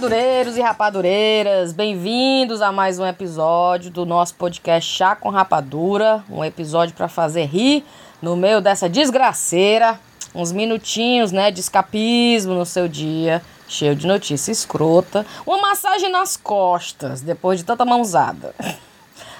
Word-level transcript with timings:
Rapadureiros 0.00 0.56
e 0.56 0.62
rapadureiras, 0.62 1.72
bem-vindos 1.74 2.62
a 2.62 2.72
mais 2.72 2.98
um 2.98 3.04
episódio 3.04 3.90
do 3.90 4.06
nosso 4.06 4.34
podcast 4.34 4.90
Chá 4.90 5.14
com 5.14 5.28
Rapadura. 5.28 6.24
Um 6.30 6.42
episódio 6.42 6.94
para 6.94 7.06
fazer 7.06 7.44
rir 7.44 7.84
no 8.22 8.34
meio 8.34 8.62
dessa 8.62 8.88
desgraceira. 8.88 10.00
Uns 10.34 10.52
minutinhos, 10.52 11.32
né, 11.32 11.50
de 11.50 11.60
escapismo 11.60 12.54
no 12.54 12.64
seu 12.64 12.88
dia, 12.88 13.42
cheio 13.68 13.94
de 13.94 14.06
notícia 14.06 14.50
escrota. 14.50 15.26
Uma 15.44 15.60
massagem 15.60 16.10
nas 16.10 16.34
costas, 16.34 17.20
depois 17.20 17.58
de 17.58 17.66
tanta 17.66 17.84
mãozada. 17.84 18.54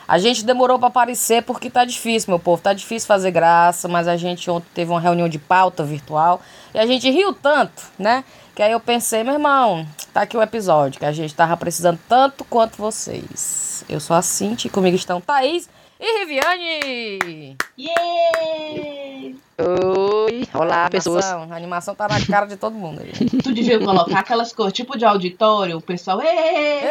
A 0.07 0.19
gente 0.19 0.45
demorou 0.45 0.79
para 0.79 0.89
aparecer 0.89 1.43
porque 1.43 1.71
tá 1.71 1.87
difícil, 1.87 2.33
meu 2.33 2.39
povo. 2.39 2.61
Tá 2.61 2.75
difícil 2.75 3.07
fazer 3.07 3.31
graça, 3.31 3.89
mas 3.89 4.07
a 4.07 4.17
gente 4.17 4.51
ontem 4.51 4.67
teve 4.75 4.91
uma 4.91 5.01
reunião 5.01 5.29
de 5.29 5.39
pauta 5.39 5.85
virtual 5.85 6.43
e 6.75 6.79
a 6.79 6.85
gente 6.85 7.09
riu 7.09 7.33
tanto, 7.33 7.85
né? 7.99 8.25
Que 8.61 8.65
aí 8.65 8.73
eu 8.73 8.81
pensei, 8.81 9.25
meu 9.25 9.33
irmão, 9.33 9.87
tá 10.13 10.21
aqui 10.21 10.37
o 10.37 10.43
episódio 10.43 10.99
que 10.99 11.07
a 11.07 11.13
gente 11.13 11.35
tava 11.35 11.57
precisando 11.57 11.99
tanto 12.07 12.45
quanto 12.45 12.77
vocês. 12.77 13.83
Eu 13.89 13.99
sou 13.99 14.15
a 14.15 14.21
Cinti 14.21 14.67
e 14.67 14.71
comigo 14.71 14.95
estão 14.95 15.19
Thaís 15.19 15.67
e 15.99 16.19
Riviane! 16.19 17.57
Yeah! 17.79 19.39
Oi, 19.59 20.47
olá 20.53 20.85
a 20.85 20.91
pessoas. 20.91 21.25
A 21.25 21.57
animação 21.57 21.95
tá 21.95 22.07
na 22.07 22.23
cara 22.27 22.45
de 22.45 22.59
todo 22.59 22.75
mundo. 22.75 23.01
aí. 23.01 23.13
Tu 23.41 23.51
devia 23.55 23.79
colocar 23.79 24.19
aquelas 24.19 24.53
cores 24.53 24.75
tipo 24.75 24.99
de 24.99 25.07
auditório, 25.07 25.79
o 25.79 25.81
pessoal. 25.81 26.21
"Ê!" 26.21 26.83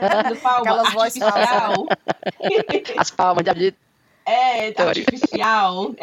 palma 0.42 0.60
Aquelas 0.60 0.90
vozes. 0.94 1.22
As 2.96 3.10
palmas 3.10 3.44
de 3.44 3.50
audito 3.50 3.76
É, 4.24 4.72
tá 4.72 4.84
artificial. 4.84 5.94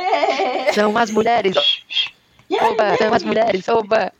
São 0.76 0.96
as 0.96 1.10
mulheres. 1.10 1.58
Oba, 2.52 2.98
são 2.98 3.14
as 3.16 3.24
mulheres. 3.24 3.68
Oba. 3.68 4.14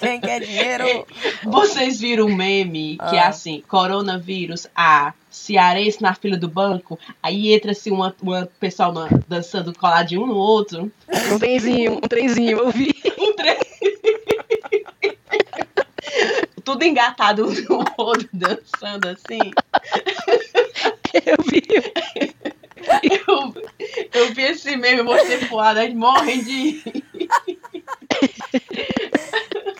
Quem 0.00 0.20
quer 0.20 0.40
dinheiro? 0.40 1.06
Vocês 1.44 2.00
viram 2.00 2.26
um 2.26 2.34
meme 2.34 2.98
que 3.10 3.16
é 3.16 3.20
Ah. 3.20 3.28
assim: 3.28 3.62
coronavírus, 3.68 4.66
a 4.74 5.12
cearense 5.30 6.02
na 6.02 6.14
fila 6.14 6.36
do 6.36 6.48
banco, 6.48 6.98
aí 7.22 7.52
entra 7.52 7.70
assim 7.72 7.90
uma, 7.90 8.14
uma 8.22 8.46
pessoal 8.58 8.92
na- 8.92 9.08
dançando 9.28 9.72
coladinho 9.78 10.22
um 10.22 10.26
no 10.26 10.36
outro. 10.36 10.90
Um 11.32 11.38
trenzinho, 11.38 11.92
um 11.94 12.00
trenzinho, 12.00 12.58
eu 12.58 12.70
vi. 12.70 12.94
Um 13.18 13.32
trem. 13.36 13.56
Tudo 16.64 16.84
engatado 16.84 17.46
um 17.46 17.52
no 17.52 17.84
outro, 17.96 18.28
dançando 18.32 19.08
assim. 19.08 19.38
Eu 21.26 21.36
vi. 21.48 21.62
Eu, 23.02 23.54
eu 24.14 24.34
vi 24.34 24.42
esse 24.42 24.76
meme, 24.76 24.98
eu 24.98 25.04
mostrei 25.04 25.38
pro 25.46 25.58
Adam, 25.58 25.82
eles 25.82 25.96
morrem 25.96 26.42
de. 26.42 26.99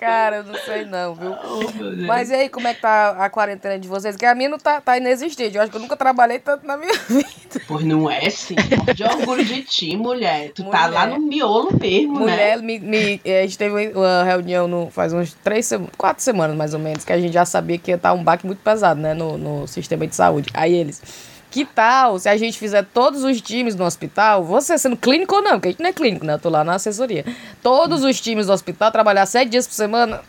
Cara, 0.00 0.36
eu 0.36 0.44
não 0.44 0.54
sei 0.54 0.84
não, 0.84 1.14
viu? 1.14 1.30
Oh. 1.44 2.06
Mas 2.06 2.30
e 2.30 2.34
aí, 2.34 2.48
como 2.48 2.66
é 2.68 2.74
que 2.74 2.80
tá 2.80 3.10
a 3.10 3.28
quarentena 3.30 3.78
de 3.78 3.86
vocês? 3.88 4.16
Que 4.16 4.24
a 4.26 4.34
minha 4.34 4.48
não 4.48 4.58
tá, 4.58 4.80
tá 4.80 4.96
inexistente. 4.96 5.56
Eu 5.56 5.62
acho 5.62 5.70
que 5.70 5.76
eu 5.76 5.80
nunca 5.80 5.96
trabalhei 5.96 6.38
tanto 6.38 6.66
na 6.66 6.76
minha 6.76 6.92
vida. 7.08 7.28
Pois 7.66 7.84
não 7.84 8.10
é, 8.10 8.28
sim. 8.30 8.54
De 8.94 9.04
orgulho 9.04 9.44
de 9.44 9.62
ti, 9.62 9.96
mulher. 9.96 10.52
Tu 10.54 10.64
tá 10.64 10.86
Mulher. 10.86 10.90
lá 10.94 11.06
no 11.06 11.18
miolo 11.20 11.70
mesmo, 11.78 12.20
Mulher, 12.20 12.56
né? 12.58 12.62
me, 12.62 12.78
me- 12.78 13.20
eh, 13.24 13.40
a 13.40 13.42
gente 13.42 13.58
teve 13.58 13.88
uma 13.88 14.22
reunião 14.24 14.66
no, 14.68 14.90
faz 14.90 15.12
uns 15.12 15.34
três 15.44 15.66
semanas, 15.66 15.92
quatro 15.98 16.22
semanas 16.22 16.56
mais 16.56 16.72
ou 16.74 16.80
menos, 16.80 17.04
que 17.04 17.12
a 17.12 17.18
gente 17.20 17.32
já 17.32 17.44
sabia 17.44 17.76
que 17.78 17.90
ia 17.90 17.96
estar 17.96 18.12
um 18.12 18.22
baque 18.22 18.46
muito 18.46 18.60
pesado, 18.62 19.00
né, 19.00 19.12
no, 19.14 19.36
no 19.36 19.66
sistema 19.66 20.06
de 20.06 20.14
saúde. 20.14 20.48
Aí 20.54 20.72
eles, 20.74 21.02
que 21.50 21.64
tal 21.64 22.18
se 22.18 22.28
a 22.28 22.36
gente 22.36 22.58
fizer 22.58 22.84
todos 22.94 23.24
os 23.24 23.40
times 23.40 23.74
no 23.74 23.84
hospital, 23.84 24.44
você 24.44 24.78
sendo 24.78 24.96
clínico 24.96 25.34
ou 25.36 25.42
não, 25.42 25.52
porque 25.52 25.68
a 25.68 25.70
gente 25.72 25.82
não 25.82 25.90
é 25.90 25.92
clínico, 25.92 26.24
né, 26.24 26.34
eu 26.34 26.38
tô 26.38 26.48
lá 26.48 26.62
na 26.62 26.74
assessoria. 26.74 27.24
Todos 27.62 28.04
os 28.04 28.20
times 28.20 28.46
do 28.46 28.52
hospital 28.52 28.90
trabalhar 28.90 29.26
sete 29.26 29.50
dias 29.50 29.66
por 29.66 29.74
semana. 29.74 30.20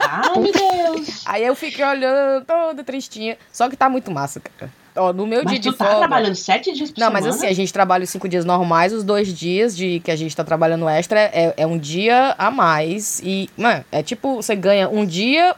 Ai, 0.00 0.38
meu 0.38 0.52
Deus. 0.52 1.22
Aí 1.26 1.44
eu 1.44 1.54
fiquei 1.54 1.84
olhando, 1.84 2.44
toda 2.44 2.82
tristinha. 2.84 3.36
Só 3.52 3.68
que 3.68 3.76
tá 3.76 3.88
muito 3.88 4.10
massa, 4.10 4.40
cara. 4.40 4.70
Ó, 4.96 5.12
no 5.12 5.24
meu 5.26 5.42
Mas 5.44 5.52
dia 5.52 5.62
tu 5.62 5.70
de 5.70 5.76
tá 5.76 5.84
folga. 5.84 6.00
trabalhando 6.00 6.34
sete 6.34 6.72
dias 6.72 6.90
por 6.90 6.98
Não, 6.98 7.06
semana? 7.08 7.26
mas 7.26 7.36
assim, 7.36 7.46
a 7.46 7.52
gente 7.52 7.72
trabalha 7.72 8.02
os 8.02 8.10
cinco 8.10 8.28
dias 8.28 8.44
normais, 8.44 8.92
os 8.92 9.04
dois 9.04 9.32
dias 9.32 9.76
de 9.76 10.00
que 10.00 10.10
a 10.10 10.16
gente 10.16 10.34
tá 10.34 10.42
trabalhando 10.42 10.88
extra 10.88 11.20
é, 11.20 11.54
é 11.56 11.66
um 11.66 11.78
dia 11.78 12.34
a 12.36 12.50
mais. 12.50 13.20
E, 13.24 13.48
mano, 13.56 13.84
é 13.92 14.02
tipo, 14.02 14.36
você 14.36 14.56
ganha 14.56 14.88
um 14.88 15.06
dia 15.06 15.54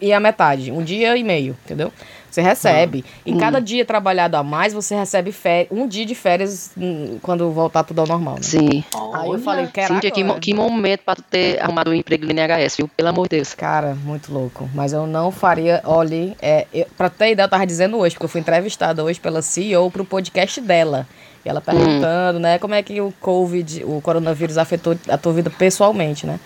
e 0.00 0.12
a 0.12 0.18
metade, 0.18 0.72
um 0.72 0.82
dia 0.82 1.16
e 1.16 1.22
meio, 1.22 1.56
entendeu? 1.64 1.92
Você 2.34 2.42
recebe. 2.42 3.04
E 3.24 3.32
Hum. 3.32 3.38
cada 3.38 3.60
dia 3.60 3.84
trabalhado 3.84 4.36
a 4.36 4.42
mais, 4.42 4.72
você 4.72 4.92
recebe 4.96 5.30
fé- 5.30 5.68
um 5.70 5.86
dia 5.86 6.04
de 6.04 6.16
férias 6.16 6.72
hum, 6.76 7.18
quando 7.22 7.48
voltar 7.52 7.84
tudo 7.84 8.00
ao 8.00 8.08
normal, 8.08 8.34
né? 8.34 8.42
Sim. 8.42 8.82
Aí 9.12 9.30
eu 9.30 9.38
falei, 9.38 9.68
quero 9.68 9.94
Cíntia, 9.94 10.10
que, 10.10 10.24
que 10.40 10.52
momento 10.52 11.02
pra 11.04 11.14
tu 11.14 11.22
ter 11.22 11.62
arrumado 11.62 11.92
um 11.92 11.94
emprego 11.94 12.24
no 12.26 12.32
NHS, 12.32 12.76
viu? 12.78 12.88
Pelo 12.96 13.08
amor 13.10 13.28
de 13.28 13.36
Deus. 13.36 13.54
Cara, 13.54 13.94
muito 14.04 14.32
louco. 14.32 14.68
Mas 14.74 14.92
eu 14.92 15.06
não 15.06 15.30
faria. 15.30 15.80
Olha, 15.84 16.34
é, 16.42 16.66
eu, 16.74 16.86
pra 16.96 17.08
ter 17.08 17.30
ideia, 17.30 17.44
eu 17.44 17.48
tava 17.48 17.64
dizendo 17.64 17.98
hoje, 17.98 18.16
porque 18.16 18.24
eu 18.24 18.28
fui 18.28 18.40
entrevistada 18.40 19.04
hoje 19.04 19.20
pela 19.20 19.40
CEO 19.40 19.88
pro 19.92 20.04
podcast 20.04 20.60
dela. 20.60 21.06
E 21.44 21.48
ela 21.48 21.60
perguntando, 21.60 22.40
né, 22.40 22.58
como 22.58 22.74
é 22.74 22.82
que 22.82 23.00
o 23.00 23.14
Covid, 23.20 23.84
o 23.84 24.00
coronavírus 24.00 24.58
afetou 24.58 24.96
a 25.08 25.16
tua 25.16 25.32
vida 25.34 25.50
pessoalmente, 25.50 26.26
né? 26.26 26.40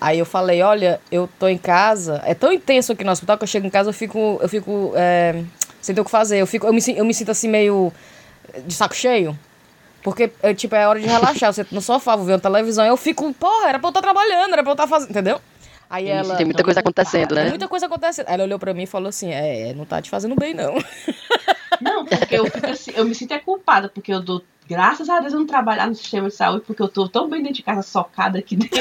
Aí 0.00 0.18
eu 0.18 0.26
falei, 0.26 0.62
olha, 0.62 1.00
eu 1.10 1.28
tô 1.38 1.48
em 1.48 1.58
casa, 1.58 2.22
é 2.24 2.34
tão 2.34 2.52
intenso 2.52 2.92
aqui 2.92 3.02
no 3.02 3.10
hospital 3.10 3.38
que 3.38 3.44
eu 3.44 3.48
chego 3.48 3.66
em 3.66 3.70
casa, 3.70 3.88
eu 3.88 3.94
fico, 3.94 4.38
eu 4.42 4.48
fico 4.48 4.92
é, 4.94 5.42
sem 5.80 5.94
ter 5.94 6.00
o 6.00 6.04
que 6.04 6.10
fazer. 6.10 6.38
Eu, 6.38 6.46
fico, 6.46 6.66
eu, 6.66 6.72
me, 6.72 6.80
eu 6.94 7.04
me 7.04 7.14
sinto 7.14 7.30
assim 7.30 7.48
meio 7.48 7.92
de 8.66 8.74
saco 8.74 8.94
cheio. 8.94 9.36
Porque, 10.02 10.30
é, 10.42 10.54
tipo, 10.54 10.74
é 10.74 10.86
hora 10.86 11.00
de 11.00 11.06
relaxar. 11.06 11.52
Você 11.52 11.66
no 11.72 11.80
sofá, 11.80 12.14
vou 12.14 12.24
ver 12.24 12.34
uma 12.34 12.38
televisão, 12.38 12.84
eu 12.84 12.96
fico, 12.96 13.32
porra, 13.34 13.70
era 13.70 13.78
pra 13.78 13.88
eu 13.88 13.90
estar 13.90 14.02
trabalhando, 14.02 14.52
era 14.52 14.62
pra 14.62 14.70
eu 14.70 14.74
estar 14.74 14.86
fazendo, 14.86 15.10
entendeu? 15.10 15.40
Aí 15.88 16.08
ela. 16.08 16.36
Tem 16.36 16.46
muita 16.46 16.62
coisa 16.62 16.80
acontecendo, 16.80 17.34
Tem 17.34 17.44
né? 17.44 17.50
muita 17.50 17.68
coisa 17.68 17.86
acontecendo. 17.86 18.26
Ela 18.28 18.44
olhou 18.44 18.58
pra 18.58 18.74
mim 18.74 18.82
e 18.82 18.86
falou 18.86 19.08
assim: 19.08 19.32
É, 19.32 19.72
não 19.74 19.84
tá 19.84 20.02
te 20.02 20.10
fazendo 20.10 20.34
bem, 20.34 20.54
não. 20.54 20.74
Não, 21.80 22.06
porque 22.06 22.34
eu, 22.34 22.46
fico 22.46 22.66
assim, 22.66 22.90
eu 22.94 23.04
me 23.04 23.14
sinto 23.14 23.32
é 23.34 23.38
culpada, 23.38 23.88
porque 23.88 24.10
eu 24.10 24.20
dou. 24.20 24.42
Graças 24.66 25.10
a 25.10 25.20
Deus 25.20 25.34
eu 25.34 25.40
não 25.40 25.46
trabalhar 25.46 25.86
no 25.86 25.94
sistema 25.94 26.28
de 26.28 26.34
saúde, 26.34 26.64
porque 26.66 26.80
eu 26.80 26.88
tô 26.88 27.06
tão 27.06 27.28
bem 27.28 27.40
dentro 27.40 27.56
de 27.56 27.62
casa, 27.62 27.82
socada 27.82 28.38
aqui 28.38 28.56
dentro. 28.56 28.80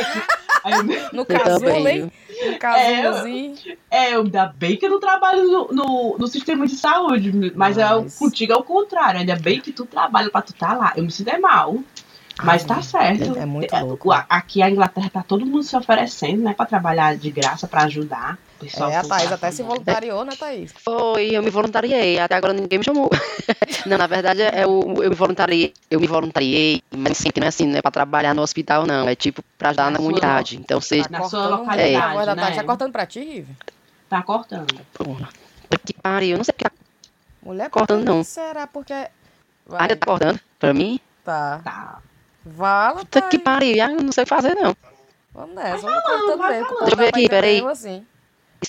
No 1.14 1.26
casulo, 1.26 1.88
hein? 1.88 2.12
No 2.52 2.58
casulo, 2.60 2.84
É, 2.86 3.06
eu- 3.06 3.10
assim. 3.12 3.56
é, 3.90 4.14
eu, 4.16 4.22
ainda 4.22 4.48
bem 4.58 4.76
que 4.78 4.86
eu 4.86 4.90
não 4.90 5.00
trabalho 5.00 5.44
no, 5.48 5.68
no, 5.72 6.18
no 6.20 6.28
sistema 6.28 6.68
de 6.68 6.76
saúde, 6.76 7.54
mas, 7.56 7.78
é, 7.78 7.86
o- 7.96 8.04
Mas- 8.04 8.18
contigo 8.18 8.54
é 8.54 8.56
o 8.56 8.64
contrário. 8.64 9.20
Ainda 9.20 9.36
bem 9.36 9.62
que 9.62 9.72
tu 9.72 9.86
trabalha 9.86 10.30
pra 10.30 10.42
tu 10.42 10.54
tá 10.54 10.74
lá. 10.74 10.94
Eu 10.96 11.04
me 11.04 11.12
sinto 11.12 11.30
é 11.30 11.38
mal. 11.38 11.78
Mas 12.44 12.64
Ai, 12.64 12.68
tá 12.68 12.82
certo. 12.82 13.38
é 13.38 13.46
muito 13.46 13.74
É, 13.74 13.82
louco. 13.82 14.10
o- 14.10 14.24
Aqui 14.30 14.62
a 14.62 14.70
Inglaterra 14.70 15.10
tá 15.10 15.24
todo 15.24 15.46
mundo 15.46 15.64
se 15.64 15.76
oferecendo, 15.76 16.44
né? 16.44 16.54
Pra 16.54 16.66
trabalhar 16.66 17.16
de 17.16 17.32
graça, 17.32 17.66
pra 17.66 17.84
ajudar. 17.84 18.38
O 18.58 18.66
pessoal 18.66 18.90
É, 18.90 18.98
a 18.98 19.02
tá 19.04 19.08
Thaís 19.08 19.32
até 19.32 19.52
se 19.52 19.64
voluntariou, 19.64 20.26
né, 20.26 20.34
Thaís? 20.38 20.74
Foi, 20.84 21.30
eu 21.32 21.42
me 21.42 21.50
voluntariei, 21.50 22.20
até 22.20 22.36
agora 22.36 22.52
ninguém 22.54 22.78
me 22.80 22.84
chamou. 22.86 23.10
não, 23.88 23.98
na 23.98 24.06
verdade, 24.08 24.42
é 24.42 24.68
o, 24.68 25.02
eu 25.02 25.10
me 25.10 25.16
voluntariei, 25.16 25.74
eu 25.90 26.00
me 26.00 26.08
voluntariei, 26.08 26.82
mas 26.96 27.18
sempre 27.18 27.40
não 27.40 27.46
é 27.46 27.50
assim, 27.50 27.68
não 27.68 27.78
é 27.78 27.82
pra 27.82 27.90
trabalhar 27.92 28.34
no 28.34 28.42
hospital, 28.42 28.86
não. 28.86 29.08
É 29.08 29.16
tipo 29.16 29.42
pra 29.58 29.70
ajudar 29.70 29.86
Na 29.86 29.92
na 29.92 29.98
sua 29.98 30.04
comunidade. 30.06 30.58
Então, 30.58 30.82
vocês. 30.82 31.08
Na 31.08 31.20
sua 31.20 31.30
cortando 31.30 31.50
muito 31.58 31.62
localidade, 31.70 31.96
a 32.06 32.14
voz 32.14 32.26
da 32.26 32.36
né? 32.36 32.42
Thaís. 32.44 32.56
Tá 32.58 32.64
cortando 32.66 32.92
pra 32.92 33.06
ti, 33.06 33.20
Rive? 33.22 33.56
Tá 34.10 34.22
cortando. 34.22 34.82
Porra, 34.94 35.30
que 35.86 35.94
pariu, 35.94 36.32
eu 36.32 36.38
não 36.38 36.44
sei 36.44 36.54
porque 36.54 36.70
tá, 36.70 36.76
Mulher, 37.44 37.70
Cortando, 37.70 38.00
que 38.00 38.06
não. 38.06 38.24
Será 38.26 38.68
porque. 38.68 38.94
Vai, 39.66 39.82
ainda 39.84 39.96
tá 39.96 40.06
cortando 40.06 40.40
pra 40.60 40.74
mim. 40.74 41.00
tá. 41.24 41.62
Tá. 41.64 42.00
Vala, 42.46 43.00
Puta 43.00 43.22
que 43.24 43.40
Thaís. 43.40 43.44
pariu, 43.44 43.76
eu 43.78 44.04
não 44.04 44.12
sei 44.12 44.26
fazer, 44.26 44.56
não. 44.56 44.76
Vamos 45.34 45.56
nessa, 45.56 45.78
Vai 45.78 45.94
vamos 45.94 46.04
falando, 46.04 46.38
cortando 46.38 46.50
mesmo. 46.52 46.68
que 46.68 46.74
eu 46.94 46.98
ver 46.98 47.12
povo 47.12 47.18
aqui, 47.18 47.30
peraí. 47.30 47.66
assim. 47.68 48.06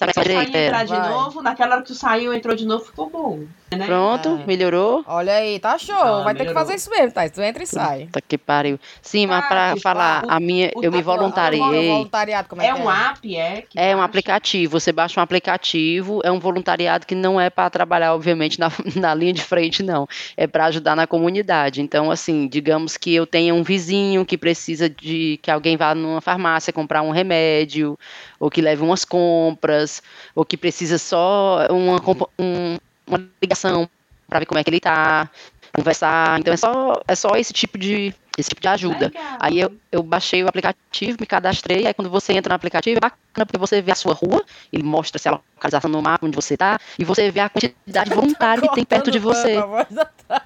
Está 0.04 0.12
Saiu 0.12 0.24
direito, 0.44 0.56
entrar 0.56 0.84
de 0.84 0.90
Vai. 0.92 1.08
novo, 1.10 1.42
naquela 1.42 1.74
hora 1.74 1.82
que 1.82 1.88
tu 1.88 1.94
saiu, 1.94 2.32
entrou 2.32 2.54
de 2.54 2.64
novo, 2.66 2.84
ficou 2.84 3.10
bom. 3.10 3.40
Né? 3.76 3.84
Pronto, 3.84 4.40
É. 4.42 4.46
melhorou. 4.46 5.02
Olha 5.08 5.34
aí, 5.34 5.58
tá 5.58 5.76
show. 5.76 5.94
Ah, 5.96 6.22
vai 6.22 6.32
ter 6.34 6.38
que 6.40 6.44
melhorou. 6.44 6.62
fazer 6.62 6.74
isso 6.76 6.88
mesmo, 6.88 7.10
Thaís. 7.12 7.32
Tu 7.32 7.42
entra 7.42 7.62
e 7.62 7.66
sai. 7.66 8.04
Puta 8.06 8.20
que 8.20 8.38
pariu. 8.38 8.78
Sim, 9.02 9.26
mas 9.26 9.44
Ah, 9.44 9.48
pra 9.48 9.74
que 9.74 9.80
falar, 9.80 10.20
fa- 10.20 10.26
a 10.28 10.38
minha, 10.40 10.70
o- 10.76 10.84
eu 10.84 10.92
me 10.92 11.02
voluntariei. 11.02 11.60
voluntariado, 11.88 12.48
como 12.48 12.62
é, 12.62 12.66
É 12.68 12.72
que 12.74 12.80
um 12.80 12.88
app, 12.90 13.36
é? 13.36 13.62
que 13.68 13.78
É 13.78 13.88
um 13.88 13.98
baixa? 13.98 14.04
aplicativo, 14.04 14.78
você 14.80 14.92
baixa 14.92 15.18
um 15.20 15.22
aplicativo, 15.22 16.20
é 16.24 16.30
um 16.30 16.38
voluntariado 16.38 17.06
que 17.06 17.14
não 17.16 17.40
é 17.40 17.50
para 17.50 17.68
trabalhar, 17.68 18.14
obviamente, 18.14 18.58
na, 18.60 18.68
na 18.94 19.12
linha 19.14 19.32
de 19.32 19.42
frente, 19.42 19.82
não. 19.82 20.06
É 20.36 20.46
para 20.46 20.66
ajudar 20.66 20.94
na 20.94 21.06
comunidade. 21.06 21.82
Então, 21.82 22.10
assim, 22.10 22.46
digamos 22.46 22.96
que 22.96 23.12
eu 23.14 23.26
tenha 23.26 23.52
um 23.52 23.64
vizinho 23.64 24.24
que 24.24 24.38
precisa 24.38 24.88
de 24.88 25.40
que 25.42 25.50
alguém 25.50 25.76
vá 25.76 25.92
numa 25.92 26.20
farmácia 26.20 26.72
comprar 26.72 27.02
um 27.02 27.10
remédio, 27.10 27.98
ou 28.38 28.48
que 28.48 28.60
leve 28.62 28.82
umas 28.82 29.04
compras, 29.04 29.85
ou 30.34 30.44
que 30.44 30.56
precisa 30.56 30.98
só 30.98 31.66
uma, 31.70 31.96
um- 32.38 32.78
uma 33.06 33.20
ligação 33.42 33.88
para 34.28 34.40
ver 34.40 34.46
como 34.46 34.58
é 34.58 34.64
que 34.64 34.70
ele 34.70 34.80
tá, 34.80 35.30
conversar. 35.74 36.38
Então 36.40 36.52
é 36.52 36.56
só, 36.56 37.00
é 37.06 37.14
só 37.14 37.36
esse 37.36 37.52
tipo 37.52 37.78
de 37.78 38.14
esse 38.38 38.50
tipo 38.50 38.60
de 38.60 38.68
ajuda. 38.68 39.06
Legal. 39.06 39.36
Aí 39.40 39.58
eu, 39.60 39.74
eu 39.90 40.02
baixei 40.02 40.44
o 40.44 40.48
aplicativo, 40.48 41.16
me 41.18 41.24
cadastrei, 41.26 41.86
aí 41.86 41.94
quando 41.94 42.10
você 42.10 42.34
entra 42.34 42.50
no 42.50 42.56
aplicativo, 42.56 42.98
é 42.98 43.00
bacana 43.00 43.46
porque 43.46 43.56
você 43.56 43.80
vê 43.80 43.92
a 43.92 43.94
sua 43.94 44.12
rua, 44.12 44.44
ele 44.70 44.82
mostra 44.82 45.18
se 45.18 45.26
a 45.26 45.40
localização 45.56 45.90
no 45.90 46.02
mapa 46.02 46.26
onde 46.26 46.36
você 46.36 46.54
tá, 46.54 46.78
e 46.98 47.04
você 47.04 47.30
vê 47.30 47.40
a 47.40 47.48
quantidade 47.48 48.10
de 48.10 48.14
voluntário 48.14 48.62
que 48.62 48.74
tem 48.74 48.84
perto 48.84 49.10
de 49.10 49.18
você. 49.18 49.54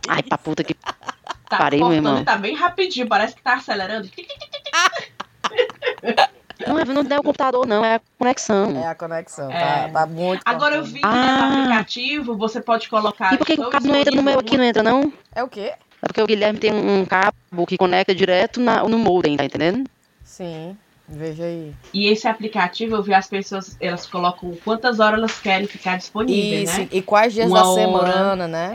Ai, 0.09 0.23
pra 0.23 0.39
puta 0.39 0.63
que. 0.63 0.75
Tá 0.75 1.59
Parei, 1.59 1.81
meu 1.81 1.93
irmão. 1.93 2.25
tá 2.25 2.37
bem 2.39 2.55
rapidinho, 2.55 3.09
parece 3.09 3.35
que 3.35 3.43
tá 3.43 3.55
acelerando. 3.55 4.09
Não 6.67 6.79
é, 6.79 6.85
não 6.85 7.03
é 7.17 7.19
o 7.19 7.23
computador, 7.23 7.67
não, 7.67 7.85
é 7.85 7.95
a 7.97 8.01
conexão. 8.19 8.77
É 8.77 8.87
a 8.89 8.95
conexão, 8.95 9.51
É. 9.51 9.89
tá, 9.89 9.89
tá 10.01 10.07
muito 10.07 10.43
Agora 10.45 10.77
eu 10.77 10.85
vi 10.85 11.01
que 11.01 11.07
Ah. 11.07 11.11
nesse 11.51 11.59
aplicativo 11.61 12.37
você 12.37 12.61
pode 12.61 12.89
colocar. 12.89 13.33
E 13.35 13.39
por 13.39 13.47
que 13.47 13.55
o 13.55 13.71
cabo 13.71 13.87
não 13.87 13.97
entra 13.97 14.15
no 14.15 14.23
meu 14.23 14.39
aqui, 14.39 14.57
não 14.57 14.65
entra, 14.65 14.83
não? 14.83 15.13
É 15.35 15.43
o 15.43 15.49
quê? 15.49 15.73
É 16.03 16.07
porque 16.07 16.23
o 16.23 16.27
Guilherme 16.27 16.59
tem 16.59 16.73
um 16.73 17.05
cabo 17.05 17.35
que 17.67 17.77
conecta 17.77 18.15
direto 18.15 18.61
na- 18.61 18.83
no 18.85 18.99
modem, 18.99 19.37
tá 19.37 19.45
entendendo? 19.45 19.89
Sim, 20.25 20.77
veja 21.09 21.45
aí. 21.45 21.75
E 21.93 22.07
esse 22.09 22.27
aplicativo 22.27 22.97
eu 22.97 23.03
vi 23.03 23.13
as 23.13 23.27
pessoas, 23.29 23.77
elas 23.81 24.07
colocam 24.07 24.57
quantas 24.65 24.99
horas 25.01 25.19
elas 25.19 25.39
querem 25.41 25.67
ficar 25.67 25.99
disponíveis, 25.99 26.71
Isso, 26.71 26.81
né? 26.81 26.89
e 26.91 27.03
quais 27.03 27.33
dias 27.35 27.49
Uma 27.49 27.61
da 27.63 27.69
hora. 27.69 27.81
semana, 27.83 28.49
né? 28.49 28.71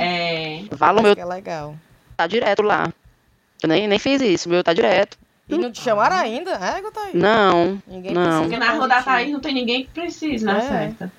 É, 0.70 0.76
Fala 0.76 1.00
o 1.00 1.04
meu 1.04 1.16
que 1.16 1.22
é 1.22 1.26
legal. 1.26 1.76
tá 2.16 2.28
direto 2.28 2.62
lá. 2.62 2.92
Eu 3.64 3.70
nem, 3.70 3.88
nem 3.88 3.98
fiz 3.98 4.22
isso, 4.22 4.48
o 4.48 4.52
meu 4.52 4.64
tá 4.64 4.74
direto. 4.74 5.18
E 5.48 5.58
não 5.58 5.72
te 5.72 5.82
chamaram 5.82 6.16
ainda? 6.16 6.52
É, 6.52 6.82
Gotaí? 6.82 7.12
Não, 7.14 7.82
Ninguém 7.88 8.14
Não. 8.14 8.22
precisa 8.24 8.42
porque 8.42 8.58
na 8.58 8.72
rua 8.74 8.88
da 8.88 9.04
Thaís 9.04 9.32
não 9.32 9.40
tem 9.40 9.54
ninguém 9.54 9.84
que 9.86 9.92
precise, 9.92 10.44
na 10.44 10.58
É. 10.58 10.62
certa. 10.62 11.12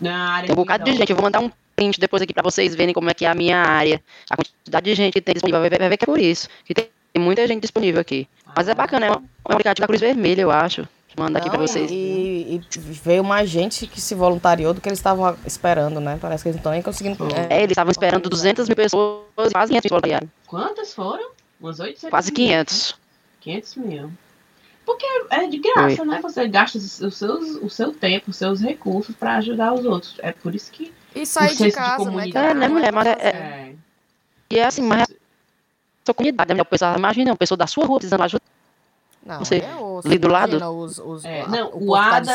Na 0.00 0.28
área 0.34 0.46
tem 0.46 0.52
um 0.52 0.56
bocado 0.56 0.84
de 0.84 0.92
gente. 0.96 1.10
Eu 1.10 1.16
vou 1.16 1.24
mandar 1.24 1.40
um 1.40 1.50
print 1.74 1.98
depois 1.98 2.22
aqui 2.22 2.32
pra 2.32 2.42
vocês 2.42 2.74
verem 2.74 2.94
como 2.94 3.10
é 3.10 3.14
que 3.14 3.24
é 3.24 3.28
a 3.28 3.34
minha 3.34 3.58
área. 3.58 4.00
A 4.30 4.36
quantidade 4.36 4.84
de 4.84 4.94
gente 4.94 5.12
que 5.12 5.20
tem 5.20 5.34
disponível. 5.34 5.60
Vai 5.60 5.68
ver, 5.88 5.96
que 5.96 6.04
é 6.04 6.06
por 6.06 6.20
isso. 6.20 6.48
Que 6.64 6.72
tem 6.72 6.88
muita 7.18 7.46
gente 7.48 7.62
disponível 7.62 8.00
aqui. 8.00 8.28
Mas 8.56 8.68
é 8.68 8.74
bacana, 8.74 9.06
é 9.06 9.10
um, 9.10 9.14
é 9.14 9.18
um 9.18 9.52
aplicativo 9.52 9.82
da 9.82 9.86
Cruz 9.88 10.00
Vermelha, 10.00 10.42
eu 10.42 10.50
acho. 10.52 10.86
Vou 11.16 11.26
mandar 11.26 11.40
aqui 11.40 11.48
pra 11.50 11.58
Não, 11.58 11.66
vocês. 11.66 11.90
E, 11.90 11.94
e 11.94 12.60
veio 12.78 13.22
mais 13.24 13.48
gente 13.50 13.86
que 13.86 14.00
se 14.00 14.14
voluntariou 14.14 14.72
do 14.74 14.80
que 14.80 14.88
eles 14.88 14.98
estavam 14.98 15.36
esperando, 15.46 16.00
né? 16.00 16.18
Parece 16.20 16.42
que 16.42 16.48
eles 16.48 16.56
não 16.56 16.60
estão 16.60 16.72
nem 16.72 16.82
conseguindo. 16.82 17.16
Foi. 17.16 17.28
É, 17.50 17.58
eles 17.58 17.72
estavam 17.72 17.90
esperando 17.90 18.28
200 18.28 18.68
mil 18.68 18.74
pessoas, 18.76 19.52
quase 19.52 19.70
500 19.70 19.72
mil 19.72 19.90
voluntariados. 19.90 20.28
Quantas 20.46 20.94
foram? 20.94 21.30
Umas 21.60 21.78
800 21.80 22.10
Quase 22.10 22.30
mil. 22.32 22.36
500. 22.36 22.96
500 23.44 23.76
mil. 23.76 24.10
Porque 24.86 25.06
é 25.30 25.46
de 25.46 25.58
graça, 25.58 26.04
né? 26.04 26.20
Você 26.22 26.46
gasta 26.48 26.76
os 26.78 27.16
seus, 27.16 27.56
o 27.62 27.70
seu 27.70 27.92
tempo, 27.92 28.30
os 28.30 28.36
seus 28.36 28.60
recursos 28.60 29.14
pra 29.16 29.36
ajudar 29.36 29.72
os 29.72 29.84
outros. 29.84 30.16
É 30.18 30.32
por 30.32 30.54
isso 30.54 30.70
que. 30.70 30.92
E 31.14 31.24
sair 31.24 31.46
O 31.46 31.50
de 31.50 31.56
senso 31.56 31.70
de 31.70 31.72
casa, 31.76 32.10
né? 32.10 32.28
É, 32.34 32.54
né, 32.54 32.68
mulher, 32.68 32.92
mas 32.92 33.06
é- 33.06 33.14
fazer. 33.14 33.26
É, 33.28 33.72
E 34.50 34.58
é 34.58 34.66
assim, 34.66 34.82
mas 34.82 35.08
é 35.10 35.14
sua 36.04 36.14
comunidade, 36.14 36.52
né? 36.52 36.60
O 36.60 36.64
pessoal, 36.66 36.96
imagina, 36.98 37.30
uma 37.30 37.36
pessoa 37.36 37.56
da 37.56 37.66
sua 37.66 37.86
rua 37.86 37.96
precisando 37.98 38.22
ajuda. 38.24 38.42
Não, 39.24 39.38
Você, 39.38 39.54
aí 39.54 39.62
é 39.62 39.74
osso. 39.76 40.06
ali 40.06 40.18
do 40.18 40.28
Imagina 40.28 40.70
Os, 40.70 40.98
os, 40.98 41.24
É, 41.24 41.40
a- 41.42 41.48
não, 41.48 41.70
o 41.72 41.92
o 41.92 41.94
tá 41.94 42.16
ADA 42.16 42.32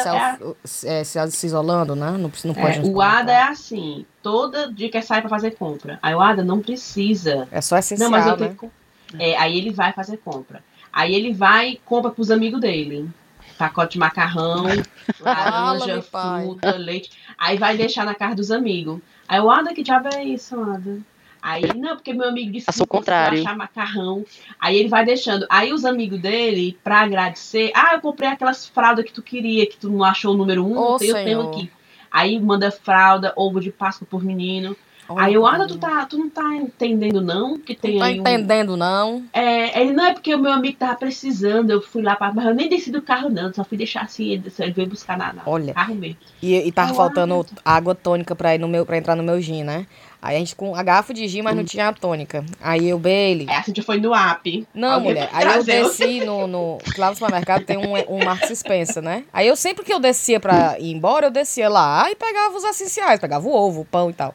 é, 0.85 1.03
se, 1.03 1.31
se 1.31 1.45
isolando, 1.45 1.95
né? 1.95 2.11
Não, 2.17 2.31
precisa- 2.31 2.51
não 2.51 2.59
é, 2.59 2.77
pode. 2.77 2.89
o 2.89 2.99
ADA 2.99 3.31
é 3.31 3.41
assim. 3.43 4.07
Toda 4.23 4.71
dia 4.73 4.89
que 4.89 4.99
sai 5.03 5.21
pra 5.21 5.29
fazer 5.29 5.51
compra. 5.51 5.99
Aí 6.01 6.15
o 6.15 6.19
ADA 6.19 6.43
não 6.43 6.59
precisa. 6.61 7.47
É 7.51 7.61
só 7.61 7.77
essencial, 7.77 8.09
Não, 8.09 8.17
mas 8.17 8.25
eu 8.25 8.35
né? 8.37 8.55
tenho 8.57 8.71
É, 9.19 9.37
aí 9.37 9.55
ele 9.55 9.71
vai 9.71 9.93
fazer 9.93 10.17
compra. 10.17 10.63
Aí 10.91 11.13
ele 11.13 11.33
vai 11.33 11.71
e 11.71 11.81
compra 11.85 12.11
pros 12.11 12.31
amigos 12.31 12.59
dele. 12.59 13.09
Pacote 13.57 13.93
de 13.93 13.99
macarrão, 13.99 14.63
laranja, 15.19 16.01
fruta, 16.01 16.77
leite. 16.77 17.11
Aí 17.37 17.57
vai 17.57 17.75
deixar 17.75 18.05
na 18.05 18.15
casa 18.15 18.35
dos 18.35 18.51
amigos. 18.51 18.99
Aí 19.27 19.39
o 19.39 19.49
Ada, 19.49 19.73
que 19.73 19.83
diabo 19.83 20.07
é 20.13 20.23
isso, 20.23 20.59
Ada? 20.59 20.99
Aí, 21.41 21.63
não, 21.75 21.95
porque 21.95 22.13
meu 22.13 22.27
amigo 22.27 22.51
disse 22.51 22.65
consigo 22.65 22.87
contrário. 22.87 23.39
achar 23.39 23.55
macarrão. 23.55 24.25
Aí 24.59 24.77
ele 24.77 24.89
vai 24.89 25.05
deixando. 25.05 25.45
Aí 25.49 25.71
os 25.71 25.85
amigos 25.85 26.19
dele, 26.19 26.77
pra 26.83 27.01
agradecer, 27.01 27.71
ah, 27.73 27.91
eu 27.93 28.01
comprei 28.01 28.29
aquelas 28.29 28.67
fraldas 28.67 29.05
que 29.05 29.13
tu 29.13 29.21
queria, 29.21 29.65
que 29.65 29.77
tu 29.77 29.89
não 29.89 30.03
achou 30.03 30.33
o 30.33 30.37
número 30.37 30.65
um, 30.65 30.77
Ô, 30.77 30.97
eu 30.99 31.13
tenho 31.13 31.49
aqui. 31.49 31.71
Aí 32.11 32.39
manda 32.39 32.71
fralda, 32.71 33.33
ovo 33.35 33.59
de 33.59 33.71
Páscoa 33.71 34.07
por 34.09 34.23
menino. 34.23 34.75
Olha 35.09 35.25
Aí 35.25 35.33
eu, 35.33 35.45
Ada, 35.47 35.67
tu, 35.67 35.77
tá, 35.77 36.05
tu 36.05 36.17
não 36.17 36.29
tá 36.29 36.55
entendendo, 36.55 37.19
não? 37.21 37.57
Que 37.57 37.73
tem 37.75 37.93
Não 37.93 37.99
tá 37.99 38.05
aí 38.05 38.17
um- 38.17 38.21
entendendo, 38.21 38.77
não? 38.77 39.23
é, 39.33 39.81
ele 39.81 39.91
não 39.93 40.05
é 40.05 40.13
porque 40.13 40.33
o 40.35 40.37
meu 40.39 40.51
amigo 40.53 40.77
tava 40.77 40.95
precisando, 40.95 41.71
eu 41.71 41.81
fui 41.81 42.01
lá 42.03 42.15
pra. 42.15 42.31
Mas 42.31 42.45
eu 42.45 42.53
nem 42.53 42.69
desci 42.69 42.91
do 42.91 43.01
carro, 43.01 43.29
não. 43.29 43.51
Só 43.53 43.63
fui 43.63 43.77
deixar 43.77 44.01
assim, 44.01 44.29
ele 44.29 44.51
ele 44.59 44.71
veio 44.71 44.87
buscar 44.87 45.17
na, 45.17 45.33
na 45.33 45.41
Olha. 45.45 45.73
carro 45.73 45.95
mesmo. 45.95 46.17
E, 46.41 46.55
e 46.55 46.71
tava 46.71 46.91
Eu 46.91 46.95
faltando 46.95 47.45
água 47.65 47.95
tônica 47.95 48.35
pra, 48.35 48.53
ir 48.55 48.59
no 48.59 48.67
meu, 48.67 48.85
pra 48.85 48.97
entrar 48.97 49.15
no 49.15 49.23
meu 49.23 49.41
gin, 49.41 49.63
né? 49.63 49.87
Aí 50.21 50.35
a 50.35 50.39
gente 50.39 50.53
com 50.55 50.75
a 50.75 50.83
garrafa 50.83 51.13
de 51.13 51.25
gin, 51.29 51.41
mas 51.41 51.55
não 51.55 51.63
tinha 51.63 51.87
a 51.87 51.93
tônica. 51.93 52.43
Aí 52.61 52.89
eu, 52.89 52.99
Bailey. 52.99 53.47
Aí 53.49 53.55
a 53.55 53.61
gente 53.61 53.81
foi 53.81 53.99
no 53.99 54.13
app. 54.13 54.67
Não, 54.73 54.91
Alguém 54.95 55.07
mulher. 55.13 55.29
Aí 55.31 55.47
eu 55.47 55.63
desci 55.63 56.19
no, 56.25 56.45
no. 56.45 56.77
Lá 56.97 57.09
no 57.09 57.15
supermercado 57.15 57.63
tem 57.63 57.77
um, 57.77 57.93
um 58.13 58.23
Marks 58.25 58.59
Spencer, 58.59 59.01
né? 59.01 59.23
Aí 59.31 59.47
eu 59.47 59.55
sempre 59.55 59.83
que 59.85 59.93
eu 59.93 59.99
descia 59.99 60.37
pra 60.39 60.77
ir 60.77 60.91
embora, 60.91 61.27
eu 61.27 61.31
descia 61.31 61.69
lá 61.69 62.09
e 62.11 62.15
pegava 62.15 62.55
os 62.55 62.63
essenciais, 62.65 63.19
pegava 63.19 63.47
o 63.47 63.51
ovo, 63.53 63.81
o 63.81 63.85
pão 63.85 64.09
e 64.09 64.13
tal. 64.13 64.33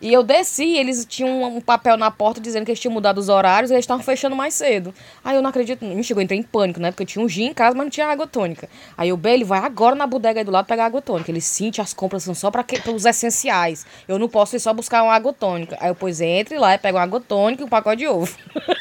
E 0.00 0.12
eu 0.12 0.22
desci, 0.22 0.76
eles 0.76 1.06
tinham 1.06 1.42
um, 1.44 1.60
papel 1.60 1.96
na 1.96 2.10
porta 2.10 2.38
dizendo 2.38 2.64
que 2.66 2.70
eles 2.70 2.80
tinham 2.80 2.92
mudado 2.92 3.16
os 3.16 3.30
horários 3.30 3.70
e 3.70 3.74
eles 3.74 3.84
estavam 3.84 4.04
fechando 4.04 4.36
mais 4.36 4.52
cedo. 4.52 4.94
Aí 5.24 5.34
eu 5.34 5.40
não 5.40 5.48
acredito, 5.48 5.84
me 5.84 6.04
chegou, 6.04 6.22
entrei 6.22 6.38
em 6.38 6.42
pânico, 6.42 6.78
né? 6.78 6.90
Porque 6.90 7.04
eu 7.04 7.06
tinha 7.06 7.24
um 7.24 7.28
gin 7.28 7.46
em 7.46 7.54
casa, 7.54 7.74
mas 7.74 7.86
não 7.86 7.90
tinha 7.90 8.06
água 8.06 8.26
tônica. 8.26 8.68
Aí 8.96 9.10
o 9.10 9.16
Bailey 9.16 9.44
vai 9.44 9.60
agora 9.60 9.94
na 9.94 10.06
bodega 10.06 10.40
aí 10.40 10.44
do 10.44 10.50
lado 10.50 10.66
pegar 10.66 10.84
água 10.84 11.00
tônica. 11.00 11.30
Ele 11.30 11.40
sente 11.40 11.80
as 11.80 11.94
compras 11.94 12.24
são 12.24 12.34
só 12.34 12.50
para 12.50 12.64
os 12.94 13.06
essenciais. 13.06 13.86
Eu 14.06 14.18
não 14.18 14.28
posso 14.28 14.54
ir 14.54 14.60
só 14.60 14.74
buscar 14.74 15.02
uma 15.02 15.14
água 15.14 15.32
tônica. 15.32 15.78
Aí 15.80 15.88
eu, 15.88 15.94
pois, 15.94 16.20
entre 16.20 16.58
lá 16.58 16.74
e 16.74 16.78
pega 16.78 16.98
uma 16.98 17.04
água 17.04 17.20
tônica 17.20 17.62
e 17.62 17.64
um 17.64 17.68
pacote 17.68 17.96
de 17.96 18.06
ovo. 18.06 18.36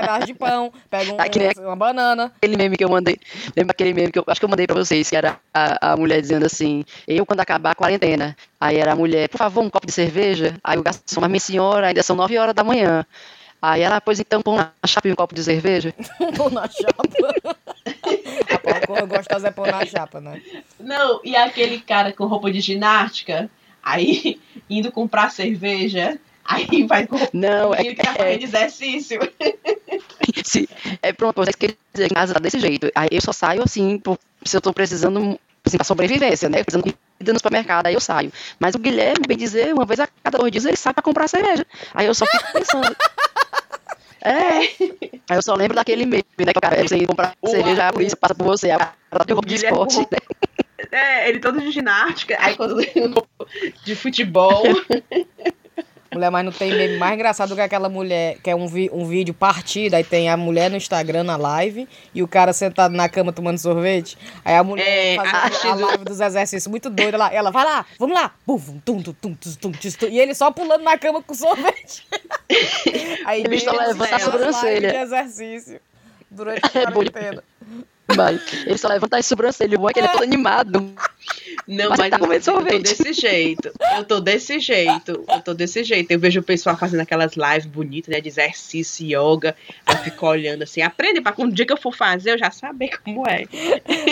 pega 0.00 0.06
um 0.06 0.14
pedaço 0.14 0.26
de 0.26 0.34
pão, 0.34 0.72
pega 0.90 1.12
um- 1.12 1.16
que 1.28 1.38
nem 1.38 1.48
um- 1.58 1.66
uma 1.66 1.76
banana. 1.76 2.32
Aquele 2.36 2.56
meme 2.56 2.76
que 2.76 2.84
eu 2.84 2.88
mandei. 2.88 3.16
Lembra 3.56 3.72
aquele 3.72 3.94
meme 3.94 4.12
que 4.12 4.18
eu 4.18 4.24
acho 4.26 4.40
que 4.40 4.44
eu 4.44 4.48
mandei 4.48 4.66
pra 4.66 4.76
vocês, 4.76 5.08
que 5.08 5.16
era 5.16 5.38
a, 5.52 5.92
a 5.92 5.96
mulher 5.96 6.20
dizendo 6.20 6.44
assim: 6.46 6.84
Eu, 7.06 7.24
quando 7.24 7.40
acabar 7.40 7.70
a 7.70 7.74
quarentena. 7.74 8.36
Aí 8.60 8.76
era 8.76 8.92
a 8.92 8.96
mulher, 8.96 9.28
por 9.28 9.38
favor, 9.38 9.62
um 9.62 9.70
copo 9.70 9.86
de 9.86 9.92
cerveja. 9.92 10.54
Aí 10.64 10.78
o 10.78 10.82
garçom, 10.82 11.20
mas 11.20 11.30
minha 11.30 11.40
senhora, 11.40 11.88
ainda 11.88 12.02
são 12.02 12.16
9 12.16 12.38
horas 12.38 12.54
da 12.54 12.64
manhã. 12.64 13.04
Aí 13.60 13.82
ela, 13.82 14.00
pois 14.00 14.20
então, 14.20 14.42
põe 14.42 14.56
na 14.56 14.70
chapa 14.86 15.08
e 15.08 15.12
um 15.12 15.16
copo 15.16 15.34
de 15.34 15.42
cerveja. 15.42 15.92
Um 16.20 16.32
pão 16.32 16.50
na 16.50 16.68
chapa. 16.68 17.02
a 18.74 18.86
pão 18.86 19.06
gostosa 19.08 19.48
é 19.48 19.50
pão 19.50 19.66
na 19.66 19.84
chapa, 19.84 20.20
né? 20.20 20.40
Não, 20.78 21.20
e 21.24 21.34
aquele 21.36 21.80
cara 21.80 22.12
com 22.12 22.26
roupa 22.26 22.50
de 22.52 22.60
ginástica, 22.60 23.50
aí 23.82 24.38
indo 24.68 24.92
comprar 24.92 25.30
cerveja, 25.30 26.18
aí 26.48 26.86
vai 26.86 27.08
Não, 27.32 27.74
é, 27.74 27.82
de 27.82 27.94
que 27.94 28.06
é, 28.06 28.12
fazendo 28.12 28.42
exercício. 28.42 29.20
se, 30.44 30.68
é 31.02 31.12
pronto, 31.12 31.36
vocês 31.36 31.56
querem 31.56 31.76
dizer, 31.92 32.06
em 32.10 32.14
casa 32.14 32.34
tá 32.34 32.40
desse 32.40 32.58
jeito. 32.58 32.90
Aí 32.94 33.08
eu 33.10 33.20
só 33.20 33.32
saio 33.32 33.62
assim, 33.62 33.98
por, 33.98 34.18
se 34.44 34.56
eu 34.56 34.60
tô 34.60 34.72
precisando, 34.72 35.38
assim, 35.64 35.76
pra 35.76 35.84
sobrevivência, 35.84 36.48
né? 36.48 36.62
Precisando 36.62 36.84
de 36.84 36.94
comida 37.18 37.32
no 37.32 37.38
supermercado, 37.38 37.86
aí 37.86 37.94
eu 37.94 38.00
saio. 38.00 38.32
Mas 38.58 38.74
o 38.74 38.78
Guilherme, 38.78 39.26
bem 39.26 39.36
dizer, 39.36 39.72
uma 39.74 39.84
vez 39.84 40.00
a 40.00 40.08
cada 40.22 40.38
dois 40.38 40.52
dias 40.52 40.64
ele 40.64 40.76
sai 40.76 40.94
pra 40.94 41.02
comprar 41.02 41.28
cerveja. 41.28 41.66
Aí 41.94 42.06
eu 42.06 42.14
só 42.14 42.26
fico 42.26 42.52
pensando. 42.52 42.96
É. 44.26 44.58
Aí 45.30 45.36
eu 45.36 45.42
só 45.42 45.54
lembro 45.54 45.76
daquele 45.76 46.04
meme, 46.04 46.24
né? 46.40 46.52
Que 46.52 46.58
o 46.58 46.60
cara 46.60 46.82
você 46.82 47.06
comprar 47.06 47.36
Uau. 47.40 47.52
cerveja, 47.52 47.86
a 47.86 47.92
polícia 47.92 48.16
passa 48.16 48.34
por 48.34 48.44
você, 48.44 48.72
a 48.72 48.78
cara 48.78 49.24
tem 49.24 49.34
roupa 49.34 49.48
de 49.48 49.54
esporte. 49.54 49.98
né? 49.98 50.18
É, 50.90 51.28
ele 51.28 51.38
todo 51.38 51.60
de 51.60 51.70
ginástica, 51.70 52.36
aí 52.40 52.56
quando 52.56 52.76
de 53.84 53.94
futebol. 53.94 54.64
Mulher, 56.16 56.30
mas 56.30 56.44
não 56.44 56.52
tem 56.52 56.70
meme 56.74 56.96
mais 56.98 57.14
engraçado 57.14 57.50
do 57.50 57.54
que 57.54 57.60
aquela 57.60 57.88
mulher 57.88 58.38
que 58.42 58.48
é 58.50 58.56
um, 58.56 58.66
vi- 58.66 58.90
um 58.92 59.04
vídeo 59.06 59.34
partido, 59.34 59.94
aí 59.94 60.02
tem 60.04 60.28
a 60.30 60.36
mulher 60.36 60.70
no 60.70 60.76
Instagram 60.76 61.24
na 61.24 61.36
live 61.36 61.86
e 62.14 62.22
o 62.22 62.28
cara 62.28 62.52
sentado 62.52 62.94
na 62.94 63.08
cama 63.08 63.32
tomando 63.32 63.58
sorvete. 63.58 64.16
Aí 64.44 64.54
a 64.56 64.64
mulher 64.64 64.86
É, 64.86 65.16
fazendo 65.16 65.34
a, 65.36 65.42
assistindo- 65.44 65.80
live 65.86 66.04
dos 66.04 66.20
exercícios 66.20 66.66
muito 66.68 66.88
doida 66.88 67.16
lá. 67.18 67.32
Ela 67.32 67.50
vai 67.50 67.64
lá, 67.64 67.84
vamos 67.98 68.14
lá. 68.16 68.32
Tum, 68.46 69.02
tum, 69.02 69.12
tum, 69.12 69.34
tum, 69.34 69.72
e 70.10 70.18
ele 70.18 70.34
só 70.34 70.50
pulando 70.50 70.82
na 70.82 70.96
cama 70.96 71.22
com 71.22 71.34
sorvete. 71.34 72.06
aí 73.26 73.42
Ele 73.42 73.56
ele 73.56 73.70
levanta 73.70 74.16
a 74.16 74.18
sobrancelha. 74.18 74.90
de 74.92 74.96
exercício 74.96 75.80
durante 76.30 76.62
a 76.78 76.80
É, 76.82 77.40
Mas 78.14 78.40
ele 78.64 78.78
só 78.78 78.88
levanta 78.88 79.16
as 79.18 79.26
sobrancelhas, 79.26 79.78
o 79.78 79.80
bom 79.82 79.90
é 79.90 79.92
que 79.92 79.98
ele 79.98 80.06
é 80.06 80.12
todo 80.12 80.22
animado. 80.22 80.92
Não, 81.66 81.90
Mas 81.90 81.98
mas, 81.98 82.10
tá 82.10 82.18
comendo 82.18 82.34
eu 82.36 82.44
tô 82.44 82.52
sorvete. 82.52 82.82
desse 82.82 83.12
jeito. 83.12 83.72
Eu 83.96 84.04
tô 84.04 84.20
desse 84.20 84.60
jeito. 84.60 85.24
Eu 85.28 85.40
tô 85.42 85.52
desse 85.52 85.82
jeito. 85.82 86.10
Eu 86.12 86.18
vejo 86.20 86.38
o 86.38 86.42
pessoal 86.42 86.76
fazendo 86.76 87.00
aquelas 87.00 87.32
lives 87.34 87.66
bonitas, 87.66 88.14
né? 88.14 88.20
De 88.20 88.28
exercício, 88.28 89.04
yoga. 89.04 89.56
Aí 89.84 89.96
eu 89.96 89.98
fico 90.02 90.24
olhando 90.26 90.62
assim. 90.62 90.82
Aprende 90.82 91.20
pra 91.20 91.32
quando 91.32 91.50
o 91.50 91.54
dia 91.54 91.66
que 91.66 91.72
eu 91.72 91.76
for 91.76 91.92
fazer, 91.92 92.32
eu 92.34 92.38
já 92.38 92.52
saber 92.52 92.96
como 93.02 93.26
é. 93.26 93.44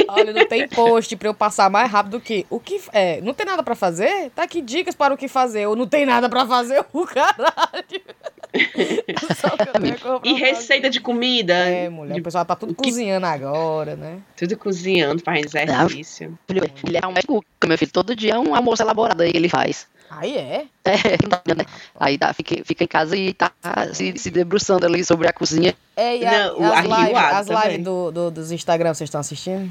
Olha, 0.09 0.33
não 0.33 0.47
tem 0.49 0.67
post 0.69 1.15
pra 1.17 1.29
eu 1.29 1.35
passar 1.35 1.71
mais 1.71 1.89
rápido 1.89 2.21
que 2.21 2.45
o 2.51 2.59
que 2.59 2.81
é, 2.93 3.21
não 3.21 3.33
tem 3.33 3.47
nada 3.47 3.63
pra 3.63 3.77
fazer? 3.77 4.31
Tá 4.31 4.43
aqui 4.43 4.61
dicas 4.61 4.97
para 4.97 5.15
o 5.15 5.17
que 5.17 5.29
fazer. 5.29 5.67
Ou 5.69 5.77
não 5.77 5.87
tem 5.87 6.05
nada 6.05 6.29
pra 6.29 6.45
fazer, 6.45 6.85
o 6.93 7.07
caralho. 7.07 8.03
Eu 10.05 10.21
E 10.25 10.33
receita 10.35 10.89
de 10.89 11.01
comida. 11.01 11.55
É, 11.55 11.89
mulher, 11.89 12.15
de- 12.15 12.21
o 12.21 12.23
pessoal 12.23 12.45
tá 12.45 12.55
tudo 12.55 12.75
que- 12.75 12.85
cozinhando 12.85 13.27
agora, 13.27 13.97
né? 13.97 14.19
Tudo 14.37 14.57
cozinhando, 14.57 15.23
fazendo 15.23 15.47
exercício. 15.73 16.39
Ele 16.49 16.97
é 17.03 17.07
um 17.07 17.13
médico, 17.13 17.45
meu 17.67 17.77
filho, 17.79 17.91
todo 17.93 18.15
dia 18.15 18.35
é 18.35 18.39
um 18.39 18.55
almoço 18.55 18.83
elaborado 18.83 19.23
aí 19.23 19.31
que 19.33 19.37
ele 19.37 19.49
faz. 19.49 19.87
Aí 20.11 20.37
é. 20.37 20.67
É, 20.85 20.93
né? 21.57 21.65
Aí 21.99 22.17
tá, 22.17 22.33
fica, 22.33 22.63
fica 22.65 22.85
em 22.85 22.87
casa 22.87 23.17
e 23.17 23.33
tá 23.35 23.51
se, 23.93 24.17
se 24.17 24.31
debruçando 24.31 24.87
ali 24.87 25.05
sobre 25.05 25.27
a 25.27 25.33
cozinha. 25.33 25.75
É, 25.97 26.17
e 26.19 26.25
a- 26.25 26.49
Não, 26.49 26.61
o 26.61 26.65
as 26.65 26.73
arreoado 26.73 27.01
lives 27.07 27.17
as 27.35 27.47
também. 27.47 27.63
lives 27.71 27.85
do, 27.85 28.11
do, 28.13 28.31
dos 28.31 28.53
Instagram, 28.53 28.95
vocês 28.95 29.09
estão 29.09 29.21
assistindo? 29.21 29.71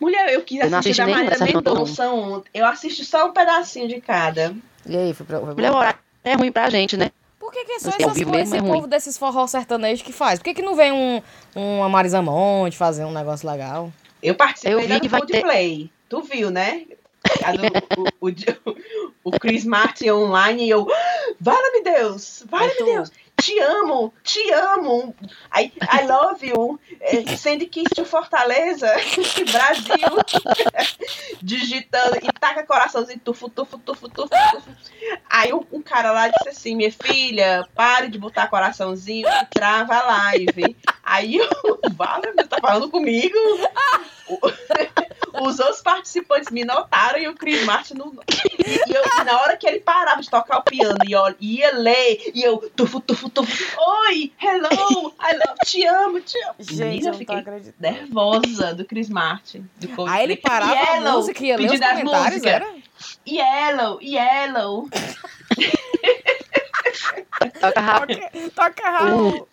Mulher, 0.00 0.32
eu 0.32 0.42
quis 0.42 0.60
Eu 0.60 0.76
assistir 0.76 0.96
da 1.04 1.10
essa 1.32 1.46
não 1.46 1.62
tô 1.62 1.70
Mendonça 1.74 2.08
ontem. 2.10 2.50
Eu 2.54 2.66
assisti 2.66 3.04
só 3.04 3.26
um 3.26 3.32
pedacinho 3.32 3.88
de 3.88 4.00
cada. 4.00 4.54
E 4.84 4.96
aí, 4.96 5.14
foi 5.14 5.24
pra, 5.26 5.40
foi 5.40 5.54
Mulher, 5.54 5.72
o 5.72 5.76
horário 5.76 5.98
é 6.22 6.34
ruim 6.34 6.52
pra 6.52 6.68
gente, 6.70 6.96
né? 6.96 7.10
Por 7.46 7.52
que, 7.52 7.64
que 7.64 7.72
é 7.72 7.78
só 7.78 7.88
essas 7.90 8.00
coisas, 8.00 8.16
mesmo 8.16 8.36
é 8.36 8.42
esse 8.42 8.58
ruim. 8.58 8.72
povo 8.72 8.86
desses 8.86 9.16
forró 9.16 9.46
sertanejos 9.46 10.02
que 10.02 10.12
faz? 10.12 10.38
Por 10.38 10.44
que, 10.46 10.54
que 10.54 10.62
não 10.62 10.74
vem 10.74 10.92
um, 10.92 11.22
uma 11.54 11.88
Marisa 11.88 12.20
Monte 12.20 12.76
fazer 12.76 13.04
um 13.04 13.12
negócio 13.12 13.48
legal? 13.48 13.92
Eu 14.22 14.34
participei 14.34 14.74
Eu 14.74 14.80
vi 14.80 15.00
que 15.00 15.06
do 15.06 15.10
vai 15.10 15.20
ter- 15.22 15.32
Coldplay. 15.40 15.90
Tu 16.08 16.22
viu, 16.22 16.50
né? 16.50 16.82
Do- 17.96 18.02
o, 18.20 18.28
o, 18.28 18.76
o 19.24 19.30
Chris 19.38 19.64
Martin 19.64 20.10
online 20.10 20.64
e 20.66 20.70
eu, 20.70 20.86
vale-me 21.40 21.82
Deus, 21.82 22.42
Aí 22.42 22.48
vale-me 22.48 22.74
tu- 22.78 22.84
Deus, 22.84 23.12
te 23.46 23.60
amo, 23.60 24.12
te 24.24 24.52
amo, 24.52 25.14
I, 25.54 25.72
I 25.80 26.04
love 26.04 26.44
you, 26.44 26.80
é, 27.00 27.36
send 27.36 27.64
kiss 27.66 27.90
to 27.94 28.04
Fortaleza, 28.04 28.88
Brasil, 29.52 30.18
digitando 31.40 32.16
e 32.16 32.32
taca 32.40 32.66
coraçãozinho, 32.66 33.20
tufu, 33.20 33.48
tufu, 33.48 33.78
tufu, 33.78 34.08
tufu, 34.08 34.28
tufu. 34.28 34.70
Aí 35.30 35.52
um, 35.52 35.64
um 35.70 35.80
cara 35.80 36.10
lá 36.10 36.26
disse 36.26 36.48
assim, 36.48 36.74
minha 36.74 36.90
filha, 36.90 37.64
pare 37.72 38.08
de 38.08 38.18
botar 38.18 38.48
coraçãozinho 38.48 39.28
e 39.28 39.46
trava 39.46 39.94
a 39.94 40.06
live. 40.06 40.76
Aí 41.04 41.36
eu, 41.36 41.48
vale, 41.94 42.32
tá 42.48 42.58
falando 42.60 42.90
comigo? 42.90 43.38
Os 45.40 45.60
outros 45.60 45.82
participantes 45.82 46.50
me 46.50 46.64
notaram 46.64 47.18
e 47.18 47.28
o 47.28 47.34
Chris 47.34 47.64
Martin 47.64 47.94
não. 47.94 48.12
E, 48.66 48.92
eu, 48.92 49.24
na 49.24 49.40
hora 49.40 49.56
que 49.56 49.66
ele 49.66 49.80
parava 49.80 50.20
de 50.20 50.30
tocar 50.30 50.58
o 50.58 50.62
piano 50.62 50.98
e 51.38 51.58
ia 51.58 51.76
ler, 51.76 52.32
e 52.34 52.42
eu, 52.42 52.70
tufu, 52.74 53.00
tufu, 53.00 53.28
oi, 53.42 54.32
hello, 54.40 55.12
I 55.20 55.32
love, 55.34 55.58
te 55.64 55.86
amo, 55.86 56.20
te 56.20 56.38
amo. 56.44 56.54
Gente, 56.58 56.78
Menina, 56.80 56.94
eu 56.94 56.98
eu 56.98 57.04
não 57.04 57.12
tô 57.12 57.18
fiquei 57.18 57.36
acreditando. 57.36 57.76
nervosa 57.94 58.74
do 58.74 58.84
Chris 58.84 59.08
Martin. 59.08 59.68
Do 59.76 59.88
Coldplay. 59.88 60.18
Aí 60.18 60.24
ele 60.24 60.36
parava 60.36 60.72
a 60.72 60.74
Yellow, 60.94 61.12
música 61.18 61.42
e 61.44 61.46
ia 61.48 61.56
ler 61.56 61.64
os 61.66 61.78
comentários, 61.80 62.12
músicas. 62.42 62.46
era? 62.46 62.66
Yellow, 63.28 64.00
yellow. 64.02 64.88
Toca 67.60 67.80
rápido. 67.80 68.20
Toque, 68.20 68.50
toca 68.50 68.90
Raul. 68.90 69.48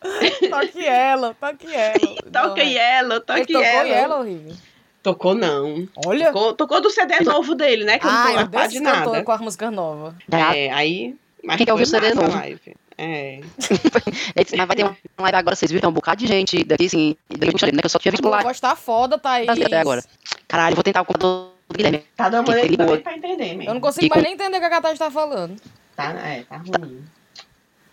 Toque 0.49 0.85
ela, 0.85 1.35
toque 1.39 1.67
ela. 1.73 1.99
Toca 1.99 2.31
Não, 2.31 2.57
é. 2.57 2.63
yellow, 2.65 3.17
Ele 3.17 3.25
toca 3.25 3.45
tocou 3.45 3.61
yellow. 3.61 3.93
ela, 3.93 4.19
horrível. 4.19 4.53
Tocou 5.01 5.35
não. 5.35 5.87
Olha. 6.05 6.27
Tocou, 6.31 6.53
tocou 6.53 6.81
do 6.81 6.89
CD 6.89 7.19
novo 7.21 7.55
dele, 7.55 7.83
né? 7.83 7.99
Que 7.99 8.07
eu 8.07 8.11
não 8.11 8.17
Ah, 8.17 8.23
tô 8.23 8.29
eu 8.29 8.39
a 8.39 8.47
par 8.47 8.61
desse 8.63 8.73
de 8.75 8.79
nada. 8.79 9.23
com 9.23 9.31
as 9.33 9.41
músicas 9.41 9.71
novas. 9.73 10.13
É, 10.31 10.71
aí. 10.71 11.15
Mas 11.43 11.57
Quem 11.57 11.65
quer 11.65 11.73
ouvir 11.73 11.85
foi 11.85 11.99
o 11.99 12.01
CD 12.01 12.13
a 12.13 12.15
novo? 12.15 12.37
live. 12.37 12.75
É. 12.97 13.39
Mas 14.35 14.67
vai 14.67 14.75
ter 14.75 14.83
uma 14.83 14.95
live 15.19 15.37
agora, 15.37 15.55
vocês 15.55 15.71
viram? 15.71 15.89
Um 15.89 15.93
bocado 15.93 16.19
de 16.19 16.27
gente 16.27 16.63
daqui, 16.63 16.85
assim, 16.85 17.15
daqui, 17.29 17.53
né, 17.71 17.79
que 17.81 17.85
eu 17.85 17.89
só 17.89 17.99
tinha 17.99 18.11
visto 18.11 18.27
lá 18.29 18.41
voz 18.41 18.59
tá 18.59 18.75
foda, 18.75 19.17
Thaís. 19.17 19.47
até 19.49 19.77
agora. 19.77 20.03
Caralho, 20.47 20.73
eu 20.73 20.75
vou 20.75 20.83
tentar 20.83 21.01
o 21.01 21.05
computador 21.05 21.51
do 21.69 21.75
Guilherme. 21.75 22.05
Tá 22.15 22.29
dando 22.29 22.47
uma 22.49 22.97
pra 22.99 23.15
entender 23.15 23.55
mesmo. 23.55 23.63
Eu 23.63 23.73
não 23.73 23.81
consigo 23.81 24.05
E 24.05 24.09
mais 24.09 24.21
com- 24.21 24.23
nem 24.25 24.33
entender 24.33 24.57
o 24.57 24.59
que 24.59 24.65
a 24.65 24.69
Catarina 24.69 24.99
tá 24.99 25.09
falando. 25.11 25.55
Tá, 25.95 26.11
é, 26.11 26.43
tá 26.43 26.57
ruim. 26.57 27.03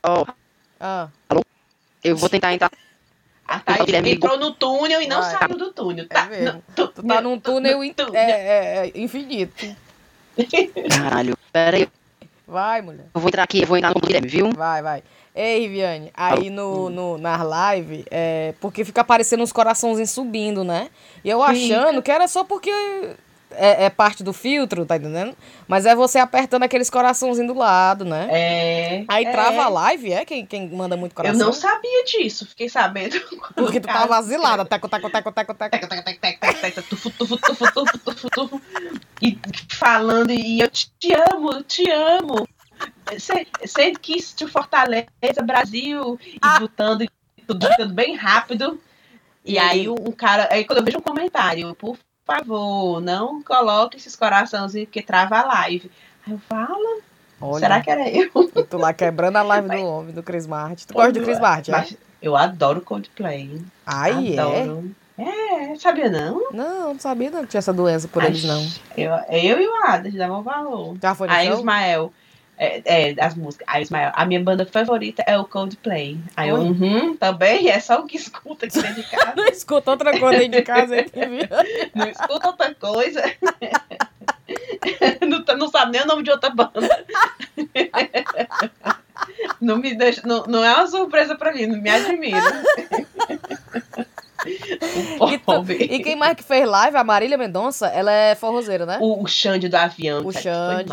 Ó, 0.02 0.26
Ah, 0.78 1.08
eu 2.02 2.16
vou 2.16 2.28
tentar 2.28 2.52
entrar. 2.54 2.70
A 3.46 3.58
Thaís 3.60 3.92
entrou 4.06 4.38
no 4.38 4.52
túnel 4.52 5.02
e 5.02 5.06
não 5.08 5.22
saiu 5.22 5.56
do 5.58 5.72
túnel. 5.72 6.06
é 6.08 6.14
Tá, 6.14 6.26
mesmo. 6.26 6.44
não, 6.76 6.86
Tu 6.88 7.02
tá 7.02 7.20
num 7.20 7.38
túnel 7.38 7.82
in- 7.84 7.92
túnel. 7.92 8.14
é, 8.14 8.30
é, 8.30 8.86
é, 8.86 8.92
infinito. 9.00 9.66
Caralho, 10.88 11.36
pera 11.52 11.76
aí, 11.76 11.88
Vai, 12.50 12.82
mulher. 12.82 13.06
eu 13.14 13.20
vou 13.20 13.28
entrar 13.28 13.44
aqui, 13.44 13.62
eu 13.62 13.66
vou 13.66 13.76
entrar 13.76 13.94
no 13.94 14.00
Guilherme, 14.00 14.26
viu? 14.26 14.50
Vai, 14.50 14.82
vai. 14.82 15.04
Ei, 15.32 15.68
Viviane, 15.68 16.10
aí 16.12 16.50
no, 16.50 16.90
no, 16.90 17.16
nas 17.16 17.40
lives, 17.40 18.04
é, 18.10 18.54
porque 18.60 18.84
fica 18.84 19.02
aparecendo 19.02 19.44
uns 19.44 19.52
coraçãozinhos 19.52 20.10
subindo, 20.10 20.64
né? 20.64 20.90
E 21.24 21.30
eu 21.30 21.44
achando 21.44 22.02
que 22.02 22.10
era 22.10 22.26
só 22.26 22.42
porque 22.42 22.72
é, 23.52 23.84
é 23.84 23.90
parte 23.90 24.22
do 24.22 24.32
filtro, 24.32 24.84
tá 24.86 24.96
entendendo? 24.96 25.36
Mas 25.66 25.86
é 25.86 25.94
você 25.94 26.18
apertando 26.18 26.62
aqueles 26.62 26.90
coraçãozinhos 26.90 27.52
do 27.52 27.58
lado, 27.58 28.04
né? 28.04 28.28
É. 28.30 29.04
Aí 29.08 29.24
é. 29.24 29.30
trava 29.32 29.64
a 29.64 29.68
live, 29.68 30.12
é? 30.12 30.24
Quem, 30.24 30.44
quem 30.46 30.68
manda 30.68 30.96
muito 30.96 31.12
Eu 31.12 31.16
coração? 31.16 31.46
não 31.46 31.52
sabia 31.52 32.04
disso, 32.04 32.46
fiquei 32.46 32.68
sabendo. 32.68 33.20
Porque 33.54 33.80
tu 33.80 33.86
tava 33.86 34.16
asilada. 34.16 34.64
Teco, 34.64 34.88
teco, 34.88 35.10
teco, 35.10 35.32
teco, 35.32 35.54
teco. 35.54 35.70
Tec, 35.70 35.88
tec, 35.88 36.04
tec, 36.04 36.20
tec, 36.20 36.40
tec, 36.40 36.60
tec, 36.74 36.88
tufu, 36.88 37.10
tufu, 37.10 37.36
tufu, 37.36 37.72
tufu, 37.72 37.98
tufu, 37.98 38.30
tufu. 38.30 38.62
E 39.22 39.38
falando, 39.68 40.30
e 40.30 40.60
eu 40.60 40.68
te 40.70 41.14
amo, 41.32 41.52
eu 41.52 41.62
te 41.64 41.90
amo. 41.90 42.46
Send 43.66 43.98
kiss 44.00 44.32
to 44.32 44.48
Fortaleza, 44.48 45.08
Brasil. 45.44 46.18
E 46.24 46.38
Ah. 46.40 46.60
botando, 46.60 47.02
e 47.02 47.10
tudo 47.46 47.68
botando 47.68 47.92
bem 47.92 48.14
rápido. 48.14 48.80
E 49.44 49.58
aí 49.58 49.88
um 49.88 50.12
cara, 50.12 50.48
aí 50.50 50.64
quando 50.64 50.78
eu 50.78 50.84
vejo 50.84 50.98
um 50.98 51.02
comentário, 51.02 51.74
por 51.74 51.96
favor, 52.36 53.00
não 53.00 53.42
coloque 53.42 53.96
esses 53.96 54.14
coraçãozinhos 54.14 54.86
porque 54.88 55.02
trava 55.02 55.38
a 55.38 55.46
live. 55.46 55.90
Aí 56.26 56.32
eu 56.32 56.38
falo, 56.48 57.02
Olha, 57.40 57.60
será 57.60 57.80
que 57.80 57.90
era 57.90 58.08
eu? 58.08 58.30
tu 58.68 58.76
lá 58.76 58.92
quebrando 58.92 59.36
a 59.36 59.42
live 59.42 59.68
do 59.68 59.84
homem, 59.84 60.14
do 60.14 60.22
Chris 60.22 60.46
Martin. 60.46 60.86
Tu 60.86 60.94
gosta 60.94 61.12
do 61.12 61.22
Chris 61.22 61.40
Martin, 61.40 61.70
é? 61.70 61.76
Mas 61.76 61.96
eu 62.20 62.36
adoro 62.36 62.80
Coldplay. 62.80 63.60
Ai, 63.86 64.34
é? 64.34 64.38
adoro. 64.38 64.90
É, 65.18 65.76
sabia 65.76 66.08
não? 66.08 66.50
Não, 66.50 66.94
não 66.94 66.98
sabia 66.98 67.30
não 67.30 67.42
que 67.42 67.48
tinha 67.48 67.58
essa 67.58 67.72
doença 67.74 68.08
por 68.08 68.24
eles, 68.24 68.42
não. 68.44 68.66
Eu, 68.96 69.12
eu 69.28 69.60
e 69.60 69.66
o 69.66 69.86
Adas 69.86 70.14
davam 70.14 70.42
valor. 70.42 70.96
Já 71.00 71.14
foi 71.14 71.28
no 71.28 71.34
Aí 71.34 71.46
show? 71.48 71.56
Ismael, 71.58 72.12
é, 72.60 72.82
é, 72.84 73.14
as 73.18 73.34
músicas. 73.34 73.66
Aí 73.66 73.82
Ismael, 73.82 74.12
a 74.14 74.26
minha 74.26 74.38
banda 74.38 74.66
favorita 74.66 75.24
é 75.26 75.38
o 75.38 75.46
Coldplay. 75.46 76.18
Aí 76.36 76.50
eu, 76.50 76.56
uhum, 76.56 77.16
também, 77.16 77.70
é 77.70 77.80
só 77.80 78.00
o 78.00 78.06
que 78.06 78.18
escuta 78.18 78.66
aqui 78.66 78.82
dentro 78.82 79.02
de 79.02 79.08
casa. 79.08 79.32
Não 79.34 79.46
escuta 79.46 79.90
outra 79.90 80.20
coisa 80.20 80.38
dentro 80.38 80.58
de 80.58 80.62
casa 80.62 80.96
não 81.94 82.08
escuta 82.08 82.48
outra 82.48 82.74
coisa. 82.74 83.22
não, 85.26 85.42
tá- 85.42 85.56
não 85.56 85.70
sabe 85.70 85.92
nem 85.92 86.02
o 86.02 86.06
nome 86.06 86.22
de 86.22 86.30
outra 86.30 86.50
banda. 86.50 87.06
não 89.60 89.78
me 89.78 89.94
deixa, 89.94 90.20
não, 90.26 90.44
não 90.44 90.62
é 90.62 90.74
uma 90.74 90.86
surpresa 90.86 91.34
pra 91.36 91.54
mim, 91.54 91.66
não 91.66 91.80
me 91.80 91.88
admira. 91.88 92.62
E, 95.32 95.38
tu- 95.38 95.72
e 95.72 96.02
quem 96.02 96.16
mais 96.16 96.34
que 96.34 96.42
fez 96.42 96.66
live, 96.68 96.96
a 96.96 97.04
Marília 97.04 97.36
Mendonça, 97.36 97.86
ela 97.88 98.10
é 98.12 98.34
forrozeira, 98.34 98.86
né? 98.86 98.98
O, 99.00 99.22
o 99.22 99.26
Xande 99.26 99.68
do 99.68 99.74
avião, 99.76 100.26
O 100.26 100.32
Xande. 100.32 100.92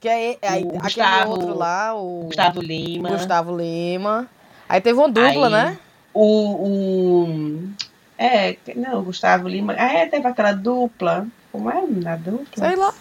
Que 0.00 0.08
é, 0.08 0.32
é, 0.32 0.48
aí, 0.48 0.64
o 0.64 0.68
aquele 0.68 0.80
Gustavo- 0.82 1.30
outro 1.30 1.56
lá, 1.56 1.94
o 1.94 2.24
Gustavo 2.24 2.60
Lima. 2.60 3.08
Gustavo 3.10 3.56
Lima. 3.56 4.28
Aí 4.68 4.80
teve 4.80 4.98
uma 4.98 5.08
dupla, 5.08 5.46
Aí- 5.46 5.52
né? 5.52 5.78
O, 6.12 6.24
o. 6.66 7.68
É, 8.18 8.56
não, 8.74 8.98
o 8.98 9.02
Gustavo 9.04 9.48
Lima. 9.48 9.74
Ah, 9.78 9.92
é, 9.94 10.06
teve 10.06 10.26
aquela 10.26 10.52
dupla. 10.52 11.26
Como 11.52 11.70
é 11.70 11.78
a 11.78 12.16
dupla? 12.16 12.68
Sei 12.68 12.76
lá. 12.76 12.92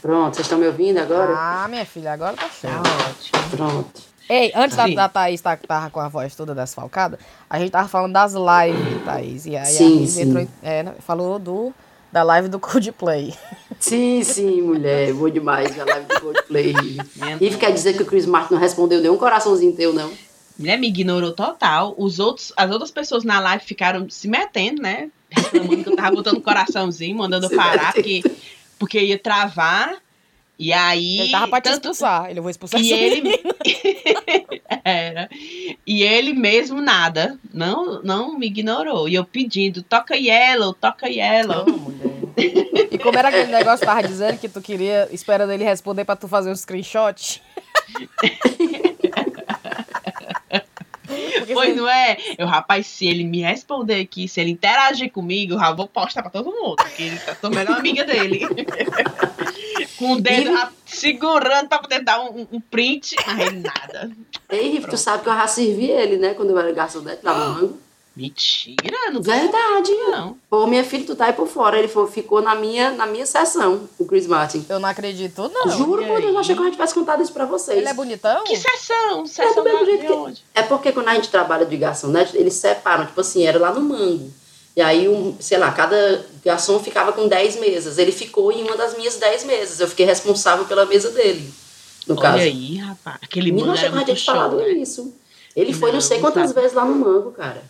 Pronto, 0.00 0.34
vocês 0.34 0.46
estão 0.46 0.58
me 0.58 0.66
ouvindo 0.66 0.98
agora? 0.98 1.32
Ah, 1.36 1.66
minha 1.68 1.84
filha, 1.84 2.12
agora 2.12 2.34
tá. 2.36 2.48
Tá 2.62 2.80
ótimo. 2.80 3.50
Pronto. 3.56 4.11
Ei, 4.32 4.50
antes 4.54 4.74
da, 4.74 4.86
da 4.86 5.08
Thaís 5.10 5.42
tá, 5.42 5.54
tava 5.56 5.90
com 5.90 6.00
a 6.00 6.08
voz 6.08 6.34
toda 6.34 6.54
desfalcada, 6.54 7.18
a 7.50 7.58
gente 7.58 7.70
tava 7.70 7.86
falando 7.86 8.14
das 8.14 8.32
lives, 8.32 9.04
Thaís. 9.04 9.44
E 9.44 9.54
aí 9.54 9.66
Sim, 9.66 10.04
a 10.04 10.06
sim. 10.06 10.20
entrou, 10.22 10.48
é, 10.62 10.82
né, 10.82 10.94
falou 11.00 11.38
do, 11.38 11.74
da 12.10 12.22
live 12.22 12.48
do 12.48 12.58
Coldplay. 12.58 13.34
Sim, 13.78 14.24
sim, 14.24 14.62
mulher, 14.62 15.12
bom 15.12 15.28
demais 15.28 15.78
a 15.78 15.84
live 15.84 16.06
do 16.06 16.18
Coldplay. 16.18 16.74
Ive 17.42 17.58
quer 17.58 17.72
dizer 17.72 17.94
que 17.94 18.04
o 18.04 18.06
Chris 18.06 18.24
Martin 18.24 18.54
não 18.54 18.60
respondeu 18.60 19.02
nenhum 19.02 19.18
coraçãozinho 19.18 19.76
teu, 19.76 19.92
não? 19.92 20.10
mulher 20.58 20.78
me 20.78 20.88
ignorou 20.88 21.32
total. 21.32 21.94
Os 21.98 22.18
outros, 22.18 22.54
as 22.56 22.70
outras 22.70 22.90
pessoas 22.90 23.24
na 23.24 23.38
live 23.38 23.64
ficaram 23.64 24.08
se 24.08 24.28
metendo, 24.28 24.80
né? 24.80 25.10
Reclamando 25.30 25.82
que 25.82 25.90
eu 25.90 25.96
tava 25.96 26.16
botando 26.16 26.40
coraçãozinho, 26.40 27.18
mandando 27.18 27.48
Se 27.50 27.56
parar, 27.56 27.92
porque, 27.92 28.22
porque 28.78 28.98
ia 28.98 29.18
travar. 29.18 29.96
E 30.58 30.72
aí. 30.72 31.20
Ele 31.20 31.30
tava 31.30 31.48
pra 31.48 31.60
te 31.60 31.64
tanto- 31.64 31.74
expulsar. 31.90 32.30
Ele, 32.30 32.38
eu 32.38 32.42
vou 32.42 32.50
expulsar 32.50 32.80
E 32.80 32.92
ele. 32.92 33.22
Era. 34.84 35.28
E 35.86 36.02
ele 36.02 36.32
mesmo 36.32 36.80
nada. 36.80 37.38
Não, 37.52 38.02
não 38.02 38.38
me 38.38 38.46
ignorou. 38.46 39.08
E 39.08 39.14
eu 39.14 39.24
pedindo, 39.24 39.82
toca 39.82 40.16
yellow, 40.16 40.72
toca 40.74 41.08
yellow. 41.08 41.66
Mulher. 41.66 42.12
E 42.90 42.98
como 42.98 43.18
era 43.18 43.28
aquele 43.28 43.50
negócio 43.52 43.80
que 43.80 43.86
tava 43.86 44.02
dizendo 44.06 44.38
que 44.38 44.48
tu 44.48 44.60
queria, 44.60 45.08
esperando 45.12 45.52
ele 45.52 45.64
responder 45.64 46.04
pra 46.04 46.16
tu 46.16 46.26
fazer 46.28 46.50
um 46.50 46.56
screenshot? 46.56 47.42
Porque 51.38 51.52
Pois 51.54 51.70
você- 51.70 51.80
não 51.80 51.88
é? 51.88 52.16
Eu, 52.38 52.46
rapaz, 52.46 52.86
se 52.86 53.06
ele 53.06 53.24
me 53.24 53.40
responder 53.42 54.00
aqui, 54.00 54.26
se 54.28 54.40
ele 54.40 54.50
interagir 54.50 55.10
comigo, 55.12 55.54
eu 55.54 55.58
já 55.58 55.72
vou 55.72 55.86
postar 55.86 56.22
pra 56.22 56.30
todo 56.30 56.50
mundo, 56.50 56.76
porque 56.76 57.02
ele 57.02 57.18
tá 57.18 57.34
sou 57.34 57.50
a 57.50 57.54
melhor 57.54 57.78
amiga 57.78 58.04
dele. 58.04 58.40
Com 60.02 60.12
o 60.14 60.20
dedo 60.20 60.50
E- 60.50 60.68
segurando 60.86 61.68
pra 61.68 61.78
poder 61.78 62.02
dar 62.02 62.20
um, 62.20 62.46
um 62.52 62.60
print, 62.60 63.14
mas 63.26 63.52
nada. 63.62 64.10
Ei, 64.50 64.70
Riff, 64.70 64.88
tu 64.88 64.96
sabe 64.96 65.22
que 65.22 65.28
eu 65.28 65.34
já 65.34 65.46
servi 65.46 65.90
ele, 65.90 66.16
né? 66.16 66.34
Quando 66.34 66.50
eu 66.50 66.58
era 66.58 66.72
garçonete 66.72 67.24
no 67.24 67.34
mango. 67.34 67.78
Mentira, 68.14 69.10
não 69.10 69.22
Verdade. 69.22 69.90
não. 70.10 70.36
Pô, 70.50 70.66
minha 70.66 70.84
filha, 70.84 71.06
tu 71.06 71.16
tá 71.16 71.26
aí 71.26 71.32
por 71.32 71.48
fora. 71.48 71.78
Ele 71.78 71.88
foi- 71.88 72.06
ficou 72.10 72.42
na 72.42 72.54
minha, 72.54 72.90
na 72.90 73.06
minha 73.06 73.24
sessão, 73.24 73.88
o 73.98 74.04
Chris 74.04 74.26
Martin. 74.26 74.66
Eu 74.68 74.78
não 74.78 74.88
acredito, 74.88 75.50
não. 75.52 75.70
Juro 75.70 76.04
por 76.04 76.20
Deus, 76.20 76.34
eu 76.34 76.38
achei 76.38 76.54
que 76.54 76.60
eu 76.60 76.64
já 76.66 76.70
tivesse 76.72 76.92
contado 76.94 77.22
isso 77.22 77.32
pra 77.32 77.46
vocês. 77.46 77.78
Ele 77.78 77.88
é 77.88 77.94
bonitão? 77.94 78.44
Que 78.44 78.54
sessão? 78.56 79.22
É 79.22 79.26
Sessão 79.26 79.54
do 79.54 79.64
mesmo 79.64 79.78
da- 79.78 79.84
jeito 79.86 80.00
de 80.02 80.06
que- 80.08 80.12
onde? 80.12 80.44
É 80.54 80.62
porque 80.62 80.92
quando 80.92 81.08
a 81.08 81.14
gente 81.14 81.30
trabalha 81.30 81.64
de 81.64 81.76
garçonete, 81.76 82.36
eles 82.36 82.52
separam, 82.54 83.06
tipo 83.06 83.20
assim, 83.20 83.46
era 83.46 83.58
lá 83.58 83.72
no 83.72 83.80
mango. 83.80 84.30
E 84.76 84.80
aí, 84.82 85.08
um, 85.08 85.34
sei 85.40 85.56
lá, 85.56 85.70
cada 85.72 86.22
garçom 86.44 86.78
ficava 86.80 87.12
com 87.12 87.28
10 87.28 87.56
mesas. 87.56 87.98
Ele 87.98 88.12
ficou 88.12 88.50
em 88.52 88.62
uma 88.62 88.76
das 88.76 88.96
minhas 88.96 89.16
10 89.16 89.44
mesas. 89.44 89.80
Eu 89.80 89.88
fiquei 89.88 90.06
responsável 90.06 90.64
pela 90.64 90.84
mesa 90.86 91.10
dele. 91.10 91.52
no 92.06 92.14
Olha 92.14 92.22
caso. 92.22 92.38
aí, 92.38 92.76
rapaz. 92.78 93.18
Aquele 93.22 93.52
Menino, 93.52 93.72
achei 93.72 93.86
era 93.86 93.92
que 93.96 94.00
eu 94.00 94.04
tinha 94.04 94.14
muito 94.14 94.20
te 94.20 94.24
show, 94.24 94.34
falado 94.34 94.56
né? 94.56 94.70
isso. 94.70 95.14
Ele 95.54 95.72
foi 95.72 95.88
não, 95.90 95.94
Não, 95.94 96.00
sei 96.00 96.16
não 96.18 96.24
quantas 96.24 96.48
sabe. 96.48 96.60
vezes 96.60 96.76
lá 96.76 96.84
no 96.84 96.94
Mango, 96.94 97.30
cara. 97.32 97.62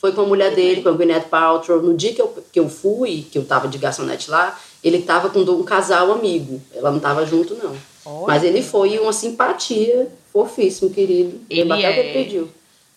Foi 0.00 0.12
com 0.12 0.22
a 0.22 0.26
mulher 0.26 0.54
dele, 0.54 0.82
com 0.82 0.88
a 0.88 0.92
Gwyneth 0.92 1.28
Paltrow. 1.28 1.82
No 1.82 1.94
dia 1.94 2.14
que 2.14 2.22
eu, 2.22 2.44
que 2.50 2.58
eu 2.58 2.68
fui, 2.68 3.26
que 3.30 3.36
eu 3.36 3.44
tava 3.44 3.68
de 3.68 3.76
garçonete 3.76 4.30
lá, 4.30 4.58
ele 4.82 5.02
tava 5.02 5.28
com 5.28 5.40
um 5.40 5.62
casal 5.62 6.10
amigo. 6.10 6.60
Ela 6.74 6.90
não 6.90 6.98
tava 6.98 7.26
junto, 7.26 7.54
não. 7.54 7.76
Olha. 8.04 8.26
Mas 8.26 8.42
ele 8.42 8.62
foi 8.62 8.98
uma 8.98 9.12
simpatia, 9.12 10.08
fofíssimo, 10.32 10.90
querido. 10.90 11.38
Ele 11.50 11.70
é. 11.72 11.98
ele 11.98 12.12
pediu. 12.12 12.48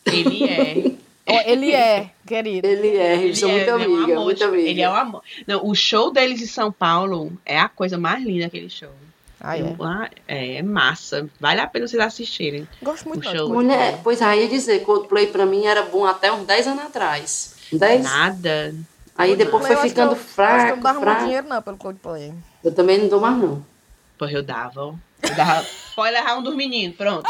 Ele 0.06 0.44
é. 0.46 0.92
Ele 1.25 1.72
é, 1.72 2.10
querido. 2.34 2.68
Ele 2.68 2.98
é, 2.98 3.13
eles 3.16 3.24
Ele 3.24 3.36
são 3.36 3.50
é, 3.50 3.54
muito 3.54 3.70
ele 3.70 3.70
é 3.70 3.75
um 3.88 4.04
amor, 4.13 4.24
muito 4.25 4.38
tipo, 4.38 4.50
amiga. 4.50 4.70
Ele 4.70 4.82
é 4.82 4.90
um 4.90 4.96
amor. 4.96 5.24
Não, 5.46 5.66
o 5.68 5.75
show 5.75 6.12
deles 6.12 6.42
em 6.42 6.48
São 6.48 6.72
Paulo 6.72 7.32
é 7.46 7.60
a 7.60 7.70
coisa 7.70 7.98
mais 7.98 8.24
linda 8.24 8.48
aquele 8.48 8.70
show. 8.70 8.90
Ah, 9.40 9.58
é. 9.58 9.62
É, 10.28 10.56
é 10.58 10.62
massa. 10.63 11.30
Vale 11.40 11.60
a 11.60 11.68
pena 11.68 11.86
vocês 11.88 12.02
assistirem. 12.02 12.68
Gosto 12.82 13.10
muito 13.10 13.22
O 13.22 13.25
não 13.25 13.32
de 13.32 13.38
show. 13.38 13.48
Coldplay. 13.50 13.78
Mulher, 13.78 14.00
pois 14.04 14.22
aí 14.22 14.44
ia 14.44 14.48
dizer, 14.48 14.80
Coldplay 14.84 15.28
pra 15.28 15.46
mim 15.46 15.66
era 15.66 15.84
bom 15.84 16.06
até 16.06 16.32
uns 16.32 16.46
10 16.46 16.68
anos 16.68 16.84
atrás. 16.86 17.56
10? 17.72 18.04
Nada. 18.04 18.74
Aí 19.18 19.36
depois 19.36 19.68
Coldplay, 19.68 19.75
foi 19.78 19.86
eu 19.86 19.90
ficando 19.90 20.12
eu- 20.12 20.16
Acho 20.16 20.24
que 20.25 20.30
eu 20.32 20.34
fraco, 20.34 20.75
não 20.75 20.82
dava 20.82 20.94
muito 21.00 21.10
fraco. 21.12 21.24
dinheiro 21.25 21.48
não 21.50 21.62
pelo 21.62 21.78
Coldplay. 21.78 22.34
Eu 22.63 22.74
também 22.74 22.98
não 23.00 23.10
dou 23.10 23.20
mais, 23.20 23.38
não. 23.38 23.66
Pô, 24.18 24.25
eu 24.28 24.42
dava. 24.42 24.96
Eu 25.22 25.36
dava... 25.36 25.66
Pode 25.96 26.12
levar 26.13 26.38
um 26.38 26.42
dos 26.42 26.56
meninos, 26.56 26.96
pronto. 26.96 27.24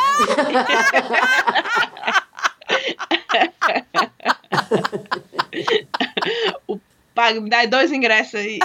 o 6.68 6.80
pago, 7.14 7.42
me 7.42 7.50
dá 7.50 7.66
dois 7.66 7.92
ingressos 7.92 8.36
aí. 8.36 8.60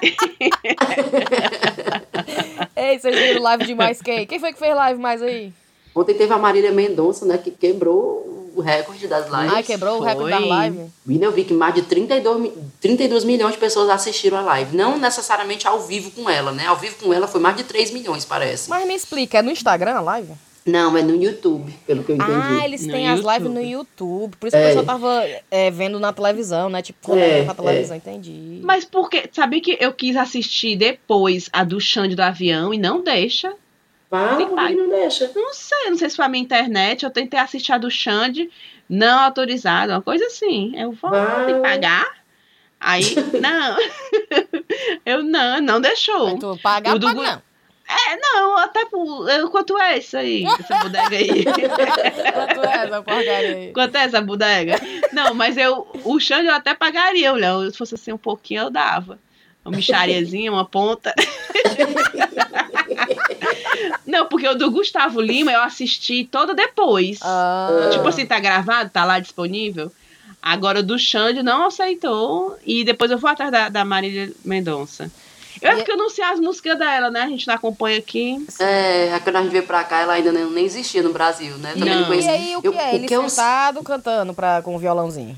Ei, 2.76 2.98
vocês 2.98 3.14
viram 3.16 3.42
live 3.42 3.66
de 3.66 3.74
mais 3.74 4.00
quem? 4.00 4.26
Quem 4.26 4.38
foi 4.38 4.52
que 4.52 4.58
fez 4.58 4.74
live 4.74 5.00
mais 5.00 5.22
aí? 5.22 5.52
Ontem 5.94 6.14
teve 6.14 6.32
a 6.32 6.38
Marília 6.38 6.70
Mendonça, 6.72 7.24
né, 7.26 7.38
que 7.38 7.50
quebrou 7.50 8.52
o 8.54 8.60
recorde 8.60 9.06
das 9.06 9.26
lives. 9.26 9.52
Ai, 9.52 9.62
quebrou 9.62 9.98
o 9.98 10.02
recorde 10.02 10.30
da 10.30 10.38
Foi. 10.38 10.48
live. 10.48 10.86
Menina, 11.06 11.26
eu 11.26 11.32
vi 11.32 11.44
que 11.44 11.52
mais 11.54 11.74
de 11.74 11.82
32, 11.82 12.40
mi- 12.40 12.52
32 12.80 13.24
milhões 13.24 13.52
de 13.54 13.58
pessoas 13.58 13.88
assistiram 13.88 14.38
a 14.38 14.40
live. 14.42 14.76
Não 14.76 14.98
necessariamente 14.98 15.66
ao 15.66 15.80
vivo 15.80 16.10
com 16.12 16.28
ela, 16.28 16.52
né? 16.52 16.66
Ao 16.66 16.76
vivo 16.76 16.96
com 17.04 17.12
ela 17.12 17.26
foi 17.28 17.40
mais 17.40 17.56
de 17.56 17.64
3 17.64 17.90
milhões, 17.92 18.24
parece. 18.24 18.68
Mas 18.70 18.86
me 18.86 18.94
explica, 18.94 19.38
é 19.38 19.42
no 19.42 19.50
Instagram 19.50 19.94
a 19.96 20.00
live? 20.00 20.32
Não, 20.70 20.96
é 20.96 21.02
no 21.02 21.16
YouTube, 21.22 21.72
pelo 21.86 22.04
que 22.04 22.12
eu 22.12 22.16
entendi. 22.16 22.30
Ah, 22.32 22.64
eles 22.64 22.84
No 22.86 22.92
têm 22.92 23.08
as 23.08 23.18
YouTube. 23.20 23.34
lives 23.34 23.52
no 23.54 23.62
YouTube. 23.62 24.36
Por 24.36 24.46
isso 24.48 24.56
que 24.56 24.62
É. 24.62 24.66
o 24.66 24.68
pessoal 24.68 24.84
tava 24.84 25.26
é, 25.50 25.70
vendo 25.70 25.98
na 25.98 26.12
televisão, 26.12 26.68
né? 26.68 26.82
Tipo, 26.82 26.98
quando 27.02 27.18
É, 27.20 27.42
na 27.44 27.54
televisão, 27.54 27.96
entendi. 27.96 28.60
Mas 28.62 28.84
porque, 28.84 29.28
sabia 29.32 29.60
que 29.60 29.76
eu 29.80 29.92
quis 29.92 30.16
assistir 30.16 30.76
depois 30.76 31.48
a 31.52 31.64
do 31.64 31.80
Xande 31.80 32.14
do 32.14 32.20
avião 32.20 32.72
e 32.74 32.78
não 32.78 33.02
deixa? 33.02 33.52
Fala, 34.10 34.36
Tem 34.36 34.46
por 34.46 34.56
pai. 34.56 34.74
que 34.74 34.80
não 34.80 34.88
deixa? 34.88 35.30
Não 35.34 35.52
sei, 35.52 35.90
não 35.90 35.98
sei 35.98 36.08
se 36.10 36.16
foi 36.16 36.24
a 36.24 36.28
minha 36.28 36.42
internet. 36.42 37.02
Eu 37.04 37.10
tentei 37.10 37.38
assistir 37.38 37.72
a 37.72 37.78
do 37.78 37.90
Xande, 37.90 38.50
não 38.88 39.20
autorizado, 39.20 39.92
uma 39.92 40.00
coisa 40.02 40.24
assim. 40.26 40.72
Eu 40.76 40.92
vou 40.92 41.10
que 41.10 41.54
pagar. 41.62 42.06
Aí, 42.80 43.02
não. 43.40 43.76
eu 45.04 45.22
não, 45.22 45.60
não 45.60 45.80
deixou. 45.80 46.28
Aí 46.28 46.38
tu 46.38 46.58
paga, 46.62 46.94
O 46.94 46.98
do 46.98 47.06
paga 47.06 47.18
Gu- 47.18 47.22
não. 47.26 47.47
É, 47.88 48.16
não, 48.16 48.58
até 48.58 48.84
por. 48.84 49.28
eu- 49.30 49.48
Quanto 49.50 49.78
é 49.78 49.96
isso 49.98 50.16
aí? 50.16 50.44
Essa 50.44 50.78
bodega 50.78 51.16
aí? 51.16 51.44
Quanto 52.34 52.64
é 52.64 52.84
essa 52.84 53.02
porcaria 53.02 53.56
aí? 53.56 53.72
Quanto 53.72 53.96
é 53.96 54.00
essa 54.04 54.20
bodega? 54.20 54.76
Não, 55.12 55.32
mas 55.34 55.56
eu. 55.56 55.86
O 56.04 56.20
Xande 56.20 56.48
eu 56.48 56.54
até 56.54 56.74
pagaria, 56.74 57.32
olha. 57.32 57.70
Se 57.70 57.78
fosse 57.78 57.94
assim 57.94 58.12
um 58.12 58.18
pouquinho, 58.18 58.62
eu 58.64 58.70
dava. 58.70 59.18
Uma 59.64 59.76
michariazinha, 59.76 60.52
uma 60.52 60.64
ponta. 60.66 61.14
Não, 64.06 64.26
porque 64.26 64.48
o 64.48 64.54
do 64.54 64.70
Gustavo 64.70 65.20
Lima 65.20 65.52
eu 65.52 65.62
assisti 65.62 66.24
todo 66.24 66.54
depois. 66.54 67.18
Ah, 67.22 67.88
Tipo 67.92 68.08
assim, 68.08 68.26
tá 68.26 68.38
gravado, 68.40 68.90
tá 68.90 69.04
lá 69.04 69.18
disponível. 69.18 69.92
Agora 70.40 70.80
o 70.80 70.82
do 70.82 70.98
Xande 70.98 71.42
não 71.42 71.66
aceitou. 71.66 72.56
E 72.64 72.84
depois 72.84 73.10
eu 73.10 73.18
vou 73.18 73.28
atrás 73.30 73.50
da, 73.50 73.68
da 73.68 73.84
Marília 73.84 74.30
Mendonça. 74.44 75.10
Eu 75.60 75.70
é 75.70 75.74
E- 75.74 75.76
porque 75.76 75.92
eu 75.92 75.96
não 75.96 76.08
sei 76.10 76.24
as 76.24 76.38
músicas 76.40 76.78
dela, 76.78 77.10
né? 77.10 77.22
A 77.22 77.28
gente 77.28 77.46
não 77.46 77.54
acompanha 77.54 77.98
aqui. 77.98 78.44
É, 78.60 79.18
quando 79.24 79.36
a 79.36 79.42
gente 79.42 79.50
veio 79.52 79.64
pra 79.66 79.84
cá, 79.84 80.00
ela 80.00 80.12
ainda 80.14 80.30
nem, 80.32 80.44
nem 80.50 80.64
existia 80.64 81.02
no 81.02 81.12
Brasil, 81.12 81.56
né? 81.58 81.72
Também 81.74 81.88
não, 81.94 81.96
Não. 81.96 82.02
E 82.04 82.06
conhecia. 82.08 82.30
aí, 82.32 82.56
o 82.56 82.60
que 82.62 82.68
Eu- 82.68 82.74
é? 82.74 82.94
Ele 82.94 83.06
eu- 83.10 83.28
sentado 83.28 83.82
cantando 83.82 84.32
pra, 84.34 84.62
com 84.62 84.74
o 84.74 84.78
violãozinho. 84.78 85.36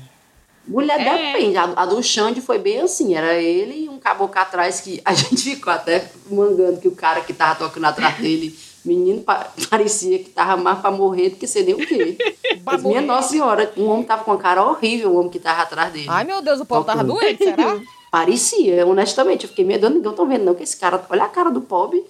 Mulher, 0.67 0.99
É. 1.01 1.33
depende. 1.33 1.57
A, 1.57 1.63
a 1.75 1.85
do 1.85 2.01
Xande 2.03 2.39
foi 2.39 2.59
bem 2.59 2.81
assim. 2.81 3.15
Era 3.15 3.33
ele 3.33 3.85
e 3.85 3.89
um 3.89 3.97
caboclo 3.97 4.39
atrás 4.39 4.79
que 4.79 5.01
a 5.03 5.13
gente 5.13 5.41
ficou 5.55 5.73
até 5.73 6.05
mangando 6.29 6.79
que 6.79 6.87
o 6.87 6.95
cara 6.95 7.21
que 7.21 7.33
tava 7.33 7.55
tocando 7.55 7.85
atrás 7.85 8.17
dele, 8.17 8.57
menino, 8.85 9.21
pa- 9.23 9.47
parecia 9.69 10.19
que 10.19 10.29
tava 10.29 10.55
mais 10.61 10.77
pra 10.79 10.91
morrer 10.91 11.29
do 11.29 11.35
que 11.37 11.47
sei 11.47 11.63
nem 11.63 11.73
o 11.73 11.79
quê. 11.79 12.15
Mas, 12.63 12.83
minha 12.83 13.01
nossa 13.01 13.29
senhora, 13.29 13.71
um 13.75 13.89
homem 13.89 14.03
tava 14.05 14.23
com 14.23 14.31
uma 14.31 14.37
cara 14.37 14.63
horrível, 14.63 15.09
o 15.11 15.15
homem 15.17 15.31
que 15.31 15.39
tava 15.39 15.63
atrás 15.63 15.91
dele. 15.91 16.05
Ai, 16.07 16.23
meu 16.23 16.41
Deus, 16.43 16.59
o 16.59 16.65
povo 16.65 16.83
tava 16.85 17.03
doente, 17.03 17.43
será? 17.43 17.79
Parecia, 18.11 18.85
honestamente. 18.85 19.43
Eu 19.45 19.49
fiquei 19.49 19.63
medo, 19.63 19.89
ninguém 19.89 20.11
tô 20.11 20.25
vendo 20.25 20.43
não, 20.43 20.53
que 20.53 20.63
esse 20.63 20.75
cara, 20.77 21.01
olha 21.09 21.23
a 21.23 21.29
cara 21.29 21.49
do 21.49 21.61
pobre. 21.61 22.03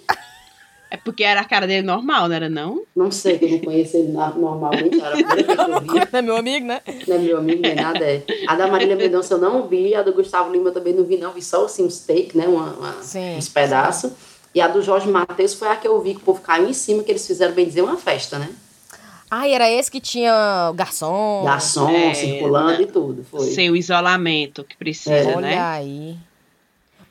É 0.90 0.98
porque 0.98 1.24
era 1.24 1.40
a 1.40 1.46
cara 1.46 1.66
dele 1.66 1.88
normal, 1.88 2.28
não 2.28 2.36
era 2.36 2.50
não? 2.50 2.82
Não 2.94 3.10
sei, 3.12 3.40
que 3.40 3.46
eu 3.46 3.52
não 3.52 3.60
conheço 3.60 3.96
ele 3.96 4.12
normalmente, 4.12 5.00
era 5.00 5.16
vi. 5.16 6.10
É 6.12 6.22
meu 6.22 6.36
amigo, 6.36 6.66
né? 6.66 6.82
Não 7.08 7.16
é 7.16 7.20
meu 7.20 7.38
amigo, 7.38 7.62
nem 7.62 7.76
nada, 7.76 8.04
é. 8.04 8.24
A 8.46 8.56
da 8.56 8.68
Marília 8.68 8.98
Mendonça 8.98 9.36
eu 9.36 9.38
não 9.38 9.68
vi, 9.70 9.96
a 9.96 10.02
do 10.02 10.12
Gustavo 10.12 10.52
Lima 10.52 10.68
eu 10.68 10.74
também 10.74 10.94
não 10.94 11.06
vi, 11.06 11.16
não. 11.16 11.32
Vi 11.32 11.42
só 11.42 11.64
assim, 11.64 11.86
uns 11.86 12.00
take, 12.00 12.36
né? 12.36 12.46
Uma, 12.46 12.74
uma- 12.74 13.02
Sim. 13.04 13.38
uns 13.38 13.48
pedaços. 13.48 14.12
E 14.54 14.60
a 14.60 14.68
do 14.68 14.82
Jorge 14.82 15.08
Matheus 15.08 15.54
foi 15.54 15.70
a 15.70 15.78
que 15.78 15.88
eu 15.88 16.02
vi 16.02 16.14
que 16.16 16.20
o 16.20 16.24
povo 16.26 16.42
caiu 16.42 16.68
em 16.68 16.74
cima, 16.74 17.04
que 17.04 17.12
eles 17.12 17.26
fizeram, 17.26 17.54
bem 17.54 17.66
dizer, 17.66 17.84
uma 17.84 17.96
festa, 17.96 18.38
né? 18.38 18.50
Ai, 19.34 19.54
era 19.54 19.70
esse 19.70 19.90
que 19.90 20.02
tinha 20.02 20.70
o 20.70 20.74
garçom. 20.74 21.44
Garçom, 21.46 21.90
É, 21.90 22.14
circulando 22.14 22.82
e 22.82 22.86
tudo, 22.86 23.24
foi. 23.24 23.46
Seu 23.52 23.78
isolamento 23.78 24.62
que 24.66 24.76
precisa, 24.76 25.16
É. 25.16 25.28
Olha 25.36 25.40
né? 25.40 25.58
aí. 25.58 26.18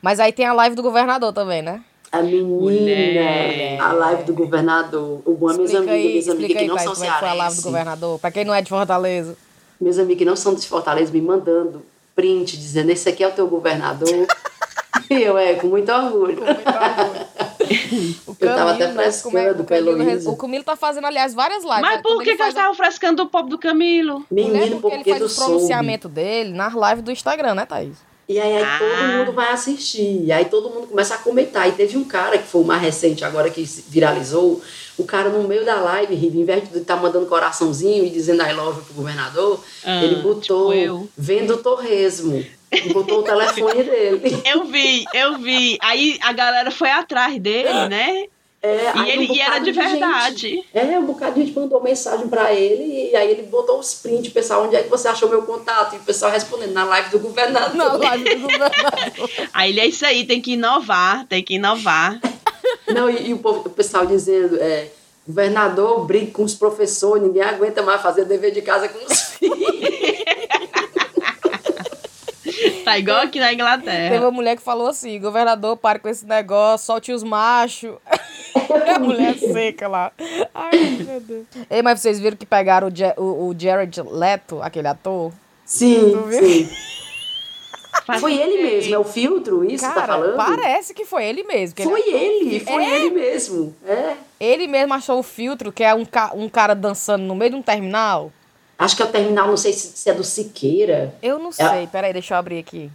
Mas 0.03 0.19
aí 0.19 0.31
tem 0.31 0.45
a 0.45 0.53
live 0.53 0.75
do 0.75 0.83
governador 0.83 1.33
também, 1.33 1.63
né? 1.63 1.83
A 2.11 2.21
menina, 2.21 2.43
Mulher. 2.45 3.79
a 3.81 3.91
live 3.93 4.23
do 4.23 4.33
governador, 4.33 5.21
o 5.25 5.33
bom 5.33 5.49
é 5.49 5.53
Explica 5.53 5.77
amigas, 5.79 5.95
aí, 5.95 6.07
minhas 6.09 6.29
amigas 6.29 6.51
que 6.51 6.57
aí, 6.59 6.67
não 6.67 6.75
pai, 6.75 6.83
são 6.83 6.93
como 6.93 7.05
é 7.05 7.09
que 7.11 7.19
foi 7.19 7.27
a 7.29 7.33
live 7.33 7.37
do 7.37 7.61
cearenses, 7.61 7.63
governador. 7.63 8.19
Pra 8.19 8.31
quem 8.31 8.45
não 8.45 8.53
é 8.53 8.61
de 8.61 8.69
Fortaleza. 8.69 9.37
meus 9.79 9.97
amigos 9.97 10.17
que 10.19 10.25
não 10.25 10.35
são 10.35 10.53
de 10.53 10.67
Fortaleza 10.67 11.11
me 11.11 11.21
mandando 11.21 11.83
print, 12.15 12.55
dizendo, 12.57 12.91
esse 12.91 13.07
aqui 13.09 13.23
é 13.23 13.27
o 13.27 13.31
teu 13.31 13.47
governador. 13.47 14.27
e 15.09 15.13
eu, 15.23 15.37
é, 15.37 15.55
com 15.55 15.67
muito 15.67 15.91
orgulho. 15.91 16.35
Com 16.37 16.43
muito 16.43 16.67
orgulho. 16.67 17.25
O 18.27 18.35
Eu 18.39 18.47
tava 18.55 18.71
até 18.71 18.87
né, 18.87 18.91
é- 18.91 18.95
frescando 19.03 19.61
o 19.63 19.65
com 19.65 19.73
a 19.73 19.77
Camilo 19.77 20.01
Heloísa. 20.01 20.29
O 20.29 20.35
Camilo 20.37 20.63
tá 20.63 20.75
fazendo, 20.75 21.05
aliás, 21.07 21.33
várias 21.33 21.63
lives. 21.63 21.81
Mas 21.81 21.95
né? 21.97 22.01
por 22.01 22.17
que, 22.19 22.23
que 22.23 22.29
eles 22.31 22.37
faz 22.37 22.49
a- 22.55 22.57
estavam 22.59 22.75
frescando 22.75 23.23
o 23.23 23.27
pobre 23.27 23.51
do 23.51 23.57
Camilo? 23.57 24.25
Menino, 24.31 24.79
porque 24.79 24.95
ele 24.97 25.03
faz 25.09 25.21
o 25.21 25.29
soube. 25.29 25.51
pronunciamento 25.51 26.07
dele 26.09 26.53
nas 26.53 26.73
lives 26.73 27.03
do 27.03 27.11
Instagram, 27.11 27.55
né, 27.55 27.65
Thaís? 27.65 27.97
E 28.29 28.39
aí, 28.39 28.55
aí 28.57 28.63
Ah. 28.63 28.77
todo 28.79 29.17
mundo 29.17 29.31
vai 29.33 29.51
assistir. 29.51 30.23
E 30.23 30.31
aí 30.31 30.45
todo 30.45 30.69
mundo 30.69 30.87
começa 30.87 31.15
a 31.15 31.17
comentar. 31.17 31.67
E 31.67 31.73
teve 31.73 31.97
um 31.97 32.03
cara 32.05 32.37
que 32.37 32.47
foi 32.47 32.61
o 32.61 32.63
mais 32.63 32.81
recente 32.81 33.25
agora 33.25 33.49
que 33.49 33.61
viralizou. 33.89 34.61
O 34.97 35.03
cara 35.03 35.27
no 35.29 35.45
meio 35.47 35.65
da 35.65 35.75
live, 35.75 36.15
Riva, 36.15 36.37
em 36.37 36.45
vez 36.45 36.69
de 36.69 36.77
estar 36.77 36.95
mandando 36.95 37.25
coraçãozinho 37.25 38.05
e 38.05 38.09
dizendo 38.09 38.41
I 38.43 38.53
love 38.53 38.81
pro 38.83 38.93
governador, 38.93 39.61
Ah, 39.83 40.01
ele 40.03 40.15
botou 40.21 40.39
tipo 40.69 40.73
eu. 40.73 41.09
vendo 41.17 41.57
torresmo. 41.57 42.45
Botou 42.93 43.19
o 43.19 43.23
telefone 43.23 43.83
dele. 43.83 44.41
Eu 44.45 44.63
vi, 44.65 45.05
eu 45.13 45.37
vi. 45.37 45.77
Aí 45.81 46.17
a 46.21 46.31
galera 46.31 46.71
foi 46.71 46.89
atrás 46.89 47.37
dele, 47.39 47.69
né? 47.89 48.25
É, 48.63 48.91
E, 48.95 49.09
ele, 49.09 49.27
um 49.31 49.33
e 49.35 49.41
era 49.41 49.57
de 49.57 49.73
gente- 49.73 49.83
verdade. 49.89 50.63
É, 50.71 50.83
um 50.99 51.05
bocado 51.05 51.33
de 51.33 51.45
gente 51.47 51.57
mandou 51.59 51.81
mensagem 51.81 52.27
pra 52.27 52.53
ele 52.53 53.09
e 53.11 53.15
aí 53.15 53.31
ele 53.31 53.41
botou 53.43 53.79
os 53.79 53.95
prints, 53.95 54.31
pessoal, 54.31 54.65
onde 54.65 54.75
é 54.75 54.83
que 54.83 54.89
você 54.89 55.07
achou 55.07 55.27
meu 55.27 55.41
contato? 55.41 55.95
E 55.95 55.97
o 55.97 56.01
pessoal 56.01 56.31
respondendo 56.31 56.71
na 56.71 56.83
live 56.85 57.09
do 57.09 57.17
governador. 57.19 57.75
Na 57.75 57.93
live 57.93 58.35
do 58.35 58.41
governador. 58.41 59.29
Aí 59.51 59.71
ele 59.71 59.79
é 59.79 59.87
isso 59.87 60.05
aí, 60.05 60.25
tem 60.25 60.39
que 60.39 60.53
inovar, 60.53 61.25
tem 61.27 61.43
que 61.43 61.55
inovar. 61.55 62.19
Não, 62.87 63.09
e, 63.09 63.29
e 63.29 63.33
o, 63.33 63.39
povo- 63.39 63.63
o 63.67 63.69
pessoal 63.71 64.05
dizendo, 64.05 64.57
é, 64.61 64.89
governador 65.27 66.05
briga 66.05 66.31
com 66.31 66.43
os 66.43 66.53
professores, 66.53 67.23
ninguém 67.23 67.41
aguenta 67.41 67.81
mais 67.81 67.99
fazer 68.01 68.25
dever 68.25 68.51
de 68.51 68.61
casa 68.61 68.87
com 68.87 69.03
os 69.11 69.19
filhos. 69.21 69.57
Tá 72.83 72.97
igual 72.97 73.19
aqui 73.21 73.39
na 73.39 73.47
Teve 73.49 73.55
Inglaterra. 73.61 74.19
uma 74.21 74.31
mulher 74.31 74.55
que 74.55 74.61
falou 74.63 74.87
assim: 74.87 75.19
governador, 75.19 75.77
pare 75.77 75.99
com 75.99 76.09
esse 76.09 76.25
negócio, 76.25 76.85
solte 76.85 77.11
os 77.11 77.23
machos. 77.23 77.95
a 78.95 78.99
mulher 78.99 79.37
seca 79.37 79.87
lá. 79.87 80.11
Ai, 80.53 80.77
meu 81.05 81.19
Deus. 81.21 81.45
Ei, 81.69 81.81
mas 81.81 81.99
vocês 81.99 82.19
viram 82.19 82.35
que 82.37 82.45
pegaram 82.45 82.87
o, 82.87 82.91
Ja- 82.91 83.13
o, 83.17 83.47
o 83.49 83.55
Jared 83.57 84.01
Leto, 84.01 84.61
aquele 84.61 84.87
ator? 84.87 85.31
Sim, 85.65 86.11
Tu 86.11 86.17
viu? 86.23 86.39
sim. 86.43 86.69
Foi 88.19 88.33
ele 88.35 88.61
mesmo, 88.63 88.95
é 88.95 88.97
o 88.99 89.03
filtro, 89.03 89.63
isso 89.63 89.85
que 89.87 89.93
tá 89.93 90.01
Cara, 90.01 90.13
falando? 90.13 90.35
parece 90.35 90.93
que 90.93 91.05
foi 91.05 91.23
ele 91.23 91.43
mesmo. 91.43 91.75
que 91.75 91.83
Foi 91.83 92.01
achou- 92.01 92.13
ele, 92.19 92.59
foi 92.59 92.83
É. 92.83 92.95
ele 93.05 93.09
mesmo. 93.11 93.75
É. 93.85 94.13
Ele 94.39 94.67
mesmo 94.67 94.93
achou 94.93 95.19
o 95.19 95.23
filtro, 95.23 95.71
que 95.71 95.83
é 95.83 95.93
um, 95.93 96.03
ca- 96.03 96.31
um 96.35 96.49
cara 96.49 96.73
dançando 96.73 97.23
no 97.23 97.35
meio 97.35 97.51
de 97.51 97.57
um 97.57 97.61
terminal. 97.61 98.31
Acho 98.81 98.95
que 98.95 99.03
é 99.03 99.05
o 99.05 99.09
terminal, 99.09 99.47
não 99.47 99.57
sei 99.57 99.73
se, 99.73 99.95
se 99.95 100.09
é 100.09 100.13
do 100.13 100.23
Siqueira. 100.23 101.13
Eu 101.21 101.37
não 101.37 101.49
É. 101.49 101.51
sei, 101.51 101.85
peraí, 101.85 102.11
deixa 102.11 102.33
eu 102.33 102.37
abrir 102.39 102.57
aqui. 102.57 102.89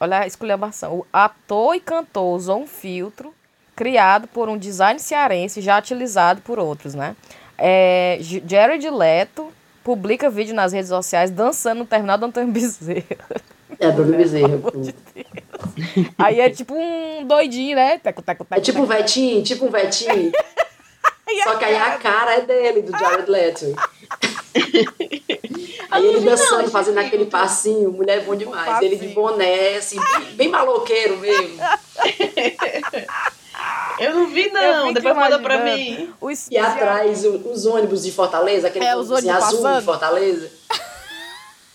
Olha 0.00 0.20
a 0.20 0.26
esculhambação. 0.26 1.00
O 1.00 1.06
ator 1.12 1.74
e 1.74 1.80
cantor 1.80 2.34
usou 2.34 2.60
um 2.62 2.66
filtro 2.66 3.34
criado 3.76 4.26
por 4.26 4.48
um 4.48 4.56
design 4.56 4.98
cearense 4.98 5.60
já 5.60 5.78
utilizado 5.78 6.40
por 6.40 6.58
outros, 6.58 6.94
né? 6.94 7.14
É, 7.58 8.18
Jared 8.46 8.88
Leto 8.88 9.52
publica 9.84 10.30
vídeo 10.30 10.54
nas 10.54 10.72
redes 10.72 10.88
sociais 10.88 11.30
dançando 11.30 11.80
no 11.80 11.84
terminal 11.86 12.16
do 12.16 12.24
Antônio 12.24 12.48
Bezerra. 12.52 13.04
É, 13.78 13.90
Bruno 13.90 14.16
Bezerra. 14.16 14.58
Aí 16.16 16.40
é 16.40 16.48
tipo 16.48 16.74
um 16.74 17.26
doidinho, 17.26 17.76
né? 17.76 17.98
Teco, 17.98 18.22
teco, 18.22 18.44
teco, 18.46 18.58
É 18.60 18.64
tipo 18.64 18.80
um 18.80 18.86
vetinho, 18.86 19.42
tipo 19.42 19.66
um 19.66 19.70
vetinho. 19.70 20.32
Só 21.44 21.56
que 21.56 21.64
aí 21.66 21.76
a 21.76 21.98
cara 21.98 22.36
é 22.36 22.40
dele, 22.40 22.80
do 22.82 22.96
Jared 22.98 23.30
Leto. 23.30 23.74
Aí 25.90 26.06
ele 26.06 26.20
dançando, 26.20 26.70
fazendo 26.70 26.98
aquele 26.98 27.26
passinho, 27.26 27.90
mulher 27.92 28.18
é 28.18 28.20
bom 28.20 28.36
demais. 28.36 28.80
Ele 28.82 28.96
de 28.96 29.08
boné, 29.08 29.76
assim, 29.76 29.98
bem, 30.34 30.48
maloqueiro 30.48 31.18
mesmo. 31.18 31.58
Eu 33.98 34.14
não 34.14 34.28
vi, 34.28 34.48
não. 34.50 34.92
Depois 34.92 35.16
manda 35.16 35.38
pra 35.40 35.64
mim. 35.64 36.14
Os, 36.20 36.48
E 36.50 36.56
atrás 36.56 37.24
os 37.24 37.66
ônibus 37.66 38.04
de 38.04 38.12
Fortaleza, 38.12 38.68
aquele 38.68 38.84
É, 38.84 38.96
os 38.96 39.10
ônibus 39.10 39.30
azul 39.30 39.62
passando. 39.62 39.78
de 39.80 39.84
Fortaleza. 39.84 40.50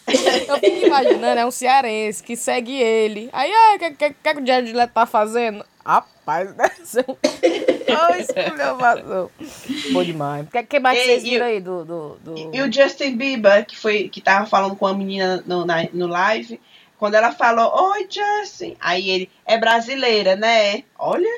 Eu 0.47 0.57
fico 0.59 0.85
imaginando, 0.85 1.39
é 1.39 1.45
um 1.45 1.51
cearense 1.51 2.21
que 2.21 2.35
segue 2.35 2.73
ele. 2.73 3.29
Aí, 3.31 3.51
ah, 3.51 3.75
o 3.75 3.79
que, 3.79 3.91
que, 3.91 4.09
que, 4.09 4.33
que 4.33 4.41
o 4.41 4.45
Jared 4.45 4.73
Leto 4.73 4.93
tá 4.93 5.05
fazendo? 5.05 5.65
Rapaz, 5.85 6.49
ser 6.83 7.05
um... 7.07 7.15
Oh, 7.15 8.15
esculhambação. 8.15 9.29
Bom 9.91 10.03
demais. 10.03 10.47
O 10.47 10.51
que, 10.51 10.63
que 10.63 10.79
mais 10.79 10.97
vocês 11.03 11.23
e 11.23 11.29
viram 11.31 11.45
o- 11.45 11.49
aí 11.49 11.59
do... 11.59 11.85
do, 11.85 12.17
do... 12.23 12.55
E 12.55 12.61
o 12.61 12.71
Justin 12.71 13.15
Bieber, 13.17 13.65
que 13.65 13.77
foi 13.77 14.07
que 14.09 14.21
tava 14.21 14.45
falando 14.45 14.75
com 14.75 14.87
a 14.87 14.93
menina 14.93 15.43
no, 15.45 15.65
na- 15.65 15.87
no 15.93 16.07
live, 16.07 16.59
quando 16.97 17.15
ela 17.15 17.31
falou, 17.33 17.91
oi 17.91 18.07
Justin, 18.09 18.77
aí 18.79 19.09
ele, 19.09 19.29
é 19.45 19.57
brasileira, 19.57 20.35
né? 20.37 20.83
Olha? 20.97 21.29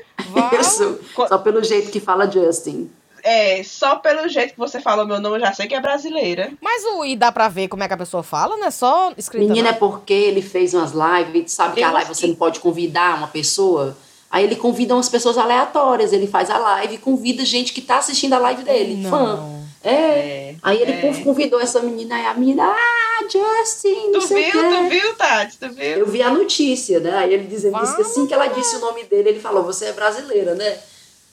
Isso. 0.60 1.00
Só 1.28 1.38
pelo 1.40 1.64
jeito 1.64 1.92
que 1.92 2.00
fala 2.00 2.30
Justin. 2.30 2.90
é, 3.24 3.64
só 3.64 3.96
pelo 3.96 4.30
jeito 4.30 4.52
que 4.54 4.60
você 4.60 4.80
falou 4.80 5.08
meu 5.08 5.20
nome, 5.20 5.38
eu 5.38 5.40
já 5.42 5.52
sei 5.54 5.66
que 5.68 5.74
é 5.74 5.82
brasileira. 5.82 6.52
Mas 6.62 6.84
o 6.86 7.04
e 7.04 7.16
dá 7.16 7.32
pra 7.32 7.48
ver 7.50 7.68
como 7.68 7.82
é 7.84 7.88
que 7.88 7.94
a 7.96 7.98
pessoa 7.98 8.22
fala, 8.22 8.56
não 8.56 8.68
é 8.68 8.72
só 8.72 9.12
escrita. 9.18 9.48
Menina, 9.48 9.70
é 9.70 9.72
não? 9.72 9.80
porque 9.80 10.14
ele 10.14 10.44
fez 10.44 10.76
umas 10.76 10.92
lives, 10.92 11.52
sabe 11.52 11.76
que 11.76 11.84
a 11.84 11.88
Eu 11.88 11.94
live 11.94 12.12
acho 12.12 12.20
você 12.22 12.28
não 12.28 12.36
pode 12.36 12.60
convidar 12.60 13.18
uma 13.18 13.28
pessoa. 13.28 13.98
Aí 14.36 14.44
ele 14.44 14.58
convida 14.58 14.94
umas 14.94 15.08
pessoas 15.08 15.38
aleatórias, 15.38 16.12
ele 16.12 16.28
faz 16.28 16.50
a 16.50 16.58
live 16.58 16.96
e 16.96 16.98
convida 16.98 17.46
gente 17.46 17.72
que 17.72 17.80
tá 17.80 18.00
assistindo 18.00 18.34
a 18.34 18.38
live 18.38 18.64
dele, 18.64 18.98
Não. 18.98 19.10
fã. 19.10 19.50
É. 19.82 20.56
Aí 20.62 20.82
ele 20.82 20.92
é. 20.92 21.24
convidou 21.24 21.62
essa 21.62 21.80
menina, 21.80 22.16
aí 22.16 22.26
a 22.26 22.34
menina, 22.34 22.66
ah, 22.66 23.22
Justin, 23.22 24.12
não 24.12 24.20
Tu 24.20 24.28
sei 24.28 24.52
viu, 24.52 24.62
tu 24.62 24.90
viu, 24.90 25.16
Tati? 25.16 25.58
Tu 25.58 25.70
viu? 25.70 25.86
Eu 25.86 26.06
vi 26.06 26.22
a 26.22 26.32
notícia, 26.32 27.00
né? 27.00 27.16
Aí 27.16 27.34
ele 27.34 27.48
dizendo 27.48 27.80
que 27.80 28.02
assim 28.02 28.28
que 28.28 28.34
ela 28.34 28.48
disse 28.48 28.76
o 28.76 28.80
nome 28.80 29.06
dele, 29.06 29.30
ele 29.30 29.40
falou, 29.40 29.64
você 29.64 29.86
é 29.86 29.94
brasileira, 29.94 30.54
né? 30.54 30.80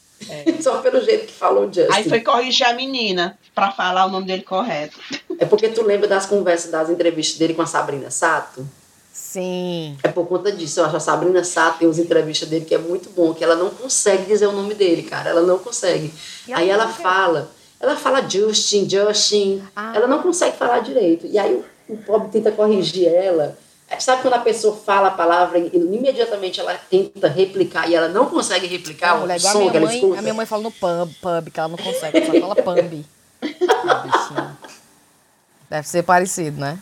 Só 0.62 0.78
pelo 0.78 1.04
jeito 1.04 1.26
que 1.26 1.32
falou 1.32 1.64
Justin. 1.64 1.92
É. 1.92 1.96
Aí 1.96 2.08
foi 2.08 2.20
corrigir 2.20 2.68
a 2.68 2.72
menina 2.72 3.36
pra 3.52 3.72
falar 3.72 4.06
o 4.06 4.10
nome 4.10 4.28
dele 4.28 4.44
correto. 4.44 4.96
É 5.40 5.44
porque 5.44 5.68
tu 5.70 5.82
lembra 5.82 6.06
das 6.06 6.24
conversas, 6.24 6.70
das 6.70 6.88
entrevistas 6.88 7.36
dele 7.36 7.54
com 7.54 7.62
a 7.62 7.66
Sabrina 7.66 8.12
Sato? 8.12 8.64
Sim. 9.12 9.96
É 10.02 10.08
por 10.08 10.26
conta 10.26 10.50
disso. 10.50 10.80
Eu 10.80 10.86
acho 10.86 10.96
a 10.96 11.00
Sabrina 11.00 11.44
Sato 11.44 11.78
tem 11.78 11.88
umas 11.88 11.98
entrevistas 11.98 12.48
dele 12.48 12.64
que 12.64 12.74
é 12.74 12.78
muito 12.78 13.10
bom, 13.10 13.34
que 13.34 13.44
ela 13.44 13.54
não 13.54 13.70
consegue 13.70 14.24
dizer 14.24 14.46
o 14.46 14.52
nome 14.52 14.74
dele, 14.74 15.02
cara. 15.02 15.30
Ela 15.30 15.42
não 15.42 15.58
consegue. 15.58 16.12
E 16.48 16.52
aí 16.52 16.70
ela 16.70 16.88
fala, 16.88 17.50
ela 17.78 17.94
fala 17.96 18.26
Justin, 18.28 18.88
Justin. 18.88 19.62
Ah. 19.76 19.92
Ela 19.94 20.06
não 20.06 20.22
consegue 20.22 20.56
falar 20.56 20.80
direito. 20.80 21.26
E 21.26 21.38
aí 21.38 21.54
o, 21.88 21.92
o 21.92 21.96
pobre 21.98 22.28
tenta 22.30 22.50
corrigir 22.50 23.06
ela. 23.06 23.58
É, 23.90 24.00
Sabe 24.00 24.22
quando 24.22 24.34
a 24.34 24.38
pessoa 24.38 24.74
fala 24.74 25.08
a 25.08 25.10
palavra 25.10 25.58
e 25.58 25.70
imediatamente 25.76 26.58
ela 26.58 26.74
tenta 26.74 27.28
replicar 27.28 27.90
e 27.90 27.94
ela 27.94 28.08
não 28.08 28.24
consegue 28.24 28.66
replicar 28.66 29.10
A 29.10 29.20
o 29.20 29.24
igual 29.24 29.36
a 29.36 29.38
som 29.38 29.58
minha 29.58 29.70
que 29.70 29.76
ela 29.76 29.86
mãe, 29.86 29.94
escuta? 29.96 30.18
a 30.18 30.22
minha 30.22 30.34
mãe 30.34 30.46
fala 30.46 30.62
no 30.62 30.70
pub, 30.70 31.10
pub, 31.20 31.50
que 31.52 31.60
ela 31.60 31.68
não 31.68 31.76
consegue, 31.76 32.16
ela 32.18 32.26
só 32.32 32.40
fala 32.40 32.56
pumb. 32.56 33.04
Bichinha. 33.42 34.58
Deve 35.68 35.88
ser 35.88 36.02
parecido, 36.02 36.60
né? 36.60 36.78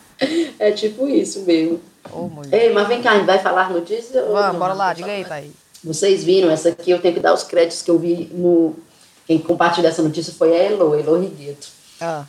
É 0.59 0.71
tipo 0.71 1.07
isso 1.07 1.41
mesmo. 1.41 1.81
Ô, 2.11 2.27
mulher. 2.27 2.53
Ei, 2.53 2.73
mas 2.73 2.87
vem 2.87 3.01
cá, 3.01 3.11
a 3.11 3.15
gente 3.17 3.25
vai 3.25 3.39
falar 3.39 3.69
notícia? 3.69 4.23
ou 4.23 4.33
Vamos, 4.33 4.57
bora 4.57 4.73
lá, 4.73 4.93
diga 4.93 5.11
aí, 5.11 5.23
Thaís. 5.25 5.51
Vocês 5.83 6.23
viram, 6.23 6.49
essa 6.49 6.69
aqui 6.69 6.91
eu 6.91 7.01
tenho 7.01 7.13
que 7.13 7.19
dar 7.19 7.33
os 7.33 7.43
créditos 7.43 7.81
que 7.81 7.89
eu 7.91 7.97
vi 7.97 8.29
no. 8.33 8.75
Quem 9.25 9.39
compartilhou 9.39 9.89
essa 9.89 10.01
notícia 10.01 10.33
foi 10.33 10.53
a 10.53 10.63
Elo, 10.63 10.95
Elo 10.95 11.19
Rigueto. 11.19 11.67
Ah, 11.99 12.25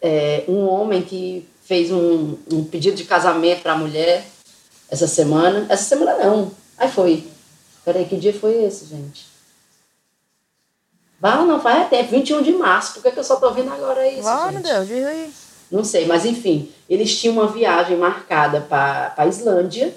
É, 0.00 0.44
um 0.48 0.66
homem 0.66 1.02
que 1.02 1.48
fez 1.64 1.90
um, 1.92 2.36
um 2.52 2.64
pedido 2.64 2.96
de 2.96 3.04
casamento 3.04 3.62
para 3.62 3.72
a 3.72 3.78
mulher 3.78 4.24
essa 4.90 5.06
semana. 5.06 5.66
Essa 5.68 5.84
semana 5.84 6.16
não. 6.24 6.50
Aí 6.76 6.90
foi. 6.90 7.24
Peraí, 7.84 8.04
que 8.04 8.16
dia 8.16 8.32
foi 8.32 8.64
esse, 8.64 8.86
gente? 8.86 9.26
Vá, 11.20 11.36
não, 11.44 11.60
faz 11.60 11.88
tempo, 11.88 12.10
21 12.10 12.42
de 12.42 12.52
março. 12.52 12.94
Por 12.94 13.02
que, 13.04 13.12
que 13.12 13.18
eu 13.18 13.24
só 13.24 13.36
tô 13.36 13.52
vendo 13.52 13.72
agora 13.72 14.08
isso? 14.08 14.22
Vá, 14.22 14.50
gente? 14.50 14.54
meu 14.54 14.62
Deus, 14.74 14.88
diz 14.88 15.04
aí. 15.06 15.32
Não 15.72 15.82
sei, 15.82 16.04
mas 16.06 16.26
enfim, 16.26 16.70
eles 16.88 17.18
tinham 17.18 17.32
uma 17.32 17.46
viagem 17.46 17.96
marcada 17.96 18.60
para 18.60 19.14
a 19.16 19.26
Islândia. 19.26 19.92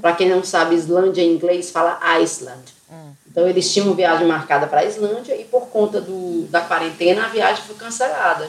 Para 0.00 0.12
quem 0.14 0.28
não 0.28 0.44
sabe, 0.44 0.74
Islândia 0.76 1.22
em 1.22 1.32
inglês 1.34 1.70
fala 1.70 1.98
Iceland. 2.20 2.62
Então 3.30 3.48
eles 3.48 3.72
tinham 3.72 3.88
uma 3.88 3.96
viagem 3.96 4.26
marcada 4.28 4.66
para 4.66 4.80
a 4.80 4.84
Islândia 4.84 5.34
e 5.34 5.44
por 5.44 5.66
conta 5.68 6.00
do, 6.00 6.46
da 6.50 6.60
quarentena 6.60 7.24
a 7.24 7.28
viagem 7.28 7.64
foi 7.64 7.74
cancelada. 7.74 8.48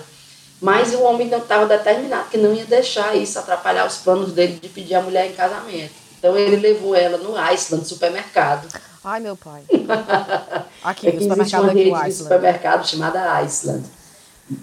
Mas 0.62 0.94
o 0.94 1.02
homem 1.02 1.28
não 1.28 1.40
estava 1.40 1.66
determinado 1.66 2.30
que 2.30 2.38
não 2.38 2.54
ia 2.54 2.66
deixar 2.66 3.16
isso 3.16 3.40
atrapalhar 3.40 3.88
os 3.88 3.98
planos 3.98 4.34
dele 4.34 4.60
de 4.62 4.70
pedir 4.70 4.96
a 4.96 5.02
mulher 5.02 5.32
em 5.32 5.34
casamento. 5.34 5.94
Então 6.20 6.38
ele 6.38 6.58
levou 6.58 6.94
ela 6.96 7.18
no 7.18 7.36
Iceland 7.38 7.88
supermercado. 7.88 8.68
Ai, 9.04 9.20
meu 9.22 9.36
pai. 9.36 9.64
Aqui, 10.84 11.08
É 11.08 11.12
que 11.12 11.18
existe 11.26 11.56
uma 11.56 11.68
rede 11.72 11.84
de 11.86 11.96
Iceland. 11.96 12.14
supermercado 12.14 12.88
chamada 12.88 13.34
Iceland, 13.44 13.86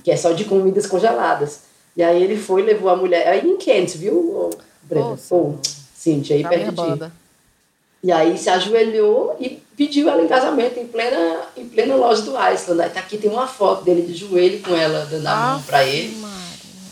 que 0.04 0.10
é 0.10 0.16
só 0.16 0.32
de 0.32 0.44
comidas 0.44 0.86
congeladas. 0.86 1.71
E 1.96 2.02
aí 2.02 2.22
ele 2.22 2.36
foi 2.36 2.62
levou 2.62 2.90
a 2.90 2.96
mulher. 2.96 3.28
Aí 3.28 3.46
em 3.46 3.56
Kent, 3.56 3.96
viu, 3.96 4.50
Brenda? 4.82 5.10
Nossa. 5.10 5.34
Ô, 5.34 5.58
Cintia, 5.94 6.36
aí 6.36 6.42
perto 6.42 6.96
de. 6.96 7.12
E 8.04 8.10
aí 8.10 8.36
se 8.36 8.50
ajoelhou 8.50 9.36
e 9.38 9.62
pediu 9.76 10.08
ela 10.08 10.22
em 10.22 10.26
casamento 10.26 10.78
em 10.80 10.86
plena, 10.86 11.42
em 11.56 11.68
plena 11.68 11.94
loja 11.94 12.22
do 12.22 12.36
Iceland. 12.36 12.82
Aí 12.82 12.90
tá 12.90 12.98
aqui 12.98 13.16
tem 13.16 13.30
uma 13.30 13.46
foto 13.46 13.84
dele 13.84 14.02
de 14.02 14.14
joelho 14.14 14.60
com 14.60 14.74
ela 14.74 15.06
dando 15.06 15.26
a 15.26 15.36
mão 15.36 15.62
pra 15.62 15.84
ele. 15.84 16.16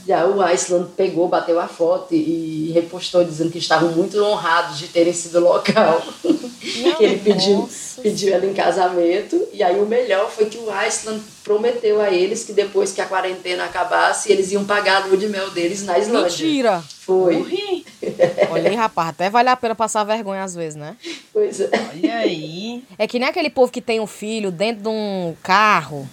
E 0.07 0.13
aí 0.13 0.29
o 0.29 0.41
Iceland 0.41 0.91
pegou, 0.97 1.29
bateu 1.29 1.59
a 1.59 1.67
foto 1.67 2.15
e, 2.15 2.71
repostou 2.73 3.25
dizendo 3.25 3.51
que 3.51 3.59
estavam 3.59 3.91
muito 3.91 4.23
honrados 4.23 4.79
de 4.79 4.89
terem 4.89 5.13
sido 5.13 5.41
local. 5.41 6.03
que 6.61 7.05
ele 7.05 7.19
pediu, 7.19 7.59
Nossa. 7.59 8.03
pediu 8.03 8.35
ela 8.35 8.47
em 8.47 8.53
casamento. 8.53 9.49
E 9.53 9.63
aí 9.63 9.81
o 9.81 9.87
melhor 9.87 10.31
foi 10.31 10.47
que 10.47 10.59
o 10.59 10.71
Iceland 10.71 11.23
prometeu 11.43 12.01
a 12.01 12.11
eles 12.11 12.45
que 12.45 12.53
depois 12.53 12.93
que 12.93 13.01
a 13.01 13.07
quarentena 13.07 13.65
acabasse, 13.65 14.31
eles 14.31 14.53
iam 14.53 14.65
pagar 14.65 15.03
a 15.03 15.07
lua 15.07 15.17
de 15.17 15.29
mel 15.29 15.51
deles 15.51 15.83
na 15.83 15.99
Islândia. 15.99 16.31
Mentira! 16.31 16.85
Foi. 17.01 17.39
Morri. 17.39 17.87
Olha 18.51 18.71
aí, 18.71 18.77
rapaz, 18.77 19.09
até 19.09 19.31
vale 19.31 19.49
a 19.49 19.57
pena 19.57 19.75
passar 19.75 20.05
vergonha 20.05 20.45
às 20.45 20.55
vezes, 20.55 20.77
né? 20.77 20.97
Pois 21.33 21.61
é. 21.61 21.71
Olha 21.93 22.17
aí. 22.19 22.85
É 22.99 23.07
que 23.07 23.19
nem 23.19 23.29
aquele 23.29 23.51
povo 23.51 23.73
que 23.73 23.81
tem 23.81 23.99
um 23.99 24.07
filho 24.07 24.51
dentro 24.51 24.83
de 24.83 24.89
um 24.89 25.35
carro, 25.43 26.09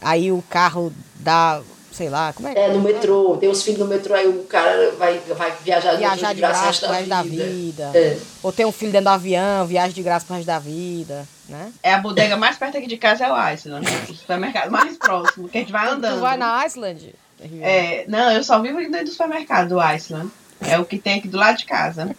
aí 0.00 0.32
o 0.32 0.42
carro 0.50 0.92
dá, 1.16 1.62
sei 1.98 2.08
lá, 2.08 2.32
como 2.32 2.46
é 2.46 2.54
que 2.54 2.60
É, 2.60 2.72
no 2.72 2.80
metrô, 2.80 3.36
tem 3.38 3.48
os 3.48 3.60
filhos 3.60 3.80
no 3.80 3.86
metrô, 3.86 4.14
aí 4.14 4.28
o 4.28 4.44
cara 4.44 4.92
vai, 4.92 5.18
vai 5.36 5.52
viajar, 5.64 5.96
Viajar 5.96 6.32
de 6.32 6.40
graça 6.40 6.86
pro 6.86 6.94
resto 6.94 7.08
da 7.08 7.22
vida. 7.22 7.90
É. 7.92 8.16
Ou 8.40 8.52
tem 8.52 8.64
um 8.64 8.70
filho 8.70 8.92
dentro 8.92 9.06
do 9.06 9.14
avião, 9.14 9.66
viagem 9.66 9.92
de 9.94 10.02
graça 10.02 10.24
pro 10.24 10.36
resto 10.36 10.46
da 10.46 10.60
vida, 10.60 11.26
né? 11.48 11.72
É 11.82 11.92
a 11.92 11.98
bodega 11.98 12.36
mais 12.36 12.56
perto 12.56 12.78
aqui 12.78 12.86
de 12.86 12.96
casa 12.96 13.26
é 13.26 13.32
o 13.32 13.34
Iceland, 13.34 13.84
né? 13.84 14.06
o 14.08 14.14
supermercado 14.14 14.70
mais 14.70 14.96
próximo, 14.96 15.48
que 15.48 15.58
a 15.58 15.60
gente 15.60 15.72
vai 15.72 15.88
andando. 15.88 16.14
Tu 16.14 16.20
vai 16.20 16.36
na 16.36 16.64
Iceland? 16.64 17.14
É, 17.60 18.04
não, 18.06 18.30
eu 18.30 18.44
só 18.44 18.62
vivo 18.62 18.78
dentro 18.78 19.06
do 19.06 19.10
supermercado 19.10 19.70
do 19.70 19.80
Iceland. 19.80 20.30
É 20.60 20.78
o 20.78 20.84
que 20.84 20.98
tem 20.98 21.18
aqui 21.18 21.26
do 21.26 21.36
lado 21.36 21.58
de 21.58 21.64
casa. 21.64 22.14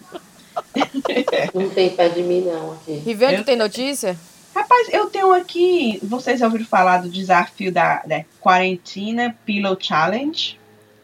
Não 1.54 1.70
tem 1.70 1.90
perto 1.90 2.16
de 2.16 2.24
mim, 2.24 2.42
não, 2.42 2.74
aqui. 2.74 3.02
Eu- 3.06 3.44
tem 3.46 3.56
notícia? 3.56 4.18
Rapaz, 4.60 4.90
eu 4.92 5.10
tenho 5.10 5.32
aqui. 5.34 6.00
Vocês 6.04 6.38
já 6.40 6.46
ouviram 6.48 6.66
falar 6.66 6.98
do 7.02 7.08
desafio 7.10 7.72
da, 7.72 8.02
da 8.06 8.26
Quarentina 8.42 9.34
Pillow 9.46 9.78
Challenge? 9.80 10.60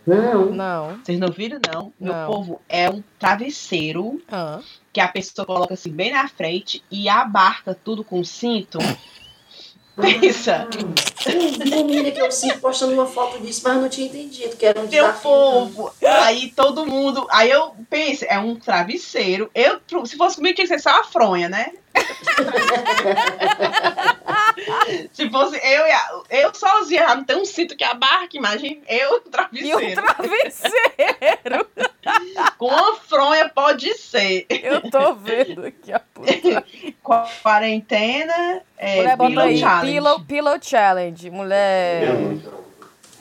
Não. 0.06 0.46
Não. 0.52 1.00
Vocês 1.04 1.18
não 1.18 1.30
viram, 1.30 1.60
não? 1.74 1.94
Meu 1.98 2.14
Não. 2.14 2.28
povo, 2.28 2.62
é 2.68 2.90
um 2.90 3.02
travesseiro 3.18 4.22
Ah. 4.30 4.60
que 4.92 5.00
a 5.00 5.08
pessoa 5.08 5.46
coloca 5.46 5.74
assim 5.74 5.90
bem 5.90 6.12
na 6.12 6.28
frente 6.28 6.84
e 6.92 7.08
abarca 7.08 7.74
tudo 7.74 8.04
com 8.04 8.22
cinto. 8.26 8.78
Pensa, 9.96 10.68
Eu 11.26 11.40
vi 11.40 11.74
uma 11.74 11.84
menina 11.84 12.12
que 12.12 12.20
eu 12.22 12.30
sigo 12.32 12.60
postando 12.60 12.94
uma 12.94 13.06
foto 13.06 13.40
disso, 13.40 13.62
mas 13.64 13.76
eu 13.76 13.82
não 13.82 13.90
tinha 13.90 14.08
entendido 14.08 14.56
que 14.58 14.66
era 14.66 14.80
um 14.82 14.88
meu 14.90 15.14
povo. 15.14 15.92
Aí 16.24 16.52
todo 16.56 16.86
mundo. 16.86 17.26
Aí 17.32 17.50
eu 17.50 17.74
penso, 17.90 18.26
é 18.28 18.38
um 18.38 18.56
travesseiro. 18.58 19.50
Eu, 19.56 19.80
se 20.06 20.18
fosse 20.18 20.36
comigo, 20.36 20.56
tinha 20.56 20.68
que 20.68 20.74
ser 20.74 20.82
só 20.82 21.00
a 21.00 21.04
fronha, 21.06 21.48
né? 21.48 21.72
se 25.14 25.30
fosse 25.30 25.56
eu, 25.56 25.88
e 25.88 25.92
a- 25.92 26.22
eu 26.30 26.54
sozinha, 26.54 27.16
não 27.16 27.24
tenho 27.24 27.42
um 27.42 27.46
cinto 27.46 27.76
que 27.76 27.84
abarque, 27.84 28.38
imagina 28.38 28.82
eu, 28.90 29.22
E 29.54 29.74
um 29.76 29.96
travesseiro. 29.96 31.68
Com 32.58 32.68
uma 32.68 32.96
fronha 32.96 33.50
pode 33.50 33.94
ser. 33.98 34.46
Eu 34.50 34.90
tô 34.90 35.14
vendo 35.16 35.66
aqui 35.66 35.92
a 35.92 36.00
puta. 36.00 36.64
Quarentena, 37.42 38.62
é, 38.78 38.98
Mulher, 38.98 39.16
bota 39.18 39.30
Pillow 39.30 39.46
aí. 39.46 39.58
Challenge. 39.58 39.92
Pillow, 39.94 40.20
pillow 40.22 40.58
Challenge. 40.62 41.30
Mulher. 41.32 42.08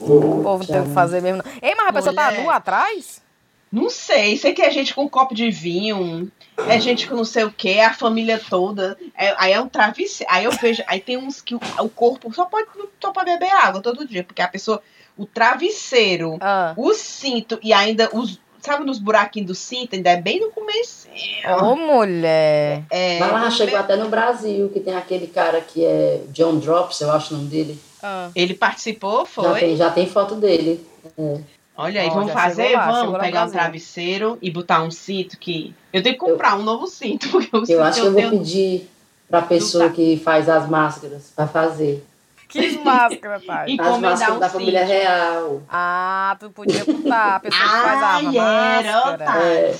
O 0.00 0.42
povo 0.42 0.66
tem 0.66 0.82
que 0.84 0.90
fazer 0.92 1.20
mesmo. 1.22 1.42
não. 1.44 1.52
Ei, 1.62 1.74
mas 1.74 1.86
a 1.88 1.92
pessoa 1.92 2.14
tá 2.14 2.26
Mulher. 2.30 2.42
nua 2.42 2.56
atrás? 2.56 3.22
Não 3.70 3.90
sei, 3.90 4.36
sei 4.36 4.52
que 4.52 4.62
é 4.62 4.70
gente 4.70 4.94
com 4.94 5.02
um 5.02 5.08
copo 5.08 5.34
de 5.34 5.50
vinho, 5.50 6.30
é 6.68 6.78
gente 6.78 7.08
com 7.08 7.16
não 7.16 7.24
sei 7.24 7.42
o 7.42 7.50
que, 7.50 7.80
a 7.80 7.92
família 7.92 8.38
toda. 8.48 8.96
É- 9.16 9.34
aí 9.36 9.52
é 9.52 9.60
um 9.60 9.68
travesseiro. 9.68 10.32
Aí 10.32 10.44
eu 10.44 10.52
vejo, 10.52 10.82
aí 10.86 11.00
tem 11.00 11.16
uns 11.16 11.40
que 11.40 11.56
o, 11.56 11.60
o 11.80 11.88
corpo 11.88 12.32
só 12.32 12.44
pode, 12.44 12.68
só 13.02 13.10
pode 13.10 13.32
beber 13.32 13.50
água 13.52 13.80
todo 13.80 14.06
dia, 14.06 14.22
porque 14.22 14.40
a 14.42 14.46
pessoa, 14.46 14.80
o 15.16 15.26
travesseiro, 15.26 16.36
Ah. 16.40 16.72
o 16.76 16.94
cinto 16.94 17.58
e 17.62 17.72
ainda 17.72 18.08
os. 18.12 18.38
Sabe 18.64 18.84
nos 18.86 18.98
buraquinhos 18.98 19.48
do 19.48 19.54
cinto? 19.54 19.94
Ainda 19.94 20.10
é 20.10 20.16
bem 20.20 20.40
no 20.40 20.50
comecinho. 20.50 21.14
Ô, 21.62 21.76
mulher. 21.76 22.82
É, 22.90 23.18
Mas 23.18 23.30
lá 23.32 23.50
chegou 23.50 23.78
até 23.78 23.94
no 23.94 24.08
Brasil, 24.08 24.70
que 24.70 24.80
tem 24.80 24.94
aquele 24.96 25.26
cara 25.26 25.60
que 25.60 25.84
é 25.84 26.22
John 26.30 26.56
Drops, 26.58 26.98
eu 27.02 27.10
acho 27.12 27.34
o 27.34 27.36
nome 27.36 27.50
dele. 27.50 27.78
Ah. 28.02 28.30
Ele 28.34 28.54
participou, 28.54 29.26
Já 29.36 29.42
tem, 29.52 29.60
foi? 29.68 29.76
já 29.76 29.90
tem 29.90 30.06
foto 30.06 30.34
dele. 30.36 30.84
É. 31.18 31.38
Olha 31.76 32.00
aí, 32.00 32.08
Ó, 32.08 32.14
vamos 32.14 32.32
fazer? 32.32 32.72
lá, 32.72 32.90
vamos 32.90 33.18
pegar 33.18 33.44
um 33.46 33.50
travesseiro 33.50 34.38
e 34.40 34.50
botar 34.50 34.82
um 34.82 34.90
cinto 34.90 35.38
que. 35.38 35.74
Eu 35.92 36.02
tenho 36.02 36.14
que 36.14 36.20
comprar 36.20 36.56
um 36.58 36.62
novo 36.62 36.86
cinto, 36.86 37.28
porque 37.32 37.54
o 37.54 37.66
cinto 37.66 37.72
Eu 37.76 37.82
acho 37.84 38.00
que 38.00 38.06
eu 38.06 38.12
vou 38.12 38.20
tenho. 38.22 38.38
pedir 38.38 38.88
pra 39.28 39.42
pessoa 39.42 39.90
que 39.90 40.16
faz 40.24 40.48
as 40.48 40.66
máscaras 40.68 41.32
pra 41.36 41.46
fazer. 41.46 42.02
Que 42.48 42.78
máscara, 42.84 43.40
pai. 43.40 43.70
E- 43.70 43.80
As 43.80 43.86
Encomendar 43.86 44.32
um 44.32 44.38
da 44.38 44.48
família 44.48 44.84
real. 44.84 45.62
Ah, 45.68 46.36
tu 46.38 46.50
podia 46.50 46.84
botar 46.84 47.36
a 47.36 47.40
pessoa 47.40 47.62
que 47.62 47.68
faz 47.68 48.02
a 48.02 48.22
era, 48.22 48.92
máscara. 48.92 49.42
É. 49.44 49.74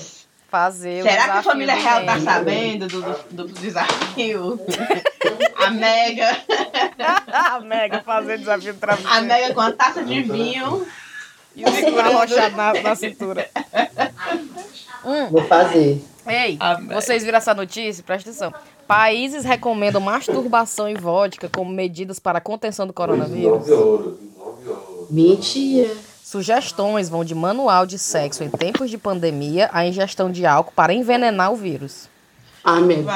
Fazer 0.49 1.01
o 1.01 1.03
Será 1.09 1.23
que 1.25 1.37
a 1.37 1.43
família 1.43 1.75
real 1.75 2.05
tá 2.05 2.19
sabendo 2.19 2.87
do, 2.87 3.01
do, 3.01 3.47
do 3.47 3.59
desafio? 3.59 4.59
a 5.57 5.69
Mega, 5.71 6.37
a 7.33 7.59
Mega 7.59 8.01
fazer 8.01 8.37
desafio 8.37 8.73
do 8.73 8.79
travesseiro. 8.79 9.17
a 9.17 9.21
Mega 9.21 9.53
com 9.53 9.61
a 9.61 9.71
taça 9.71 10.03
de 10.03 10.21
vinho. 10.21 10.85
E 11.55 11.63
o 11.65 11.69
seguro 11.71 11.99
arrochado 12.01 12.55
na, 12.55 12.73
na 12.73 12.95
cintura. 12.95 13.49
Hum, 15.03 15.27
Vou 15.31 15.43
fazer. 15.47 16.03
ei, 16.27 16.57
vocês 16.93 17.23
viram 17.23 17.37
essa 17.37 17.53
notícia? 17.53 18.03
Presta 18.03 18.29
atenção. 18.29 18.53
Países 18.87 19.43
recomendam 19.43 19.99
masturbação 19.99 20.87
e 20.87 20.95
vodka 20.95 21.49
como 21.49 21.71
medidas 21.71 22.19
para 22.19 22.37
a 22.37 22.41
contenção 22.41 22.85
do 22.85 22.93
coronavírus. 22.93 23.65
Mentira. 25.09 25.95
Sugestões 26.23 27.09
vão 27.09 27.23
de 27.23 27.33
manual 27.33 27.85
de 27.85 27.97
sexo 27.97 28.43
em 28.43 28.49
tempos 28.49 28.89
de 28.89 28.97
pandemia 28.97 29.69
a 29.71 29.85
ingestão 29.85 30.31
de 30.31 30.45
álcool 30.45 30.73
para 30.75 30.93
envenenar 30.93 31.51
o 31.51 31.55
vírus. 31.55 32.09
Ah, 32.63 32.79
meu 32.79 33.03
Deus. 33.03 33.07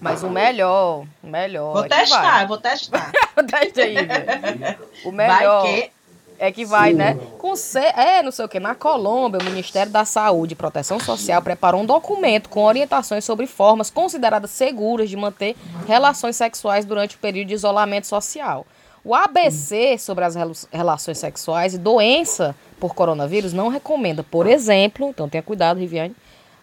Mas 0.00 0.22
o 0.22 0.30
melhor, 0.30 1.04
o 1.22 1.26
melhor. 1.26 1.72
Vou 1.72 1.84
é 1.84 1.88
que 1.88 1.96
testar, 1.96 2.46
vou 2.46 2.58
testar. 2.58 3.12
vai. 3.34 3.44
Testa 3.44 3.82
aí, 3.82 3.94
velho. 3.94 4.78
O 5.04 5.12
Vai 5.12 5.38
melhor 5.38 5.62
que. 5.64 5.90
É 6.38 6.52
que 6.52 6.64
vai, 6.64 6.90
Sim. 6.90 6.96
né? 6.96 7.18
Com 7.38 7.56
ce... 7.56 7.78
É, 7.78 8.22
não 8.22 8.30
sei 8.30 8.44
o 8.44 8.48
que. 8.48 8.60
Na 8.60 8.74
Colômbia, 8.74 9.40
o 9.40 9.44
Ministério 9.44 9.92
da 9.92 10.04
Saúde 10.04 10.52
e 10.52 10.56
Proteção 10.56 10.98
Social 11.00 11.40
preparou 11.42 11.80
um 11.80 11.86
documento 11.86 12.48
com 12.48 12.64
orientações 12.64 13.24
sobre 13.24 13.46
formas 13.46 13.90
consideradas 13.90 14.50
seguras 14.50 15.08
de 15.08 15.16
manter 15.16 15.56
relações 15.86 16.36
sexuais 16.36 16.84
durante 16.84 17.16
o 17.16 17.18
período 17.18 17.48
de 17.48 17.54
isolamento 17.54 18.06
social. 18.06 18.66
O 19.04 19.14
ABC 19.14 19.96
sobre 19.98 20.24
as 20.24 20.34
relações 20.72 21.18
sexuais 21.18 21.74
e 21.74 21.78
doença 21.78 22.56
por 22.80 22.94
coronavírus 22.94 23.52
não 23.52 23.68
recomenda, 23.68 24.24
por 24.24 24.46
exemplo, 24.46 25.08
então 25.08 25.28
tenha 25.28 25.42
cuidado, 25.42 25.78
Riviane, 25.78 26.14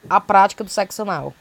a 0.10 0.20
prática 0.20 0.64
do 0.64 0.70
sexo 0.70 1.04
anal. 1.04 1.34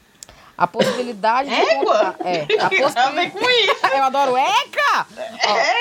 A 0.57 0.67
possibilidade 0.67 1.49
de 1.49 1.55
Égua? 1.55 2.13
contar- 2.13 2.15
É, 2.27 2.41
a 2.61 2.69
possibilidade. 2.69 3.31
com 3.31 3.49
isso. 3.49 3.85
Eu 3.93 4.03
adoro 4.03 4.37
ECA! 4.37 5.07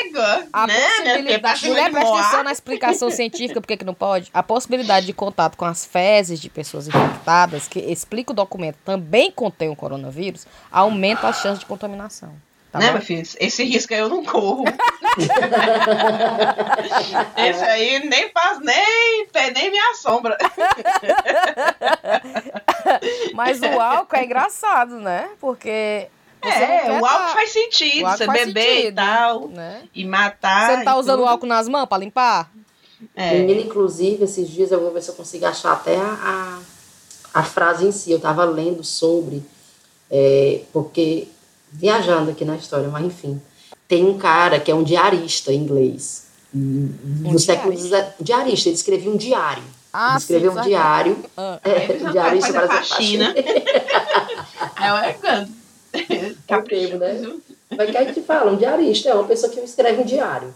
Égua. 0.04 0.46
a 0.52 0.66
né? 0.66 0.74
né? 0.74 0.88
Possibilidade. 1.12 1.68
Mulher, 1.68 1.90
presta 1.90 2.14
atenção 2.18 2.42
na 2.44 2.52
explicação 2.52 3.10
científica, 3.12 3.60
por 3.60 3.66
que 3.66 3.76
que 3.76 3.84
não 3.84 3.94
pode? 3.94 4.30
A 4.32 4.42
possibilidade 4.42 5.06
de 5.06 5.12
contato 5.12 5.56
com 5.56 5.64
as 5.64 5.84
fezes 5.84 6.40
de 6.40 6.48
pessoas 6.48 6.88
infectadas, 6.88 7.68
que 7.68 7.78
explica 7.80 8.32
o 8.32 8.34
documento, 8.34 8.78
também 8.84 9.30
contém 9.30 9.68
o 9.68 9.76
coronavírus, 9.76 10.46
aumenta 10.70 11.28
a 11.28 11.32
chance 11.32 11.60
de 11.60 11.66
contaminação. 11.66 12.32
Tá 12.72 12.78
né, 12.78 12.86
bom? 12.86 12.92
meu 12.94 13.02
filho? 13.02 13.22
Esse 13.38 13.62
risco 13.64 13.92
aí 13.92 14.00
eu 14.00 14.08
não 14.08 14.24
corro. 14.24 14.64
Esse 17.36 17.64
aí 17.64 18.08
nem 18.08 18.30
faz, 18.30 18.58
nem, 18.60 19.26
nem 19.52 19.70
me 19.70 19.78
assombra. 19.78 20.38
Mas 23.34 23.60
o 23.60 23.78
álcool 23.78 24.16
é 24.16 24.24
engraçado, 24.24 24.98
né? 24.98 25.28
Porque. 25.38 26.08
É, 26.40 26.90
o 26.90 27.04
álcool 27.04 27.08
tá- 27.08 27.28
faz 27.34 27.50
sentido, 27.50 28.06
álcool 28.06 28.18
você 28.18 28.24
faz 28.24 28.46
beber 28.46 28.62
sentido, 28.62 28.88
e 28.88 28.92
tal, 28.92 29.48
né? 29.48 29.82
e 29.94 30.04
matar. 30.04 30.70
Você 30.70 30.76
não 30.78 30.84
tá 30.84 30.96
usando 30.96 31.20
o 31.20 31.26
álcool 31.26 31.46
nas 31.46 31.68
mãos 31.68 31.86
pra 31.86 31.98
limpar? 31.98 32.50
É. 33.14 33.34
Menina, 33.34 33.60
inclusive, 33.60 34.24
esses 34.24 34.48
dias 34.48 34.72
eu 34.72 34.80
vou 34.80 34.92
ver 34.92 35.02
se 35.02 35.10
eu 35.10 35.14
consigo 35.14 35.44
achar 35.44 35.72
até 35.72 35.96
a, 35.96 36.58
a, 37.34 37.40
a 37.40 37.42
frase 37.44 37.86
em 37.86 37.92
si. 37.92 38.10
Eu 38.10 38.16
estava 38.16 38.44
lendo 38.44 38.82
sobre, 38.82 39.44
é, 40.10 40.62
porque, 40.72 41.28
viajando 41.72 42.30
aqui 42.30 42.44
na 42.44 42.56
história, 42.56 42.88
mas 42.88 43.04
enfim, 43.04 43.40
tem 43.88 44.04
um 44.04 44.18
cara 44.18 44.60
que 44.60 44.70
é 44.70 44.74
um 44.74 44.82
diarista 44.82 45.52
inglês. 45.52 46.26
No 46.54 47.38
século 47.38 47.74
diarista? 48.20 48.68
Ele 48.68 48.76
escrevia 48.76 49.10
um 49.10 49.16
diário. 49.16 49.62
Ah, 49.92 50.10
ele 50.10 50.18
escreveu 50.18 50.52
sim, 50.52 50.58
um 50.58 50.62
diário. 50.62 51.24
Ah. 51.36 51.60
É, 51.64 51.70
Aí 51.70 51.88
um 51.88 51.92
ele 51.92 52.10
diarista 52.12 52.52
faz 52.52 52.64
a 52.64 52.68
para 52.68 52.76
faxina. 52.78 53.34
Aí 54.76 54.88
eu 54.88 54.96
é 54.96 55.12
quando. 55.14 55.48
Capricho, 56.48 56.96
né? 56.98 57.20
Mas 57.76 57.90
que 57.90 57.96
a 57.96 58.04
gente 58.04 58.22
fala, 58.22 58.50
um 58.50 58.56
diarista 58.56 59.08
é 59.08 59.14
uma 59.14 59.24
pessoa 59.24 59.50
que 59.50 59.60
escreve 59.60 60.02
um 60.02 60.04
diário. 60.04 60.54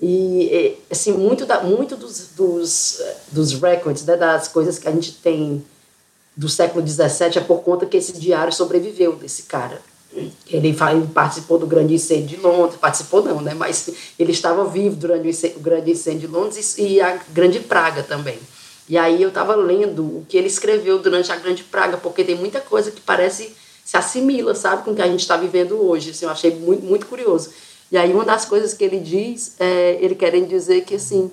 E, 0.00 0.78
assim, 0.90 1.12
muito, 1.12 1.44
da, 1.44 1.62
muito 1.62 1.96
dos, 1.96 2.28
dos, 2.36 3.02
dos 3.32 3.52
records, 3.60 4.04
né, 4.04 4.16
das 4.16 4.46
coisas 4.46 4.78
que 4.78 4.86
a 4.86 4.92
gente 4.92 5.12
tem 5.14 5.64
do 6.36 6.48
século 6.48 6.86
XVII 6.86 7.38
é 7.38 7.40
por 7.40 7.62
conta 7.62 7.84
que 7.84 7.96
esse 7.96 8.12
diário 8.12 8.52
sobreviveu 8.52 9.16
desse 9.16 9.42
cara. 9.44 9.80
Ele, 10.46 10.74
participou 11.12 11.58
do 11.58 11.66
grande 11.66 11.94
incêndio 11.94 12.36
de 12.36 12.36
Londres, 12.36 12.78
participou 12.80 13.22
não, 13.22 13.40
né? 13.40 13.54
Mas 13.54 13.90
ele 14.18 14.32
estava 14.32 14.64
vivo 14.64 14.96
durante 14.96 15.54
o, 15.56 15.60
grande 15.60 15.90
incêndio 15.90 16.28
de 16.28 16.34
Londres 16.34 16.76
e, 16.78 17.00
a 17.00 17.20
grande 17.30 17.60
praga 17.60 18.02
também. 18.02 18.38
E 18.88 18.96
aí 18.96 19.22
eu 19.22 19.28
estava 19.28 19.54
lendo 19.54 20.02
o 20.02 20.26
que 20.26 20.36
ele 20.36 20.46
escreveu 20.46 20.98
durante 20.98 21.30
a 21.30 21.36
grande 21.36 21.62
praga, 21.62 21.98
porque 21.98 22.24
tem 22.24 22.34
muita 22.34 22.60
coisa 22.60 22.90
que 22.90 23.02
parece 23.02 23.54
se 23.84 23.96
assimila, 23.96 24.54
sabe, 24.54 24.82
com 24.82 24.92
o 24.92 24.94
que 24.94 25.02
a 25.02 25.06
gente 25.06 25.20
está 25.20 25.36
vivendo 25.36 25.80
hoje. 25.82 26.10
Assim, 26.10 26.24
eu 26.24 26.30
achei 26.30 26.54
muito, 26.54 26.84
muito 26.84 27.06
curioso. 27.06 27.50
E 27.92 27.98
aí 27.98 28.12
uma 28.12 28.24
das 28.24 28.44
coisas 28.44 28.72
que 28.72 28.84
ele 28.84 28.98
diz, 28.98 29.56
é 29.58 29.98
ele 30.00 30.14
querendo 30.14 30.48
dizer 30.48 30.84
que 30.84 30.94
assim, 30.94 31.30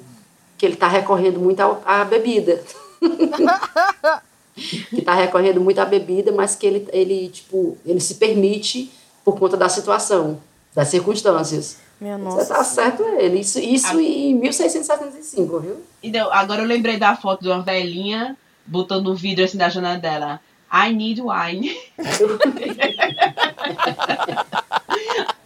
que 0.57 0.65
ele 0.65 0.73
está 0.75 0.87
recorrendo 0.87 1.39
muito 1.39 1.61
à 1.61 2.03
bebida. 2.03 2.61
que 4.55 4.99
está 4.99 5.13
recorrendo 5.13 5.59
muito 5.61 5.79
à 5.79 5.85
bebida, 5.85 6.31
mas 6.31 6.55
que 6.55 6.65
ele, 6.65 6.87
ele, 6.91 7.29
tipo, 7.29 7.77
ele 7.85 7.99
se 7.99 8.15
permite 8.15 8.89
por 9.23 9.37
conta 9.37 9.57
da 9.57 9.67
situação, 9.69 10.39
das 10.73 10.87
circunstâncias. 10.87 11.77
Minha 11.99 12.17
Você 12.17 12.23
nossa. 12.37 12.53
tá 12.55 12.63
certo 12.63 13.03
ele. 13.03 13.39
Isso, 13.39 13.59
isso 13.59 13.99
em 13.99 14.33
1675, 14.35 15.59
viu? 15.59 15.77
E 16.03 16.09
deu- 16.11 16.31
agora 16.31 16.61
eu 16.61 16.67
lembrei 16.67 16.97
da 16.97 17.15
foto 17.15 17.41
de 17.41 17.49
uma 17.49 17.61
velhinha 17.61 18.35
botando 18.65 19.07
o 19.07 19.15
vidro 19.15 19.43
assim 19.45 19.57
da 19.57 19.69
janela 19.69 19.97
dela. 19.97 20.39
I 20.71 20.91
need 20.93 21.21
wine. 21.21 21.75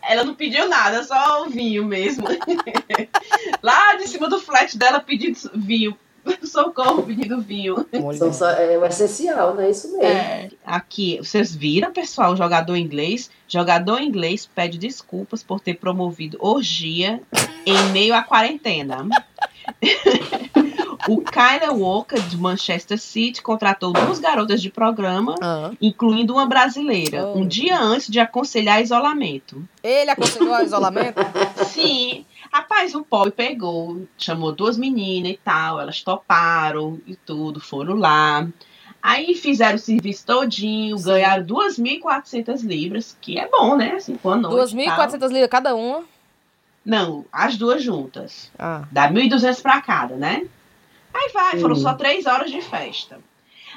Ela 0.01 0.23
não 0.23 0.33
pediu 0.33 0.67
nada, 0.67 1.03
só 1.03 1.43
o 1.45 1.49
vinho 1.49 1.85
mesmo. 1.85 2.25
Lá 3.61 3.95
de 3.95 4.07
cima 4.07 4.27
do 4.27 4.39
flat 4.39 4.75
dela 4.77 4.99
pedindo 4.99 5.37
vinho. 5.53 5.95
Socorro, 6.43 7.03
pedindo 7.03 7.39
vinho. 7.41 7.85
São 8.17 8.33
só- 8.33 8.49
é 8.49 8.77
o 8.77 8.85
essencial, 8.85 9.53
né? 9.55 9.69
Isso 9.69 9.87
mesmo. 9.91 10.03
É, 10.05 10.49
aqui, 10.65 11.17
vocês 11.17 11.55
viram, 11.55 11.91
pessoal, 11.91 12.35
jogador 12.35 12.75
inglês? 12.75 13.29
Jogador 13.47 13.99
inglês 14.01 14.45
pede 14.53 14.77
desculpas 14.77 15.43
por 15.43 15.59
ter 15.59 15.75
promovido 15.75 16.37
orgia 16.39 17.21
em 17.65 17.83
meio 17.91 18.13
à 18.15 18.21
quarentena. 18.23 19.07
o 21.07 21.21
Kyle 21.21 21.69
Walker, 21.71 22.19
de 22.21 22.37
Manchester 22.37 22.99
City, 22.99 23.41
contratou 23.41 23.91
duas 23.93 24.19
garotas 24.19 24.61
de 24.61 24.69
programa, 24.69 25.35
Ah. 25.41 25.71
incluindo 25.81 26.33
uma 26.33 26.45
brasileira, 26.45 27.25
Oh. 27.27 27.39
um 27.39 27.47
dia 27.47 27.79
antes 27.79 28.07
de 28.09 28.19
aconselhar 28.19 28.81
isolamento. 28.81 29.63
Ele 29.83 30.11
aconselhou 30.11 30.59
isolamento? 30.61 31.19
Sim, 31.65 32.25
rapaz, 32.51 32.95
o 32.95 33.03
pobre 33.03 33.31
pegou, 33.31 34.07
chamou 34.17 34.51
duas 34.51 34.77
meninas 34.77 35.31
e 35.33 35.39
tal, 35.43 35.79
elas 35.79 36.01
toparam 36.01 36.99
e 37.07 37.15
tudo, 37.15 37.59
foram 37.59 37.95
lá. 37.95 38.47
Aí 39.01 39.33
fizeram 39.35 39.75
o 39.75 39.79
serviço 39.79 40.25
todinho, 40.25 40.97
Sim. 40.97 41.05
ganharam 41.05 41.45
2.400 41.45 42.61
libras, 42.63 43.17
que 43.21 43.39
é 43.39 43.47
bom, 43.47 43.77
né? 43.77 43.93
Assim, 43.93 44.19
a 44.23 44.35
noite 44.35 44.73
e 44.75 44.85
tal. 44.85 44.97
2.400 45.07 45.27
libras 45.31 45.49
cada 45.49 45.75
uma. 45.75 46.03
Não, 46.85 47.25
as 47.31 47.55
duas 47.55 47.81
juntas. 47.83 48.51
Ah. 48.57 48.83
Dá 48.91 49.09
1.200 49.09 49.61
pra 49.61 49.81
cada, 49.81 50.15
né? 50.15 50.45
Aí 51.13 51.29
vai, 51.33 51.59
foram 51.59 51.75
Hum. 51.75 51.79
só 51.79 51.93
três 51.93 52.25
horas 52.25 52.51
de 52.51 52.61
festa. 52.61 53.19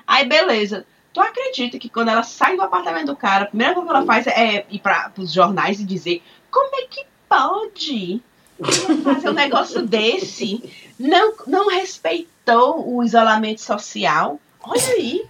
Aí, 0.06 0.26
beleza. 0.26 0.84
Tu 1.12 1.20
acredita 1.20 1.78
que 1.78 1.88
quando 1.88 2.08
ela 2.08 2.22
sai 2.22 2.56
do 2.56 2.62
apartamento 2.62 3.06
do 3.06 3.16
cara, 3.16 3.44
a 3.44 3.48
primeira 3.48 3.74
coisa 3.74 3.88
que 3.90 3.96
ela 3.96 4.06
faz 4.06 4.26
é 4.26 4.66
ir 4.70 4.78
para 4.80 5.12
os 5.18 5.30
jornais 5.32 5.78
e 5.78 5.84
dizer 5.84 6.22
como 6.50 6.74
é 6.76 6.86
que 6.86 7.04
pode 7.28 8.22
fazer 9.02 9.30
um 9.30 9.34
negócio 9.34 9.82
desse? 9.82 10.62
Não, 10.98 11.34
não 11.46 11.68
respeitou 11.68 12.88
o 12.96 13.02
isolamento 13.02 13.60
social. 13.60 14.38
Olha 14.62 14.88
aí. 14.94 15.24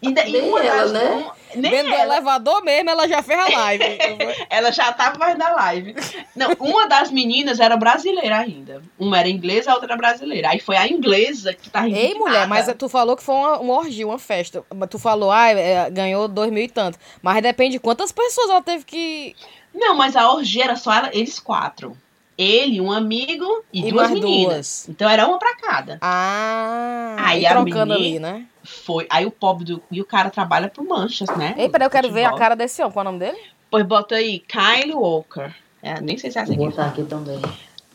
E, 0.00 0.08
e 0.08 0.12
Nem 0.12 0.48
uma 0.48 0.60
ela, 0.62 0.82
das- 0.82 0.92
né? 0.92 1.10
um- 1.56 1.60
nem 1.60 1.70
Dentro 1.70 1.88
do 1.88 1.94
ela. 1.94 2.14
elevador 2.14 2.62
mesmo, 2.64 2.88
ela 2.90 3.06
já 3.08 3.22
fez 3.22 3.38
a 3.38 3.48
live. 3.58 3.84
Ela 4.48 4.70
já 4.72 4.90
tava 4.92 5.18
mais 5.18 5.36
na 5.36 5.50
live. 5.50 5.94
Não, 6.34 6.50
uma 6.60 6.86
das 6.88 7.10
meninas 7.10 7.60
era 7.60 7.76
brasileira 7.76 8.38
ainda. 8.38 8.80
Uma 8.98 9.18
era 9.18 9.28
inglesa, 9.28 9.70
a 9.70 9.74
outra 9.74 9.88
era 9.92 9.96
brasileira. 9.96 10.48
Aí 10.50 10.60
foi 10.60 10.76
a 10.76 10.86
inglesa 10.88 11.52
que 11.52 11.68
tá 11.68 11.86
Ei, 11.86 12.14
mulher, 12.14 12.46
mas 12.46 12.72
tu 12.78 12.88
falou 12.88 13.16
que 13.16 13.22
foi 13.22 13.34
uma, 13.34 13.58
uma 13.58 13.74
orgia, 13.74 14.06
uma 14.06 14.18
festa. 14.18 14.64
Tu 14.88 14.98
falou, 14.98 15.30
ah, 15.30 15.48
ganhou 15.90 16.26
dois 16.28 16.50
mil 16.50 16.62
e 16.64 16.68
tanto. 16.68 16.98
Mas 17.20 17.42
depende 17.42 17.72
de 17.72 17.78
quantas 17.80 18.12
pessoas 18.12 18.48
ela 18.48 18.62
teve 18.62 18.84
que. 18.84 19.36
Não, 19.74 19.94
mas 19.94 20.16
a 20.16 20.30
orgia 20.32 20.64
era 20.64 20.76
só 20.76 20.92
ela- 20.94 21.10
eles 21.12 21.38
quatro. 21.38 21.96
Ele, 22.36 22.80
um 22.80 22.90
amigo 22.90 23.62
e, 23.72 23.86
E 23.86 23.90
duas 23.92 24.10
meninas. 24.10 24.46
duas. 24.54 24.88
Então 24.88 25.08
era 25.08 25.26
uma 25.26 25.38
pra 25.38 25.54
cada. 25.56 25.98
Ah, 26.00 27.16
Aí 27.18 27.42
e 27.42 27.46
a 27.46 27.50
trocando 27.50 27.94
menina- 27.94 27.94
ali, 27.94 28.18
né? 28.18 28.46
Foi. 28.64 29.06
Aí 29.10 29.26
o 29.26 29.30
pobre 29.30 29.64
do. 29.64 29.82
E 29.90 30.00
o 30.00 30.04
cara 30.04 30.30
trabalha 30.30 30.68
pro 30.68 30.86
Manchas, 30.88 31.28
né? 31.36 31.54
Ei, 31.58 31.68
peraí, 31.68 31.86
eu 31.86 31.90
quero 31.90 32.10
ver 32.10 32.20
a 32.22 32.30
Futebol. 32.30 32.38
cara 32.38 32.54
desse 32.56 32.80
homem. 32.82 32.92
Qual 32.92 33.04
é 33.04 33.08
o 33.08 33.12
nome 33.12 33.24
dele? 33.24 33.38
Pois 33.70 33.84
bota 33.86 34.14
aí, 34.16 34.38
Kyle 34.40 34.94
Walker. 34.94 35.54
É, 35.82 36.00
nem 36.00 36.16
sei 36.16 36.30
se 36.30 36.38
é 36.38 36.42
assim 36.42 36.56
Vou 36.56 36.70
botar 36.70 36.86
aqui 36.86 37.02
também. 37.04 37.40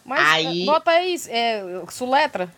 Mas 0.05 0.19
Aí- 0.27 0.63
eh, 0.63 0.65
bota 0.65 0.91
aí, 0.91 1.15
é, 1.29 1.81
suletra. 1.89 2.49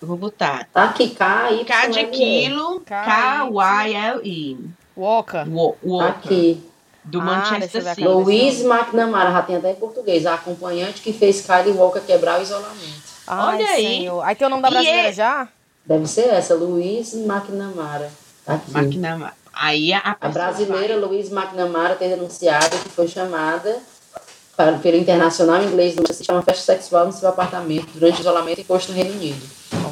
eu 0.00 0.08
vou 0.08 0.16
botar. 0.16 0.66
Tá 0.72 0.84
aqui, 0.84 1.10
K, 1.10 1.50
Y, 1.52 1.64
K 1.64 1.86
de 1.88 2.04
quilo, 2.06 2.80
K, 2.80 3.04
K-Y-L-I. 3.04 4.56
Walker. 4.96 5.44
Wa- 5.48 5.72
Tá 5.72 5.78
Walker. 5.84 6.08
aqui. 6.28 6.67
Do 7.08 7.20
Ah, 7.20 7.24
Manchester 7.24 7.82
City. 7.94 8.04
Louise 8.04 8.64
McNamara, 8.66 9.30
já 9.32 9.42
tem 9.42 9.56
até 9.56 9.70
em 9.72 9.74
português. 9.76 10.26
A 10.26 10.34
acompanhante 10.34 11.00
que 11.00 11.12
fez 11.12 11.40
Kylie 11.40 11.72
Walker 11.72 12.00
quebrar 12.00 12.38
o 12.38 12.42
isolamento. 12.42 13.08
Ai, 13.26 13.54
Olha 13.56 13.66
aí. 13.70 13.86
Senhor. 13.86 14.22
Aí 14.22 14.34
tem 14.34 14.46
o 14.46 14.50
nome 14.50 14.62
da 14.62 14.68
E 14.68 14.72
brasileira 14.72 15.08
é- 15.08 15.12
já? 15.12 15.48
Deve 15.86 16.06
ser 16.06 16.28
essa, 16.28 16.54
Louise 16.54 17.16
McNamara. 17.24 18.10
Tá 18.44 18.54
aqui. 18.54 18.70
Máquina. 18.70 19.32
Aí 19.54 19.92
a, 19.92 20.16
A 20.20 20.28
brasileira 20.28 20.96
Louise 20.96 21.32
McNamara 21.34 21.94
tem 21.96 22.10
denunciado 22.10 22.76
que 22.78 22.88
foi 22.90 23.08
chamada 23.08 23.78
para, 24.56 24.72
pelo 24.78 24.96
Internacional 24.96 25.62
Inglês 25.62 25.94
do 25.94 26.02
Manchester 26.02 26.34
uma 26.34 26.42
festa 26.42 26.74
sexual 26.74 27.06
no 27.06 27.12
seu 27.12 27.28
apartamento 27.28 27.88
durante 27.94 28.18
o 28.18 28.20
isolamento 28.20 28.60
imposto 28.60 28.92
no 28.92 28.96
Reino 28.98 29.14
Unido. 29.14 29.44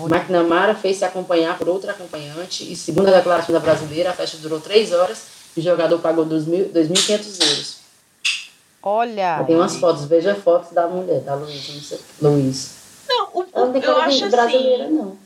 McNamara 0.08 0.74
fez 0.74 0.98
se 0.98 1.04
acompanhar 1.04 1.56
por 1.58 1.68
outra 1.68 1.92
acompanhante 1.92 2.70
e, 2.70 2.76
segundo 2.76 3.08
a 3.08 3.12
declaração 3.12 3.52
da 3.52 3.58
brasileira, 3.60 4.10
a 4.10 4.12
festa 4.12 4.36
durou 4.36 4.60
três 4.60 4.92
horas 4.92 5.35
o 5.60 5.62
jogador 5.62 5.98
pagou 6.00 6.24
2.000 6.26 6.70
2.500 6.72 7.40
euros. 7.50 7.76
Olha. 8.82 9.42
Tem 9.44 9.56
umas 9.56 9.76
fotos, 9.76 10.04
veja 10.04 10.34
fotos 10.34 10.70
da 10.72 10.86
mulher, 10.86 11.20
da 11.20 11.34
Louise. 11.34 11.72
não 11.72 11.80
sei- 11.80 12.00
Louise. 12.22 12.70
Não, 13.08 13.28
o- 13.34 13.46
Ela 13.52 13.66
não 13.66 13.72
tem 13.72 13.82
eu 13.82 13.96
acho 14.00 14.28
brasileira, 14.30 14.84
assim. 14.84 14.92
não. 14.94 15.18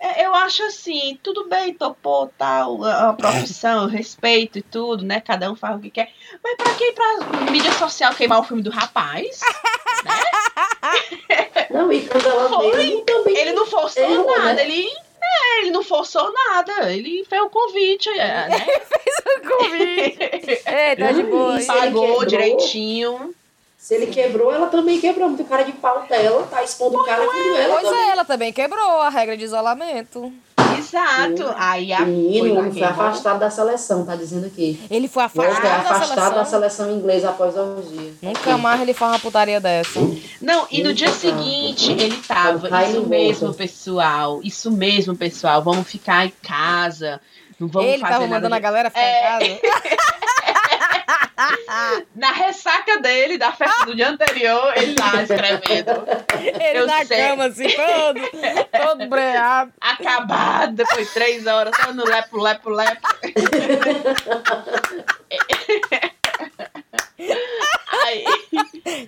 é, 0.00 0.24
Eu 0.24 0.34
acho 0.34 0.62
assim, 0.64 1.18
tudo 1.22 1.48
bem, 1.48 1.74
topou 1.74 2.32
tal, 2.38 2.84
a 2.84 3.08
a 3.08 3.12
profissão, 3.12 3.86
respeito 3.88 4.58
e 4.58 4.62
tudo, 4.62 5.04
né? 5.04 5.20
Cada 5.20 5.50
um 5.50 5.56
faz 5.56 5.76
o 5.76 5.80
que 5.80 5.90
quer. 5.90 6.12
Mas 6.44 6.56
pra 6.56 6.74
quem 6.74 6.92
pra 6.94 7.50
mídia 7.50 7.72
social 7.72 8.14
queimar 8.14 8.38
o 8.40 8.44
filme 8.44 8.62
do 8.62 8.70
rapaz? 8.70 9.40
Não, 11.70 11.92
e 11.92 12.06
quando 12.06 12.26
ela 12.26 12.48
Foi. 12.48 12.76
mesmo 12.76 13.00
também. 13.02 13.36
Ele 13.36 13.52
não 13.52 13.66
forçou 13.66 14.02
Errou, 14.02 14.26
nada, 14.26 14.54
né? 14.54 14.62
ele. 14.64 14.88
É, 15.38 15.60
ele 15.60 15.70
não 15.70 15.82
forçou 15.82 16.32
nada. 16.32 16.92
Ele 16.92 17.24
fez 17.24 17.42
o 17.42 17.50
convite, 17.50 18.08
é, 18.10 18.48
né? 18.48 18.66
Ei, 20.66 20.96
tá 20.96 21.12
de 21.12 21.22
boa. 21.22 21.56
Ele 21.56 21.66
Pagou 21.66 22.24
direitinho. 22.24 23.34
Se 23.78 23.94
ele 23.94 24.08
quebrou, 24.08 24.52
ela 24.52 24.66
também 24.66 25.00
quebrou. 25.00 25.28
Muito 25.28 25.44
cara 25.44 25.62
de 25.62 25.72
pau 25.72 26.04
dela, 26.08 26.46
tá 26.50 26.62
expondo 26.64 26.98
o 26.98 27.04
cara 27.04 27.26
filho 27.30 27.56
ela 27.56 27.74
Pois 27.76 27.84
também. 27.88 28.00
é, 28.06 28.10
ela 28.10 28.24
também 28.24 28.52
quebrou 28.52 29.00
a 29.00 29.08
regra 29.08 29.36
de 29.36 29.44
isolamento. 29.44 30.32
Exato. 30.76 31.42
Sim. 31.48 31.54
Aí 31.56 31.92
a 31.92 32.00
menino 32.00 32.60
foi 32.62 32.72
foi 32.72 32.82
afastado 32.82 33.38
da 33.38 33.50
seleção, 33.50 34.04
tá 34.04 34.14
dizendo 34.16 34.46
aqui. 34.46 34.78
Ele 34.90 35.08
foi 35.08 35.22
é 35.22 35.26
afastado 35.26 35.62
da 35.62 35.76
afastado 35.76 36.34
da 36.34 36.44
seleção. 36.44 36.44
seleção 36.86 36.90
inglesa 36.96 37.30
após 37.30 37.56
a 37.56 37.62
orgia. 37.62 38.12
Nunca 38.20 38.58
mais 38.58 38.80
ele 38.80 38.92
faz 38.92 39.12
uma 39.12 39.18
putaria 39.18 39.60
dessa. 39.60 39.98
Não, 40.42 40.66
e 40.70 40.82
no 40.82 40.92
dia 40.92 41.06
Eita. 41.08 41.18
seguinte 41.18 41.92
ele 41.92 42.16
tava, 42.26 42.68
Vai 42.68 42.90
isso 42.90 43.06
mesmo, 43.06 43.54
pessoal, 43.54 44.40
isso 44.42 44.70
mesmo, 44.70 45.16
pessoal, 45.16 45.62
vamos 45.62 45.88
ficar 45.88 46.26
em 46.26 46.32
casa, 46.42 47.20
não 47.58 47.66
vamos 47.68 47.88
ele 47.90 48.00
fazer 48.00 48.12
tava 48.12 48.26
nada 48.26 48.34
mandando 48.36 48.54
a 48.54 48.58
galera 48.58 48.90
ficar 48.90 49.02
É. 49.02 49.46
em 49.46 49.56
casa. 49.58 49.80
Na 52.14 52.32
ressaca 52.32 52.98
dele, 53.00 53.38
da 53.38 53.50
festa 53.52 53.86
do 53.86 53.94
dia 53.94 54.10
anterior, 54.10 54.72
ele 54.76 54.94
lá 54.98 55.22
escrevendo, 55.22 56.06
Ele 56.60 56.78
Eu 56.78 56.86
na 56.86 57.04
sei. 57.04 57.28
cama, 57.28 57.46
assim, 57.46 57.66
todo, 57.68 58.20
todo 58.82 59.06
breado. 59.08 59.72
acabado, 59.80 60.74
depois 60.74 61.06
de 61.08 61.14
três 61.14 61.46
horas, 61.46 61.74
só 61.76 61.92
no 61.94 62.04
lepo, 62.04 62.38
lepo, 62.38 62.68
lepo. 62.70 63.08
Aí, 68.04 68.24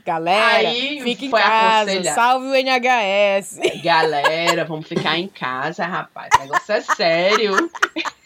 Galera, 0.05 0.69
Aí 0.69 1.01
fica 1.03 1.25
em 1.27 1.31
casa, 1.31 1.91
aconselhar. 1.93 2.15
salve 2.15 2.47
o 2.47 2.55
NHS. 2.55 3.59
galera, 3.83 4.65
vamos 4.65 4.87
ficar 4.89 5.17
em 5.19 5.29
casa, 5.29 5.85
rapaz, 5.87 6.29
o 6.37 6.39
negócio 6.41 6.75
é 6.75 6.81
sério. 6.81 7.71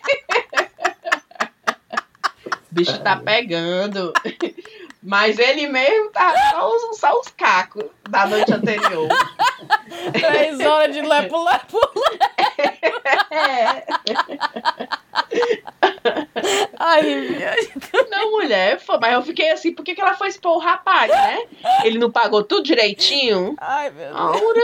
O 2.75 2.77
bicho 2.77 2.99
tá 3.05 3.15
pegando. 3.15 4.13
Mas 5.01 5.39
ele 5.39 5.69
mesmo 5.69 6.11
tá 6.11 6.35
só 6.51 6.69
os, 6.75 6.99
só 6.99 7.21
os 7.21 7.29
cacos 7.29 7.85
da 8.09 8.27
noite 8.27 8.53
anterior. 8.53 9.07
Três 10.13 10.59
horas 10.61 10.93
de 10.97 11.03
lepo-lepo. 11.03 11.79
É. 13.31 13.85
Ai, 16.79 17.03
minha... 17.03 17.55
Não, 18.11 18.31
mulher, 18.33 18.81
foi, 18.81 18.99
mas 18.99 19.13
eu 19.13 19.23
fiquei 19.23 19.51
assim, 19.51 19.73
por 19.73 19.85
que, 19.85 19.95
que 19.95 20.01
ela 20.01 20.15
foi 20.15 20.29
expor 20.29 20.57
o 20.57 20.59
rapaz, 20.59 21.11
né? 21.11 21.45
Ele 21.85 21.99
não 21.99 22.11
pagou 22.11 22.43
tudo 22.43 22.63
direitinho? 22.65 23.55
Ai, 23.59 23.91
meu 23.91 24.07
Deus. 24.07 24.17
Aura. 24.19 24.61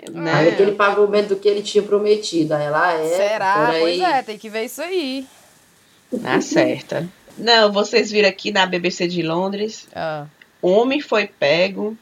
Aí 0.00 0.06
que 0.06 0.10
Né? 0.10 0.56
ele 0.58 0.72
pagou 0.72 1.06
menos 1.08 1.28
do 1.28 1.36
que 1.36 1.48
ele 1.48 1.62
tinha 1.62 1.82
prometido. 1.84 2.52
Aí 2.54 2.64
ela 2.64 2.92
é. 2.94 3.16
Será? 3.16 3.68
Pois 3.78 4.00
é, 4.00 4.22
tem 4.22 4.36
que 4.38 4.50
ver 4.50 4.64
isso 4.64 4.82
aí. 4.82 5.24
Na 6.12 6.40
certa. 6.40 7.08
Não, 7.38 7.72
vocês 7.72 8.10
viram 8.10 8.28
aqui 8.28 8.50
na 8.50 8.66
BBC 8.66 9.06
de 9.06 9.22
Londres, 9.22 9.86
Ah, 9.94 10.26
homem 10.60 11.00
foi 11.00 11.26
pego 11.26 11.96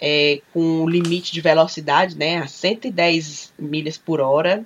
é, 0.00 0.40
com 0.52 0.88
limite 0.88 1.32
de 1.32 1.40
velocidade, 1.40 2.16
né, 2.16 2.38
a 2.38 2.46
110 2.46 3.52
milhas 3.58 3.96
por 3.96 4.20
hora. 4.20 4.64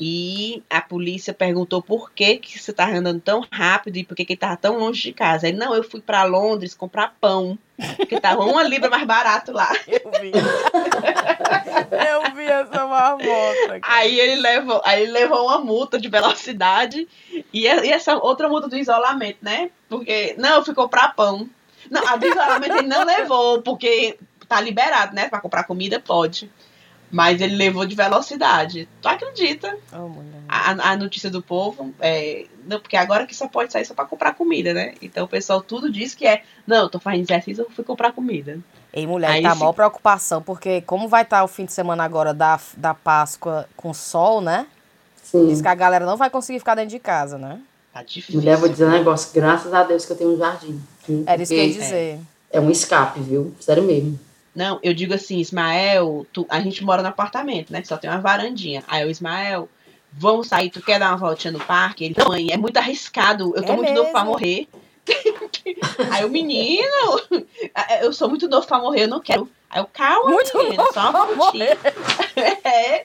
E 0.00 0.62
a 0.70 0.80
polícia 0.80 1.34
perguntou 1.34 1.82
por 1.82 2.12
que, 2.12 2.36
que 2.36 2.56
você 2.56 2.70
estava 2.70 2.92
andando 2.92 3.20
tão 3.20 3.44
rápido 3.50 3.96
e 3.96 4.04
por 4.04 4.14
que, 4.14 4.24
que 4.24 4.34
ele 4.34 4.36
estava 4.36 4.56
tão 4.56 4.78
longe 4.78 5.02
de 5.02 5.12
casa. 5.12 5.48
Ele, 5.48 5.56
não, 5.58 5.74
eu 5.74 5.82
fui 5.82 6.00
para 6.00 6.22
Londres 6.22 6.72
comprar 6.72 7.16
pão, 7.20 7.58
porque 7.96 8.14
estava 8.14 8.44
uma 8.44 8.62
libra 8.62 8.88
mais 8.88 9.04
barato 9.04 9.50
lá. 9.50 9.68
eu 9.88 10.10
vi. 10.20 10.30
eu 11.90 12.34
vi 12.36 12.44
essa 12.44 12.86
marmota. 12.86 13.26
cara. 13.66 13.80
Aí 13.82 14.20
ele 14.20 14.40
levou, 14.40 14.80
aí 14.84 15.02
ele 15.02 15.10
levou 15.10 15.46
uma 15.46 15.58
multa 15.58 15.98
de 15.98 16.08
velocidade 16.08 17.08
e, 17.52 17.64
e 17.64 17.66
essa 17.66 18.16
outra 18.18 18.48
multa 18.48 18.68
do 18.68 18.76
isolamento, 18.76 19.38
né? 19.42 19.68
Porque, 19.88 20.36
não, 20.38 20.58
eu 20.58 20.64
fui 20.64 20.74
comprar 20.74 21.12
pão. 21.16 21.50
Não, 21.90 22.06
a 22.06 22.14
do 22.14 22.24
isolamento 22.24 22.76
ele 22.76 22.86
não 22.86 23.04
levou, 23.04 23.62
porque 23.62 24.16
tá 24.46 24.60
liberado, 24.60 25.12
né? 25.12 25.28
Pra 25.28 25.40
comprar 25.40 25.64
comida, 25.64 25.98
pode. 25.98 26.48
Mas 27.10 27.40
ele 27.40 27.56
levou 27.56 27.86
de 27.86 27.94
velocidade. 27.94 28.88
Tu 29.00 29.08
acredita? 29.08 29.76
Oh, 29.92 30.08
mulher. 30.08 30.42
A, 30.48 30.92
a 30.92 30.96
notícia 30.96 31.30
do 31.30 31.40
povo 31.40 31.94
é. 32.00 32.44
Não, 32.66 32.78
porque 32.80 32.96
agora 32.96 33.26
que 33.26 33.34
só 33.34 33.48
pode 33.48 33.72
sair 33.72 33.84
só 33.84 33.94
pra 33.94 34.04
comprar 34.04 34.34
comida, 34.34 34.74
né? 34.74 34.94
Então 35.00 35.24
o 35.24 35.28
pessoal 35.28 35.62
tudo 35.62 35.90
diz 35.90 36.14
que 36.14 36.26
é. 36.26 36.42
Não, 36.66 36.82
eu 36.82 36.88
tô 36.88 36.98
fazendo 36.98 37.22
exercício, 37.22 37.62
eu 37.62 37.70
fui 37.70 37.84
comprar 37.84 38.12
comida. 38.12 38.58
Ei, 38.92 39.06
mulher, 39.06 39.30
Aí 39.30 39.42
tá 39.42 39.54
sim. 39.54 39.60
maior 39.60 39.72
preocupação, 39.72 40.42
porque 40.42 40.80
como 40.82 41.08
vai 41.08 41.22
estar 41.22 41.44
o 41.44 41.48
fim 41.48 41.64
de 41.64 41.72
semana 41.72 42.04
agora 42.04 42.34
da, 42.34 42.58
da 42.76 42.94
Páscoa 42.94 43.68
com 43.76 43.92
sol, 43.94 44.40
né? 44.40 44.66
Sim. 45.22 45.46
Diz 45.46 45.60
que 45.60 45.68
a 45.68 45.74
galera 45.74 46.06
não 46.06 46.16
vai 46.16 46.30
conseguir 46.30 46.58
ficar 46.58 46.74
dentro 46.74 46.90
de 46.90 46.98
casa, 46.98 47.36
né? 47.36 47.60
Tá 47.92 48.02
difícil. 48.02 48.40
Mulher, 48.40 48.56
vou 48.56 48.68
dizer 48.68 48.86
um 48.86 48.90
negócio. 48.90 49.30
Graças 49.34 49.72
a 49.74 49.82
Deus 49.82 50.04
que 50.04 50.12
eu 50.12 50.16
tenho 50.16 50.34
um 50.34 50.38
jardim. 50.38 50.80
Era 51.26 51.42
isso 51.42 51.52
que 51.52 51.58
eu 51.58 51.64
ia 51.64 51.72
dizer. 51.72 52.20
É 52.50 52.60
um 52.60 52.70
escape, 52.70 53.20
viu? 53.20 53.54
Sério 53.60 53.82
mesmo. 53.82 54.18
Não, 54.58 54.80
eu 54.82 54.92
digo 54.92 55.14
assim, 55.14 55.38
Ismael, 55.38 56.26
tu- 56.32 56.44
a 56.48 56.58
gente 56.60 56.82
mora 56.82 57.00
no 57.00 57.06
apartamento, 57.06 57.72
né? 57.72 57.80
Que 57.80 57.86
só 57.86 57.96
tem 57.96 58.10
uma 58.10 58.18
varandinha. 58.18 58.82
Aí 58.88 59.04
o 59.06 59.08
Ismael, 59.08 59.68
vamos 60.12 60.48
sair, 60.48 60.68
tu 60.68 60.82
quer 60.82 60.98
dar 60.98 61.10
uma 61.10 61.16
voltinha 61.16 61.52
no 61.52 61.60
parque? 61.60 62.04
Ele, 62.04 62.16
mãe, 62.26 62.48
é 62.50 62.56
muito 62.56 62.76
arriscado, 62.76 63.52
eu 63.54 63.62
tô 63.62 63.74
É 63.74 63.76
muito 63.76 63.92
novo 63.92 64.10
pra 64.10 64.22
mesmo? 64.24 64.32
morrer. 64.32 64.66
Aí 66.10 66.24
o 66.24 66.28
menino, 66.28 66.82
eu 68.02 68.12
sou 68.12 68.28
muito 68.28 68.48
novo 68.48 68.66
pra 68.66 68.80
morrer, 68.80 69.04
eu 69.04 69.08
não 69.08 69.20
quero. 69.20 69.48
Aí 69.70 69.80
eu, 69.80 69.86
calma, 69.92 70.30
Muito 70.32 70.58
menina, 70.58 70.82
novo 70.82 70.92
só 70.92 71.12
pra 71.12 71.22
uma 71.22 71.34
voltinha. 71.36 71.78
é, 72.64 73.04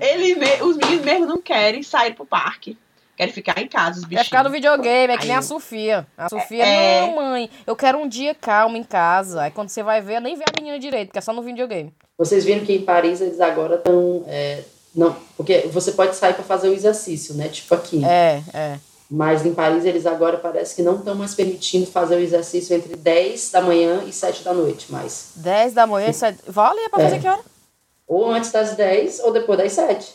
ele, 0.00 0.62
os 0.62 0.78
meninos 0.78 1.04
mesmo 1.04 1.26
não 1.26 1.42
querem 1.42 1.82
sair 1.82 2.14
pro 2.14 2.24
parque. 2.24 2.78
Querem 3.16 3.32
ficar 3.32 3.60
em 3.60 3.68
casa, 3.68 3.98
os 3.98 4.00
Quer 4.00 4.08
bichinhos. 4.08 4.26
ficar 4.26 4.42
no 4.44 4.50
videogame, 4.50 5.12
é 5.12 5.16
que 5.16 5.22
Aí 5.22 5.28
nem 5.28 5.36
a 5.36 5.38
eu- 5.38 5.42
Sofia. 5.42 6.06
A 6.18 6.28
Sofia, 6.28 6.64
É. 6.66 7.00
não, 7.02 7.16
mãe, 7.16 7.48
eu 7.66 7.76
quero 7.76 7.98
um 7.98 8.08
dia 8.08 8.34
calmo 8.34 8.76
em 8.76 8.82
casa. 8.82 9.42
Aí 9.42 9.50
quando 9.50 9.68
você 9.68 9.82
vai 9.82 10.00
ver, 10.00 10.20
nem 10.20 10.36
vê 10.36 10.42
a 10.44 10.60
menina 10.60 10.78
direito, 10.78 11.08
porque 11.08 11.18
é 11.18 11.22
só 11.22 11.32
no 11.32 11.42
videogame. 11.42 11.94
Vocês 12.18 12.44
viram 12.44 12.64
que 12.64 12.72
em 12.74 12.82
Paris 12.82 13.20
eles 13.20 13.40
agora 13.40 13.76
estão. 13.76 14.24
não, 14.94 15.16
porque 15.36 15.68
você 15.72 15.92
pode 15.92 16.14
sair 16.16 16.34
para 16.34 16.44
fazer 16.44 16.68
o 16.68 16.72
exercício, 16.72 17.34
né? 17.34 17.48
Tipo 17.48 17.74
aqui. 17.74 18.04
É, 18.04 18.40
é. 18.52 18.78
Mas 19.10 19.44
em 19.44 19.52
Paris 19.54 19.84
eles 19.84 20.06
agora 20.06 20.36
parece 20.38 20.74
que 20.74 20.82
não 20.82 20.96
estão 20.96 21.14
mais 21.14 21.34
permitindo 21.34 21.86
fazer 21.86 22.16
o 22.16 22.20
exercício 22.20 22.74
entre 22.74 22.96
10 22.96 23.50
da 23.50 23.60
manhã 23.60 24.02
e 24.06 24.12
7 24.12 24.42
da 24.42 24.52
noite 24.52 24.90
mais. 24.90 25.32
10 25.36 25.72
da 25.74 25.86
manhã, 25.86 26.08
isso 26.08 26.24
é... 26.24 26.34
Vale, 26.48 26.80
é 26.80 26.88
pra 26.88 27.00
É. 27.02 27.04
fazer 27.04 27.20
que 27.20 27.28
hora? 27.28 27.42
Ou 28.08 28.30
antes 28.30 28.50
das 28.50 28.74
10 28.76 29.20
ou 29.20 29.32
depois 29.32 29.58
das 29.58 29.72
7. 29.72 30.14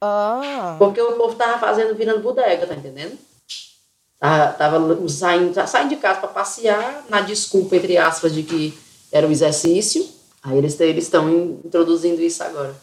Ah, 0.00 0.76
Porque 0.78 1.00
o 1.00 1.12
povo 1.12 1.34
tava 1.34 1.58
fazendo, 1.58 1.94
virando 1.94 2.20
bodega, 2.20 2.66
tá 2.66 2.74
entendendo? 2.74 3.18
Tava, 4.20 4.52
tava 4.52 5.08
saindo, 5.08 5.66
saindo 5.66 5.90
de 5.90 5.96
casa 5.96 6.18
para 6.20 6.28
passear, 6.28 7.04
na 7.08 7.20
desculpa, 7.20 7.76
entre 7.76 7.96
aspas, 7.96 8.34
de 8.34 8.42
que 8.42 8.76
era 9.12 9.26
o 9.26 9.30
exercício. 9.30 10.06
Aí 10.42 10.56
eles 10.58 10.78
estão 10.80 11.30
introduzindo 11.64 12.20
isso 12.20 12.42
agora. 12.42 12.74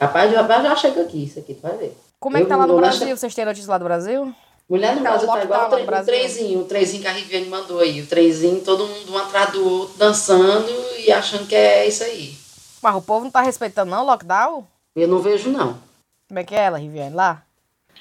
Rapaz, 0.00 0.32
rapaz, 0.34 0.62
já 0.62 0.76
chega 0.76 1.02
aqui, 1.02 1.24
isso 1.24 1.38
aqui, 1.38 1.54
tu 1.54 1.62
vai 1.62 1.76
ver. 1.76 1.96
como 2.18 2.36
é 2.36 2.40
que 2.42 2.46
tá 2.46 2.56
lá 2.56 2.66
no 2.66 2.76
Brasil? 2.76 3.00
lanchar- 3.02 3.16
Vocês 3.18 3.34
têm 3.34 3.44
notícia 3.44 3.70
lá 3.70 3.78
do 3.78 3.84
Brasil? 3.84 4.34
Mulher 4.68 4.94
no 4.96 5.02
Tá 5.02 5.10
Brasil 5.10 5.28
tá 5.28 5.42
igual 5.44 5.60
lá 5.62 5.66
o, 5.66 5.84
tre- 5.84 6.02
trezinho, 6.04 6.60
o 6.60 6.64
trezinho 6.64 7.02
que 7.02 7.08
a 7.08 7.12
Riviane 7.12 7.46
mandou 7.48 7.80
aí. 7.80 8.00
O 8.00 8.06
trezinho, 8.06 8.60
todo 8.60 8.86
mundo 8.86 9.12
um 9.12 9.18
atrás 9.18 9.50
do 9.52 9.68
outro, 9.68 9.96
dançando 9.98 10.70
e 10.98 11.10
achando 11.10 11.46
que 11.46 11.54
é 11.56 11.86
isso 11.88 12.04
aí. 12.04 12.36
Mas 12.80 12.94
o 12.96 13.02
povo 13.02 13.24
não 13.24 13.30
tá 13.32 13.40
respeitando 13.42 13.90
não 13.90 14.02
o 14.02 14.06
lockdown? 14.06 14.64
Eu 14.96 15.08
não 15.08 15.18
vejo, 15.18 15.50
não. 15.50 15.76
Como 16.30 16.38
é 16.38 16.44
que 16.44 16.54
é 16.54 16.58
ela, 16.60 16.78
Riviane, 16.78 17.12
lá? 17.12 17.42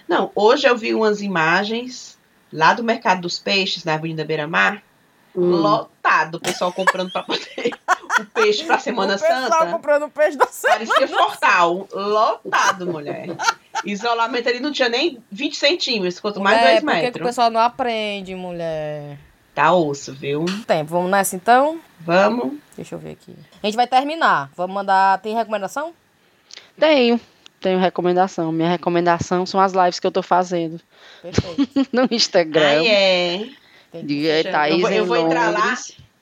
Não, 0.08 0.32
hoje 0.36 0.68
eu 0.68 0.78
vi 0.78 0.94
umas 0.94 1.20
imagens 1.20 2.16
lá 2.54 2.76
do 2.76 2.84
Mercado 2.84 3.22
dos 3.22 3.40
Peixes, 3.40 3.84
na 3.84 3.96
Avenida 3.96 4.24
Beira 4.24 4.48
Mar, 4.48 4.84
Hum. 5.36 5.50
lotado, 5.52 6.36
o 6.36 6.40
pessoal 6.40 6.72
comprando 6.72 7.12
para 7.12 7.24
poder 7.24 7.72
o 8.20 8.26
peixe 8.34 8.64
para 8.66 8.78
Semana 8.80 9.16
o 9.16 9.20
pessoal 9.20 9.42
Santa. 9.50 9.66
comprando 9.72 10.10
peixe 10.10 10.38
da 10.38 10.46
semana. 10.46 10.86
Parecia 10.88 11.08
fortal, 11.08 11.88
lotado, 11.92 12.86
mulher. 12.88 13.28
Isolamento 13.84 14.48
ali 14.48 14.60
não 14.60 14.72
tinha 14.72 14.90
nem 14.90 15.18
20 15.32 15.56
centímetros, 15.56 16.20
quanto 16.20 16.40
mais 16.40 16.58
Mulher, 16.60 16.82
dois 16.82 16.84
por 16.84 16.90
que 16.92 16.96
que 16.96 17.00
o 17.00 17.04
metros. 17.06 17.28
pessoal 17.28 17.50
não 17.50 17.62
aprende, 17.62 18.36
mulher? 18.36 19.18
Tá 19.56 19.72
osso, 19.74 20.14
viu? 20.14 20.46
Tempo, 20.68 20.92
vamos 20.92 21.10
nessa 21.10 21.36
então? 21.36 21.80
Vamos. 22.00 22.54
Deixa 22.76 22.94
eu 22.94 23.00
ver 23.00 23.12
aqui. 23.12 23.36
A 23.62 23.66
gente 23.66 23.76
vai 23.76 23.88
terminar. 23.88 24.52
Vamos 24.56 24.74
mandar. 24.74 25.20
Tem 25.20 25.36
recomendação? 25.36 25.94
Tenho, 26.80 27.20
tenho 27.60 27.80
recomendação. 27.80 28.51
Minha 28.51 28.70
recomendação 28.70 29.45
são 29.45 29.60
as 29.60 29.74
lives 29.74 29.99
que 29.99 30.07
eu 30.07 30.12
tô 30.12 30.22
fazendo 30.24 30.80
Perfeito. 31.22 31.88
no 31.93 32.07
Instagram. 32.12 32.68
Aí 32.68 32.88
é. 32.88 33.45
De 34.03 34.43
Thaís 34.43 34.76
Eu 34.76 34.82
vou- 34.82 34.91
eu 34.91 35.05
vou 35.05 35.18
entrar 35.18 35.51
lá. 35.51 35.76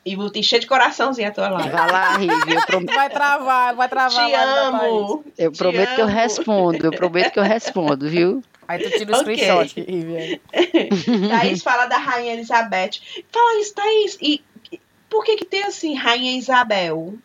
E 0.05 0.15
vou 0.15 0.29
te 0.29 0.39
encher 0.39 0.59
de 0.61 0.67
coraçãozinho 0.67 1.27
a 1.27 1.31
tua 1.31 1.49
live. 1.49 1.69
Vai 1.69 1.91
lá, 1.91 2.15
Rivi. 2.17 2.53
Eu, 2.55 2.61
prom- 2.65 2.85
Vai 2.85 3.09
travar, 3.09 3.75
vai 3.75 3.89
travar. 3.89 4.25
Te 4.29 4.33
amo. 4.35 5.25
eu 5.38 5.51
Te 5.51 5.57
prometo 5.57 5.95
que 5.95 6.01
eu 6.01 6.05
amo. 6.05 6.13
respondo. 6.15 6.85
Eu 6.85 6.91
prometo 6.91 7.31
que 7.33 7.39
eu 7.39 7.43
respondo, 7.43 8.09
viu? 8.09 8.41
Aí 8.69 8.79
tu 8.81 8.89
tira 8.97 9.11
o 9.11 9.19
Ok. 9.19 9.35
screenshot, 9.38 9.81
Riviane. 9.81 10.41
Thaís 11.29 11.61
fala 11.61 11.88
da 11.88 11.97
Rainha 11.97 12.33
Elizabeth. 12.35 13.01
Fala 13.33 13.59
isso, 13.61 13.73
Thaís. 13.75 14.17
E 14.21 14.41
e 14.71 14.79
por 15.09 15.25
que 15.25 15.35
que 15.35 15.45
tem 15.45 15.63
assim, 15.63 15.93
Rainha 15.93 16.38
Isabel? 16.38 17.15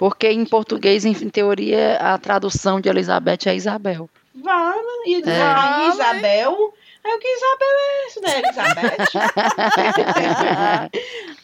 Porque 0.00 0.30
em 0.30 0.46
português, 0.46 1.04
em, 1.04 1.12
teoria, 1.28 1.98
a 1.98 2.16
tradução 2.16 2.80
de 2.80 2.88
Elizabeth 2.88 3.40
é 3.44 3.54
Isabel. 3.54 4.08
E 5.04 5.12
eu 5.12 5.20
disse, 5.20 5.30
É. 5.30 5.42
Rainha 5.42 5.92
Isabel. 5.92 6.74
Aí 7.04 7.12
eu, 7.12 7.18
que 7.18 7.28
Isabel 7.28 7.68
é 7.76 8.06
essa, 8.06 8.20
né? 8.22 8.42
Elizabeth. 8.96 9.06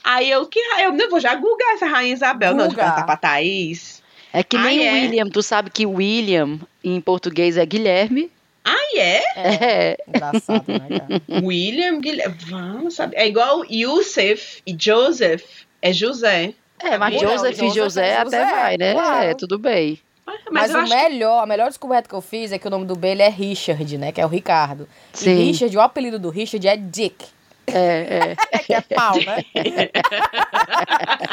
Aí 0.02 0.30
eu, 0.30 0.46
que 0.46 0.59
eu 0.80 0.92
não 0.92 1.11
vou 1.11 1.20
já 1.20 1.34
googar 1.34 1.74
essa 1.74 1.84
Rainha 1.84 2.14
Isabel. 2.14 2.54
Não, 2.54 2.68
de 2.68 2.74
perguntar 2.74 3.04
pra 3.04 3.18
Thaís. 3.18 4.02
É 4.32 4.42
que 4.42 4.57
nem 4.57 4.78
Ah, 4.88 4.92
o 4.92 4.96
é? 4.96 5.00
William. 5.02 5.28
Tu 5.28 5.42
sabe 5.42 5.68
que 5.68 5.84
William, 5.84 6.59
em 6.82 6.98
português, 6.98 7.59
é 7.59 7.66
Guilherme. 7.66 8.30
Aí 8.64 8.98
é. 8.98 9.22
É. 9.36 9.96
Engraçado, 10.09 10.64
né, 10.66 10.78
cara? 10.98 11.22
William, 11.44 12.00
Guilherme. 12.00 12.36
Vamos 12.48 12.94
saber. 12.94 13.16
É 13.18 13.26
igual 13.28 13.66
Yusuf 13.70 14.62
e 14.66 14.74
Joseph. 14.78 15.44
É 15.82 15.92
José. 15.92 16.54
É, 16.81 16.99
mas 16.99 17.20
Joseph 17.20 17.62
e 17.62 17.70
José 17.70 18.09
é 18.09 18.16
até 18.18 18.45
José, 18.45 18.55
vai, 18.55 18.77
né? 18.77 18.93
claro. 18.93 19.24
É, 19.24 19.35
tudo 19.35 19.59
bem. 19.59 20.01
Mas, 20.27 20.41
Mas, 20.51 20.74
o 20.74 20.79
acho 20.79 20.91
que 20.91 20.97
melhor, 20.97 21.43
a 21.43 21.47
melhor 21.47 21.68
descoberta 21.68 22.09
que 22.09 22.14
eu 22.14 22.20
fiz 22.20 22.51
é 22.51 22.59
que 22.59 22.66
o 22.66 22.70
nome 22.70 22.85
do 22.85 22.97
Bailey 22.97 23.27
é 23.27 23.31
Richard, 23.31 23.97
né? 23.97 24.11
Que 24.11 24.20
é 24.20 24.27
o 24.27 24.29
Ricardo. 24.29 24.89
Sim. 25.12 25.31
E 25.31 25.45
Richard, 25.45 25.77
o 25.77 25.81
apelido 25.81 26.18
do 26.18 26.31
Richard 26.31 26.66
é 26.66 26.77
Dick. 26.77 27.27
É, 27.66 28.35
é. 28.35 28.37
Que 28.66 28.74
é 28.74 28.81
pau, 28.81 29.14
né? 29.16 29.45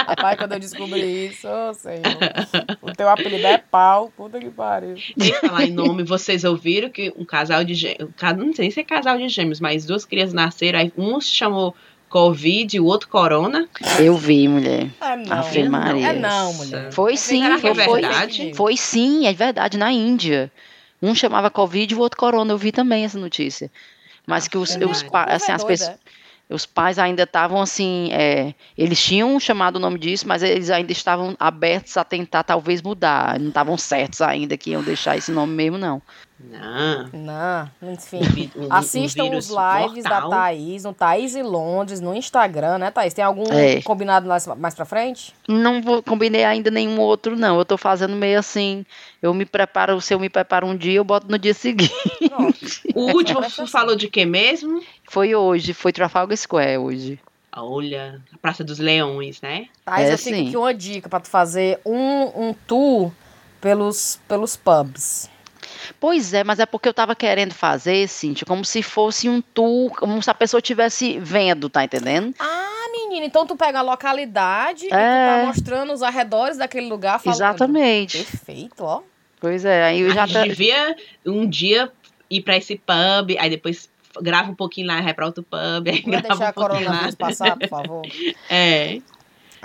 Rapaz, 0.07 0.37
quando 0.37 0.53
eu 0.53 0.59
descobri 0.59 1.27
isso, 1.27 1.47
ô 1.47 1.73
senhor. 1.73 2.01
O 2.81 2.91
teu 2.91 3.09
apelido 3.09 3.47
é 3.47 3.57
pau, 3.57 4.11
puta 4.15 4.39
que 4.39 4.51
pariu. 4.51 4.95
Em 4.95 5.33
falar 5.33 5.63
em 5.63 5.71
nome, 5.71 6.03
vocês 6.03 6.43
ouviram 6.43 6.89
que 6.89 7.11
um 7.17 7.25
casal 7.25 7.63
de 7.63 7.73
gêmeos, 7.73 8.11
não 8.37 8.53
sei 8.53 8.69
se 8.69 8.79
é 8.79 8.83
casal 8.83 9.17
de 9.17 9.29
gêmeos, 9.29 9.59
mas 9.59 9.85
duas 9.85 10.05
crianças 10.05 10.33
nasceram, 10.33 10.79
aí 10.79 10.93
um 10.95 11.19
se 11.19 11.29
chamou 11.29 11.75
Covid 12.13 12.77
e 12.77 12.79
o 12.79 12.85
outro 12.85 13.09
Corona. 13.09 13.67
Eu 13.99 14.15
vi, 14.15 14.47
mulher. 14.47 14.87
É 15.01 15.15
não. 15.15 15.69
Maria. 15.71 16.09
É 16.09 16.13
não, 16.13 16.53
mulher. 16.53 16.91
Foi 16.91 17.17
sim, 17.17 17.41
Será 17.41 17.59
que 17.59 17.67
é 17.67 17.73
foi, 17.73 17.85
foi, 17.85 18.01
verdade? 18.01 18.53
foi 18.53 18.77
sim, 18.77 19.25
é 19.25 19.33
verdade, 19.33 19.79
na 19.79 19.91
Índia. 19.91 20.51
Um 21.01 21.15
chamava 21.15 21.49
Covid 21.49 21.91
e 21.91 21.97
o 21.97 21.99
outro 21.99 22.19
Corona. 22.19 22.53
Eu 22.53 22.57
vi 22.59 22.71
também 22.71 23.03
essa 23.03 23.17
notícia. 23.17 23.71
Mas 24.27 24.47
que 24.47 24.55
os, 24.59 24.75
Ave 24.75 24.85
os, 24.85 25.03
assim, 25.11 25.51
as 25.51 25.63
Doida, 25.63 25.65
pessoas, 25.65 25.99
os 26.47 26.67
pais 26.67 26.99
ainda 26.99 27.23
estavam 27.23 27.59
assim, 27.59 28.09
é, 28.11 28.53
eles 28.77 29.03
tinham 29.03 29.39
chamado 29.39 29.77
o 29.77 29.79
nome 29.79 29.97
disso, 29.97 30.27
mas 30.27 30.43
eles 30.43 30.69
ainda 30.69 30.91
estavam 30.91 31.35
abertos 31.39 31.97
a 31.97 32.03
tentar 32.03 32.43
talvez 32.43 32.79
mudar. 32.79 33.39
Não 33.39 33.47
estavam 33.47 33.75
certos 33.75 34.21
ainda 34.21 34.55
que 34.55 34.69
iam 34.69 34.83
deixar 34.83 35.17
esse 35.17 35.31
nome 35.31 35.53
mesmo, 35.53 35.79
não. 35.79 35.99
Não. 36.49 37.09
Não, 37.13 37.91
enfim. 37.93 38.51
um- 38.55 38.65
um 38.67 38.73
Assistam 38.73 39.23
vírus 39.23 39.49
os 39.49 39.55
lives 39.57 40.03
mortal. 40.03 40.29
da 40.29 40.35
Thaís, 40.37 40.83
no 40.83 40.93
Thaís 40.93 41.35
e 41.35 41.41
Londres, 41.41 41.99
no 42.01 42.13
Instagram, 42.13 42.77
né, 42.79 42.91
Thaís? 42.91 43.13
Tem 43.13 43.23
algum 43.23 43.51
É. 43.51 43.81
combinado 43.81 44.27
mais, 44.27 44.45
mais 44.47 44.75
pra 44.75 44.85
frente? 44.85 45.33
Não 45.47 45.81
vou 45.81 46.03
combinei 46.03 46.43
ainda 46.43 46.69
nenhum 46.69 46.99
outro, 46.99 47.35
não. 47.35 47.57
Eu 47.57 47.65
tô 47.65 47.77
fazendo 47.77 48.15
meio 48.15 48.37
assim. 48.39 48.85
Eu 49.21 49.33
me 49.33 49.45
preparo, 49.45 49.99
se 50.01 50.13
eu 50.13 50.19
me 50.19 50.29
preparo 50.29 50.67
um 50.67 50.75
dia, 50.75 50.93
eu 50.97 51.03
boto 51.03 51.27
no 51.29 51.39
dia 51.39 51.53
seguinte. 51.55 51.93
O 52.93 53.11
último 53.13 53.41
falou 53.67 53.95
de 53.95 54.07
que 54.09 54.25
mesmo? 54.25 54.81
Foi 55.09 55.33
hoje, 55.35 55.73
foi 55.73 55.91
Trafalgar 55.93 56.37
Square 56.37 56.77
hoje. 56.77 57.19
Olha, 57.55 58.19
a 58.33 58.37
Praça 58.39 58.63
dos 58.63 58.79
Leões, 58.79 59.39
né? 59.41 59.67
Thaís, 59.85 60.09
É, 60.09 60.13
eu 60.13 60.17
sim. 60.17 60.47
aqui 60.47 60.57
uma 60.57 60.73
dica 60.73 61.07
pra 61.07 61.19
tu 61.19 61.27
fazer 61.29 61.79
um, 61.85 62.47
um 62.49 62.53
tour 62.67 63.11
pelos, 63.61 64.19
pelos 64.27 64.55
pubs. 64.57 65.29
Pois 65.99 66.33
é, 66.33 66.43
mas 66.43 66.59
é 66.59 66.65
porque 66.65 66.87
eu 66.89 66.93
tava 66.93 67.15
querendo 67.15 67.53
fazer, 67.53 68.07
Cintia, 68.07 68.45
como 68.45 68.63
se 68.65 68.81
fosse 68.83 69.27
um 69.29 69.41
tour, 69.41 69.91
como 69.95 70.21
se 70.21 70.29
a 70.29 70.33
pessoa 70.33 70.59
estivesse 70.59 71.17
vendo, 71.19 71.69
tá 71.69 71.83
entendendo? 71.83 72.33
Ah, 72.39 72.85
menina, 72.91 73.25
então 73.25 73.45
tu 73.45 73.55
pega 73.55 73.79
a 73.79 73.81
localidade 73.81 74.85
e 74.85 74.89
tu 74.89 74.95
É. 74.95 75.39
tá 75.41 75.45
mostrando 75.47 75.91
os 75.93 76.01
arredores 76.01 76.57
daquele 76.57 76.87
lugar 76.89 77.19
falando. 77.19 77.37
Exatamente. 77.37 78.17
Perfeito, 78.19 78.83
ó. 78.83 79.01
Pois 79.39 79.65
é, 79.65 79.83
aí 79.83 79.99
eu 80.01 80.11
já 80.11 80.23
a 80.23 80.25
gente 80.25 80.35
tá... 80.35 80.43
devia 80.43 80.95
um 81.25 81.47
dia 81.47 81.91
ir 82.29 82.41
pra 82.41 82.55
esse 82.57 82.75
pub, 82.75 83.35
aí 83.37 83.49
depois 83.49 83.89
grava 84.21 84.51
um 84.51 84.55
pouquinho 84.55 84.87
lá, 84.87 85.01
vai 85.01 85.13
pra 85.13 85.25
outro 85.25 85.43
pub, 85.43 85.85
Vai 85.85 85.99
grava 86.01 86.21
deixar 86.27 86.45
um 86.45 86.47
a 86.47 86.53
pouquinho 86.53 86.79
lá. 86.79 86.85
coronavírus 86.85 87.15
passar, 87.15 87.57
por 87.57 87.67
favor. 87.69 88.05
É. 88.49 88.99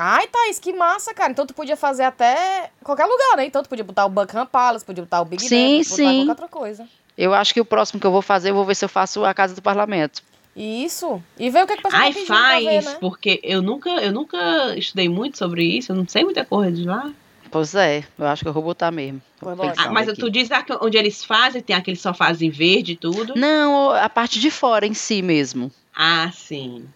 Ai, 0.01 0.29
Thaís, 0.29 0.61
que 0.61 0.73
massa, 0.73 1.13
cara. 1.13 1.33
Então 1.33 1.45
tu 1.45 1.53
podia 1.53 1.77
fazer 1.77 2.05
até 2.05 2.71
qualquer 2.85 3.05
lugar, 3.05 3.37
né? 3.37 3.47
Então 3.47 3.63
tu 3.63 3.69
podia 3.69 3.85
botar 3.85 4.07
o 4.07 4.09
Buckingham 4.09 4.47
Palace, 4.47 4.85
podia 4.85 5.03
botar 5.03 5.21
o 5.21 5.25
Big 5.25 5.43
Sim, 5.43 5.49
Ben, 5.49 5.85
podia 5.85 5.97
botar 5.97 6.15
qualquer 6.15 6.31
outra 6.31 6.49
coisa. 6.49 6.89
Eu 7.17 7.35
acho 7.35 7.53
que 7.53 7.61
o 7.61 7.65
próximo 7.65 8.01
que 8.01 8.07
eu 8.07 8.13
vou 8.13 8.23
fazer, 8.23 8.51
eu 8.51 8.55
vou 8.55 8.65
ver 8.65 8.77
se 8.77 8.85
eu 8.85 8.89
faço 8.89 9.25
a 9.25 9.35
Casa 9.35 9.57
do 9.57 9.61
Parlamento. 9.61 10.23
Isso. 10.55 11.21
E 11.37 11.51
ver 11.51 11.65
o 11.65 11.67
que, 11.67 11.75
que 11.75 11.81
o 11.81 11.83
pessoal 11.83 12.03
Ai, 12.03 12.13
tá 12.13 12.25
pra 12.27 12.59
ver, 12.61 12.83
faz, 12.83 12.85
né? 12.85 12.97
porque 13.01 13.41
eu 13.43 13.61
nunca, 13.61 13.91
eu 13.91 14.13
nunca 14.13 14.77
estudei 14.77 15.09
muito 15.09 15.37
sobre 15.37 15.65
isso, 15.65 15.91
eu 15.91 15.97
não 15.97 16.07
sei 16.07 16.25
muita 16.25 16.45
coisa 16.45 16.73
de 16.73 16.85
lá. 16.85 17.13
Pois 17.51 17.75
é, 17.75 18.05
eu 18.19 18.27
acho 18.27 18.43
que 18.43 18.49
eu 18.49 18.53
vou 18.53 18.63
botar 18.63 18.91
mesmo. 18.91 19.21
Pensando 19.41 19.73
Ah, 19.79 19.91
mas 19.91 20.09
aqui. 20.09 20.21
tu 20.21 20.31
diz 20.31 20.49
onde 20.81 20.99
eles 20.99 21.25
fazem, 21.25 21.63
tem 21.63 21.75
aqueles 21.75 22.03
em 22.41 22.51
verde 22.51 22.93
e 22.93 22.97
tudo. 22.97 23.35
Não, 23.37 23.91
a 23.91 24.09
parte 24.09 24.39
de 24.39 24.51
fora 24.51 24.87
em 24.87 24.95
si 24.95 25.23
mesmo. 25.23 25.73
Ah, 25.95 26.31
sim. 26.33 26.87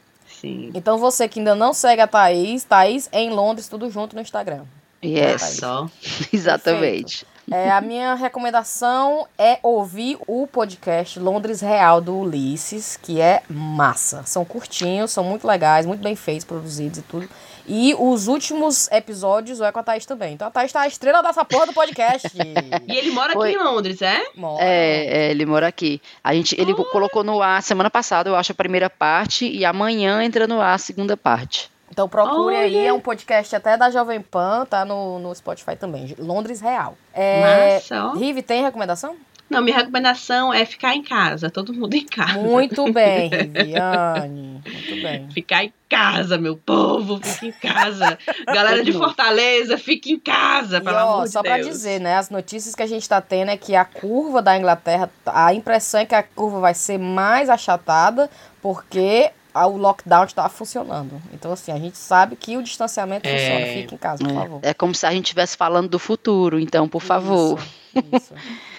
Sim. 0.43 0.72
Então 0.74 0.99
você 0.99 1.28
que 1.28 1.38
ainda 1.38 1.55
não 1.55 1.72
segue 1.72 2.03
a 2.03 2.07
Thaís, 2.09 2.64
Thaís 2.64 3.09
em 3.12 3.30
Londres, 3.30 3.68
tudo 3.68 3.88
junto 3.88 4.16
no 4.16 4.20
Instagram. 4.20 4.64
Yes, 5.05 5.59
Só. 5.61 5.88
exatamente. 6.32 7.24
É, 7.51 7.70
a 7.70 7.80
minha 7.80 8.14
recomendação 8.14 9.26
é 9.38 9.59
ouvir 9.62 10.18
o 10.26 10.47
podcast 10.49 11.18
Londres 11.20 11.61
Real 11.61 12.01
do 12.01 12.16
Ulisses, 12.18 12.97
que 13.01 13.20
é 13.20 13.43
massa. 13.49 14.24
São 14.24 14.45
curtinhos, 14.45 15.12
são 15.12 15.22
muito 15.22 15.47
legais, 15.47 15.86
muito 15.86 16.03
bem 16.03 16.16
feitos, 16.16 16.45
produzidos 16.45 16.99
e 16.99 17.03
tudo. 17.03 17.28
E 17.66 17.94
os 17.98 18.28
últimos 18.28 18.90
episódios 18.90 19.60
é 19.60 19.70
com 19.70 19.78
a 19.78 19.82
Thaís 19.82 20.06
também. 20.06 20.34
Então 20.34 20.48
a 20.48 20.50
Thaís 20.50 20.72
tá 20.72 20.80
a 20.80 20.86
estrela 20.86 21.22
dessa 21.22 21.44
porra 21.44 21.66
do 21.66 21.72
podcast. 21.72 22.28
E 22.88 22.96
ele 22.96 23.10
mora 23.10 23.32
Foi. 23.32 23.50
aqui 23.50 23.58
em 23.58 23.62
Londres, 23.62 24.02
é? 24.02 24.22
Mora. 24.34 24.62
É, 24.62 25.06
é, 25.06 25.30
ele 25.30 25.46
mora 25.46 25.66
aqui. 25.66 26.00
A 26.22 26.34
gente, 26.34 26.60
ele 26.60 26.74
colocou 26.74 27.22
no 27.22 27.40
ar 27.40 27.62
semana 27.62 27.90
passada, 27.90 28.28
eu 28.28 28.36
acho, 28.36 28.52
a 28.52 28.54
primeira 28.54 28.90
parte, 28.90 29.46
e 29.46 29.64
amanhã 29.64 30.22
entra 30.22 30.46
no 30.46 30.60
ar 30.60 30.74
a 30.74 30.78
segunda 30.78 31.16
parte. 31.16 31.70
Então 31.90 32.08
procure 32.08 32.56
aí, 32.56 32.86
é 32.86 32.92
um 32.92 33.00
podcast 33.00 33.54
até 33.54 33.76
da 33.76 33.90
Jovem 33.90 34.20
Pan, 34.20 34.64
tá 34.64 34.84
no, 34.84 35.18
no 35.18 35.34
Spotify 35.34 35.76
também. 35.76 36.14
Londres 36.18 36.60
Real. 36.60 36.96
É, 37.12 37.74
Massa, 37.74 38.06
ó. 38.06 38.12
Rive, 38.14 38.42
tem 38.42 38.62
recomendação? 38.62 39.16
Não, 39.53 39.62
minha 39.62 39.76
recomendação 39.76 40.53
é 40.53 40.64
ficar 40.64 40.94
em 40.96 41.03
casa, 41.03 41.50
todo 41.50 41.72
mundo 41.72 41.94
em 41.94 42.05
casa. 42.07 42.38
Muito 42.38 42.84
bem, 42.92 43.28
Riviane. 43.28 44.62
Muito 44.64 45.03
bem. 45.03 45.28
Ficar 45.30 45.64
em 45.64 45.72
casa, 45.88 46.38
meu 46.38 46.57
povo, 46.57 47.20
fique 47.22 47.46
em 47.46 47.53
casa. 47.53 48.18
Galera 48.46 48.82
de 48.82 48.92
Fortaleza, 48.92 49.76
fique 49.78 50.12
em 50.12 50.18
casa, 50.18 50.78
E 50.78 50.80
pelo 50.80 50.96
ó, 50.96 51.00
amor 51.14 51.24
de 51.24 51.30
só 51.32 51.42
pra 51.42 51.57
Deus. 51.57 51.68
dizer, 51.68 52.00
né? 52.00 52.16
As 52.16 52.30
notícias 52.30 52.74
que 52.74 52.82
a 52.82 52.86
gente 52.86 53.09
tá 53.09 53.20
tendo 53.20 53.50
é 53.50 53.57
que 53.57 53.74
a 53.76 53.84
curva 53.84 54.40
da 54.40 54.57
Inglaterra, 54.57 55.11
a 55.26 55.53
impressão 55.55 56.00
é 56.00 56.07
que 56.07 56.14
a 56.14 56.22
curva 56.22 56.61
vai 56.61 56.74
ser 56.74 56.98
mais 56.98 57.48
achatada, 57.50 58.30
porque 58.61 59.30
o 59.55 59.76
lockdown 59.76 60.24
está 60.24 60.48
funcionando. 60.48 61.20
Então, 61.34 61.53
assim, 61.53 61.72
a 61.72 61.78
gente 61.78 61.98
sabe 61.98 62.36
que 62.36 62.57
o 62.57 62.62
distanciamento 62.62 63.28
É. 63.28 63.36
funciona. 63.36 63.66
Fique 63.82 63.94
em 63.94 63.98
casa, 63.98 64.24
por 64.24 64.32
favor. 64.34 64.61
É, 64.62 64.70
é 64.70 64.74
como 64.74 64.94
se 64.94 65.05
a 65.05 65.11
gente 65.11 65.24
estivesse 65.26 65.57
falando 65.59 65.90
do 65.90 65.98
futuro, 65.98 66.59
então, 66.59 66.88
por 66.88 67.03
favor. 67.03 67.59
Isso, 67.59 67.68
isso. 68.12 68.34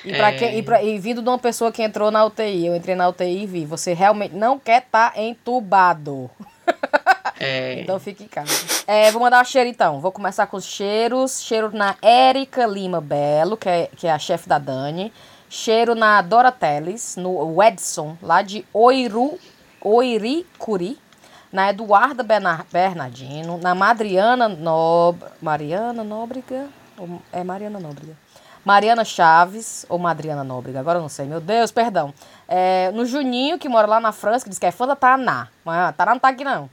E, 0.06 0.12
pra 0.14 0.30
É. 0.30 0.38
quem, 0.38 0.58
e, 0.58 0.64
pra- 0.64 0.84
e 0.84 0.98
vindo 1.00 1.22
de 1.22 1.28
uma 1.30 1.40
pessoa 1.40 1.72
que 1.72 1.82
entrou 1.84 2.12
na 2.12 2.26
UTI, 2.26 2.68
eu 2.68 2.76
entrei 2.76 2.96
na 2.96 3.08
UTI 3.08 3.44
e 3.44 3.46
vi, 3.46 3.66
você 3.66 3.94
realmente 3.94 4.36
não 4.36 4.58
quer 4.60 4.84
estar 4.84 5.18
entubado. 5.20 6.30
É, 7.40 7.82
Então 7.82 8.00
fique 8.00 8.24
em 8.24 8.28
casa. 8.28 8.52
É, 8.88 9.12
vou 9.12 9.22
mandar 9.22 9.42
o 9.42 9.46
cheiro 9.46 9.70
então. 9.70 10.00
Vou 10.00 10.12
começar 10.12 10.48
com 10.48 10.56
os 10.58 10.66
cheiros. 10.66 11.42
Cheiro 11.42 11.72
na 11.76 11.96
Érica 12.02 12.66
Lima 12.66 13.02
Belo, 13.02 13.58
que 13.58 13.68
é, 13.68 13.90
que 13.98 14.08
é 14.08 14.12
a 14.12 14.20
chefe 14.20 14.48
da 14.48 14.58
Dani. 14.60 15.12
Cheiro 15.50 15.94
na 15.94 16.22
Dora 16.22 16.52
Teles, 16.52 17.16
no 17.18 17.62
Edson, 17.62 18.18
lá 18.22 18.42
de 18.42 18.66
Oiru, 18.74 19.38
Oiricuri. 19.82 20.98
Na 21.52 21.70
Eduarda 21.70 22.24
Bernar- 22.24 22.66
Bernardino. 22.72 23.60
Na 23.60 23.76
Madriana 23.76 24.48
Nob... 24.50 25.20
Mariana 25.42 26.04
Nóbrega? 26.04 26.68
É 27.32 27.44
Mariana 27.44 27.80
Nóbrega. 27.80 28.14
Mariana 28.66 29.04
Chaves, 29.04 29.86
ou 29.90 30.00
Madriana 30.00 30.44
Nóbrega, 30.44 30.80
agora 30.80 30.98
eu 31.00 31.02
não 31.02 31.10
sei, 31.10 31.26
meu 31.26 31.42
Deus, 31.42 31.72
perdão. 31.72 32.14
É, 32.48 32.92
no 32.94 33.06
Juninho, 33.06 33.60
que 33.60 33.68
mora 33.68 33.88
lá 33.88 34.00
na 34.00 34.12
França, 34.12 34.46
que 34.46 34.50
diz 34.50 34.60
que 34.60 34.66
é 34.66 34.72
fã 34.72 34.88
da 34.88 34.96
Taná. 34.96 35.48
Mas 35.66 35.90
a 35.90 35.92
Taná 35.92 36.14
não 36.14 36.20
tá 36.20 36.30
aqui, 36.30 36.44
não. 36.44 36.70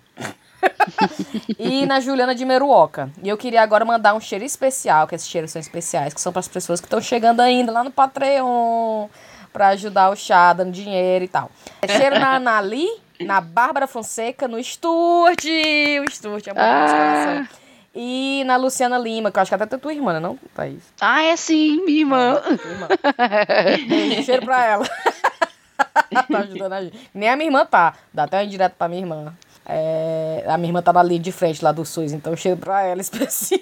e 1.58 1.86
na 1.86 2.00
Juliana 2.00 2.34
de 2.34 2.44
Meruoca. 2.44 3.10
E 3.22 3.28
eu 3.28 3.36
queria 3.36 3.62
agora 3.62 3.84
mandar 3.84 4.14
um 4.14 4.20
cheiro 4.20 4.44
especial, 4.44 5.06
que 5.06 5.14
esses 5.14 5.28
cheiros 5.28 5.50
são 5.50 5.60
especiais, 5.60 6.14
que 6.14 6.20
são 6.20 6.32
para 6.32 6.40
as 6.40 6.48
pessoas 6.48 6.80
que 6.80 6.86
estão 6.86 7.00
chegando 7.00 7.40
ainda 7.40 7.72
lá 7.72 7.82
no 7.82 7.90
Patreon, 7.90 9.08
para 9.52 9.68
ajudar 9.68 10.10
o 10.10 10.16
chá, 10.16 10.52
dando 10.52 10.70
dinheiro 10.70 11.24
e 11.24 11.28
tal. 11.28 11.50
É 11.82 11.88
cheiro 11.88 12.18
na 12.20 12.34
Anali, 12.36 12.86
na 13.20 13.40
Bárbara 13.40 13.86
Fonseca, 13.86 14.46
no 14.46 14.62
Sturt, 14.62 15.44
o 15.44 16.10
Sturt, 16.10 16.46
é 16.46 16.50
Ah. 16.50 16.54
coração. 16.54 17.59
E 17.94 18.44
na 18.44 18.56
Luciana 18.56 18.98
Lima, 18.98 19.32
que 19.32 19.38
eu 19.38 19.42
acho 19.42 19.50
que 19.50 19.54
até 19.54 19.74
é 19.74 19.78
tua 19.78 19.92
irmã, 19.92 20.12
né, 20.12 20.20
não, 20.20 20.38
Thaís? 20.54 20.82
Ah, 21.00 21.22
é 21.22 21.36
sim, 21.36 21.84
minha 21.84 22.00
irmã. 22.00 22.36
Tua 22.36 22.70
irmã. 22.70 22.88
Beijo, 23.88 24.22
cheiro 24.22 24.44
pra 24.44 24.64
ela. 24.64 24.86
tá 26.30 26.38
ajudando 26.38 26.72
a 26.72 26.84
gente. 26.84 27.10
Nem 27.12 27.28
a 27.28 27.36
minha 27.36 27.48
irmã 27.48 27.66
tá. 27.66 27.94
Dá 28.12 28.24
até 28.24 28.40
um 28.40 28.44
indireto 28.44 28.74
pra 28.74 28.88
minha 28.88 29.02
irmã. 29.02 29.34
É, 29.66 30.44
a 30.46 30.56
minha 30.56 30.68
irmã 30.68 30.82
tá 30.82 30.92
na 30.92 31.02
linha 31.02 31.20
de 31.20 31.32
frente 31.32 31.62
lá 31.64 31.72
do 31.72 31.84
SUS, 31.84 32.12
então 32.12 32.34
cheiro 32.36 32.58
pra 32.58 32.82
ela 32.82 33.00
especial. 33.02 33.60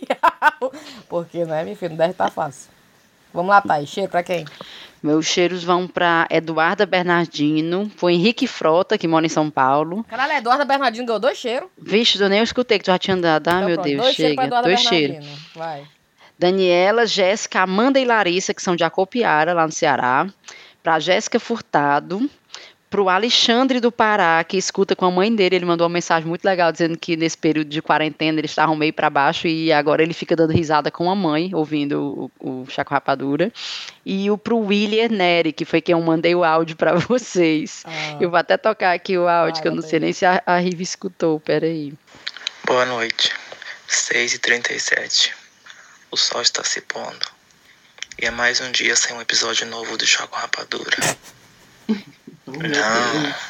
Porque, 1.09 1.45
né, 1.45 1.65
minha 1.65 1.77
filha, 1.77 1.91
não 1.91 1.97
deve 1.97 2.13
estar 2.13 2.31
fácil. 2.31 2.71
Vamos 3.33 3.51
lá, 3.51 3.61
Thaís. 3.61 3.89
Cheiro 3.89 4.11
pra 4.11 4.23
quem? 4.23 4.45
Meus 5.03 5.27
cheiros 5.27 5.63
vão 5.63 5.87
para 5.87 6.27
Eduarda 6.31 6.85
Bernardino, 6.85 7.89
pro 7.97 8.11
Henrique 8.11 8.47
Frota, 8.47 8.99
que 8.99 9.07
mora 9.07 9.25
em 9.25 9.29
São 9.29 9.49
Paulo. 9.51 10.05
Caralho, 10.09 10.33
Eduarda 10.33 10.65
Bernardino 10.65 11.07
ganhou 11.07 11.21
dois 11.21 11.39
cheiros. 11.39 11.69
Vixe, 11.81 12.21
eu 12.21 12.29
nem 12.29 12.43
escutei 12.43 12.79
que 12.79 12.85
tu 12.85 12.89
já 12.89 12.99
tinha 12.99 13.17
dado. 13.17 13.49
Ah, 13.49 13.53
Então, 13.57 13.67
meu 13.67 13.75
pronto, 13.77 13.87
Deus, 13.87 14.03
dois 14.03 14.15
chega. 14.17 14.45
Eduarda 14.45 14.69
Dois 14.69 14.81
cheiros. 14.81 15.27
Vai. 15.55 15.85
Daniela, 16.39 17.07
Jéssica, 17.07 17.61
Amanda 17.61 17.99
e 17.99 18.05
Larissa, 18.05 18.55
que 18.55 18.63
são 18.63 18.77
de 18.77 18.85
Acopiara, 18.85 19.53
lá 19.53 19.67
no 19.67 19.73
Ceará. 19.73 20.27
Para 20.83 20.99
Jéssica 20.99 21.39
Furtado. 21.41 22.29
Para 22.91 23.03
o 23.03 23.09
Alexandre 23.11 23.81
do 23.81 23.93
Pará, 23.93 24.43
que 24.43 24.57
escuta 24.57 24.97
com 24.97 25.05
a 25.05 25.11
mãe 25.11 25.35
dele. 25.35 25.57
Ele 25.57 25.65
mandou 25.67 25.87
uma 25.87 25.93
mensagem 25.93 26.27
muito 26.27 26.45
legal 26.45 26.73
dizendo 26.73 26.97
que 26.97 27.17
nesse 27.17 27.37
período 27.37 27.69
de 27.69 27.83
quarentena 27.83 28.41
eles 28.41 28.51
estavam 28.51 28.75
meio 28.75 28.93
para 28.95 29.11
baixo 29.11 29.47
e 29.47 29.71
agora 29.71 30.03
ele 30.03 30.15
fica 30.15 30.35
dando 30.35 30.53
risada 30.53 30.91
com 30.91 31.11
a 31.11 31.15
mãe, 31.15 31.55
ouvindo 31.55 32.31
o, 32.41 32.63
o 32.63 32.67
Chaco 32.71 32.95
Rapadura. 32.95 33.53
E 34.07 34.31
o 34.31 34.39
pro 34.39 34.59
William 34.59 35.09
Neri, 35.09 35.53
que 35.53 35.67
foi 35.67 35.83
quem 35.83 35.93
eu 35.93 36.01
mandei 36.01 36.35
o 36.35 36.43
áudio 36.43 36.77
para 36.77 36.95
vocês. 36.97 37.83
Ah, 37.85 38.17
Eu 38.21 38.31
vou 38.31 38.39
até 38.39 38.57
tocar 38.57 38.95
aqui 38.95 39.19
o 39.19 39.29
áudio, 39.29 39.55
Vai, 39.57 39.63
que 39.63 39.69
eu 39.69 39.75
não 39.75 39.83
sei 39.83 40.01
nem 40.01 40.13
se 40.13 40.25
a, 40.25 40.43
a 40.47 40.59
Riva 40.59 40.83
escutou. 40.83 41.39
Peraí. 41.41 41.93
Boa 42.65 42.87
noite. 42.87 43.33
6h37. 43.89 45.31
O 46.11 46.17
sol 46.17 46.41
está 46.41 46.65
se 46.65 46.81
pondo. 46.81 47.27
E 48.21 48.27
é 48.27 48.31
mais 48.31 48.61
um 48.61 48.73
dia 48.73 48.97
sem 48.97 49.15
um 49.15 49.21
episódio 49.21 49.67
novo 49.67 49.97
do 49.97 50.07
Choco 50.07 50.37
Rapadura. 50.37 50.97
Não. 52.53 53.49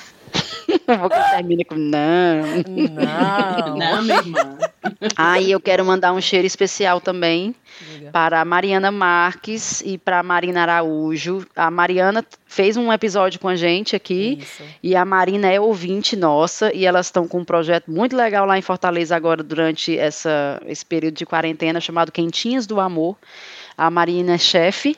Vou 0.99 1.09
que 1.09 1.30
termina 1.30 1.64
com 1.64 1.76
não. 1.76 2.42
Não. 2.90 3.76
Não, 3.76 4.03
minha 4.03 4.16
irmã. 4.18 4.59
Ah, 5.16 5.40
e 5.40 5.51
eu 5.51 5.61
quero 5.61 5.84
mandar 5.84 6.12
um 6.12 6.20
cheiro 6.20 6.46
especial 6.46 7.01
também 7.01 7.55
Diga. 7.80 8.11
para 8.11 8.40
a 8.40 8.44
Mariana 8.44 8.90
Marques 8.90 9.82
e 9.84 9.96
para 9.96 10.18
a 10.18 10.22
Marina 10.22 10.62
Araújo. 10.62 11.46
A 11.55 11.70
Mariana 11.70 12.24
fez 12.46 12.76
um 12.76 12.92
episódio 12.92 13.40
com 13.40 13.49
a 13.49 13.57
gente 13.57 13.96
aqui. 13.96 14.38
Isso. 14.40 14.62
E 14.82 14.94
a 14.94 15.05
Marina 15.05 15.51
é 15.51 15.61
ouvinte 15.61 16.16
nossa 16.16 16.74
e 16.74 16.84
elas 16.84 17.07
estão 17.07 17.26
com 17.26 17.40
um 17.40 17.44
projeto 17.44 17.90
muito 17.90 18.16
legal 18.16 18.46
lá 18.46 18.59
em 18.59 18.62
Fortaleza 18.62 19.16
agora 19.16 19.42
durante 19.42 19.96
essa, 19.99 20.61
esse 20.66 20.84
período 20.84 21.14
de 21.14 21.26
quarentena 21.26 21.80
chamado 21.80 22.12
Quentinhas 22.12 22.66
do 22.66 22.80
Amor. 22.80 23.16
A 23.76 23.90
Marina 23.90 24.34
é 24.34 24.38
chefe 24.38 24.96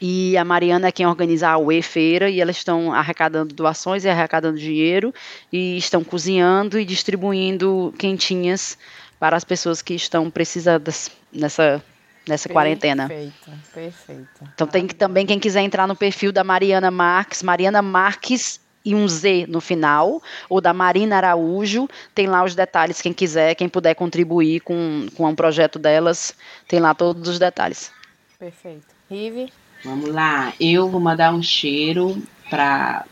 e 0.00 0.36
a 0.36 0.44
Mariana 0.44 0.88
é 0.88 0.92
quem 0.92 1.06
organiza 1.06 1.48
a 1.48 1.58
UE 1.58 1.82
Feira 1.82 2.28
e 2.28 2.40
elas 2.40 2.56
estão 2.56 2.92
arrecadando 2.92 3.54
doações 3.54 4.04
e 4.04 4.08
arrecadando 4.08 4.58
dinheiro 4.58 5.14
e 5.52 5.76
estão 5.76 6.02
cozinhando 6.02 6.78
e 6.78 6.84
distribuindo 6.84 7.94
quentinhas 7.98 8.76
para 9.18 9.36
as 9.36 9.44
pessoas 9.44 9.80
que 9.80 9.94
estão 9.94 10.30
precisadas 10.30 11.10
nessa, 11.32 11.82
nessa 12.28 12.48
quarentena. 12.48 13.08
Perfeito, 13.08 13.50
perfeito. 13.72 14.50
Então 14.54 14.66
tem 14.66 14.86
que, 14.86 14.94
também 14.94 15.24
quem 15.24 15.38
quiser 15.38 15.62
entrar 15.62 15.86
no 15.86 15.96
perfil 15.96 16.32
da 16.32 16.42
Mariana 16.42 16.90
Marques, 16.90 17.42
Mariana 17.42 17.80
Marques 17.80 18.60
e 18.84 18.94
um 18.94 19.08
Z 19.08 19.46
no 19.48 19.62
final, 19.62 20.22
ou 20.48 20.60
da 20.60 20.74
Marina 20.74 21.16
Araújo, 21.16 21.88
tem 22.14 22.26
lá 22.26 22.44
os 22.44 22.54
detalhes, 22.54 23.00
quem 23.00 23.14
quiser, 23.14 23.54
quem 23.54 23.68
puder 23.68 23.94
contribuir 23.94 24.60
com, 24.60 25.06
com 25.16 25.26
um 25.26 25.34
projeto 25.34 25.78
delas, 25.78 26.34
tem 26.68 26.80
lá 26.80 26.92
todos 26.92 27.26
os 27.26 27.38
detalhes. 27.38 27.90
Perfeito. 28.38 28.86
Rive? 29.08 29.50
Vamos 29.84 30.10
lá, 30.12 30.52
eu 30.58 30.88
vou 30.88 31.00
mandar 31.00 31.34
um 31.34 31.42
cheiro 31.42 32.22
para 32.48 33.04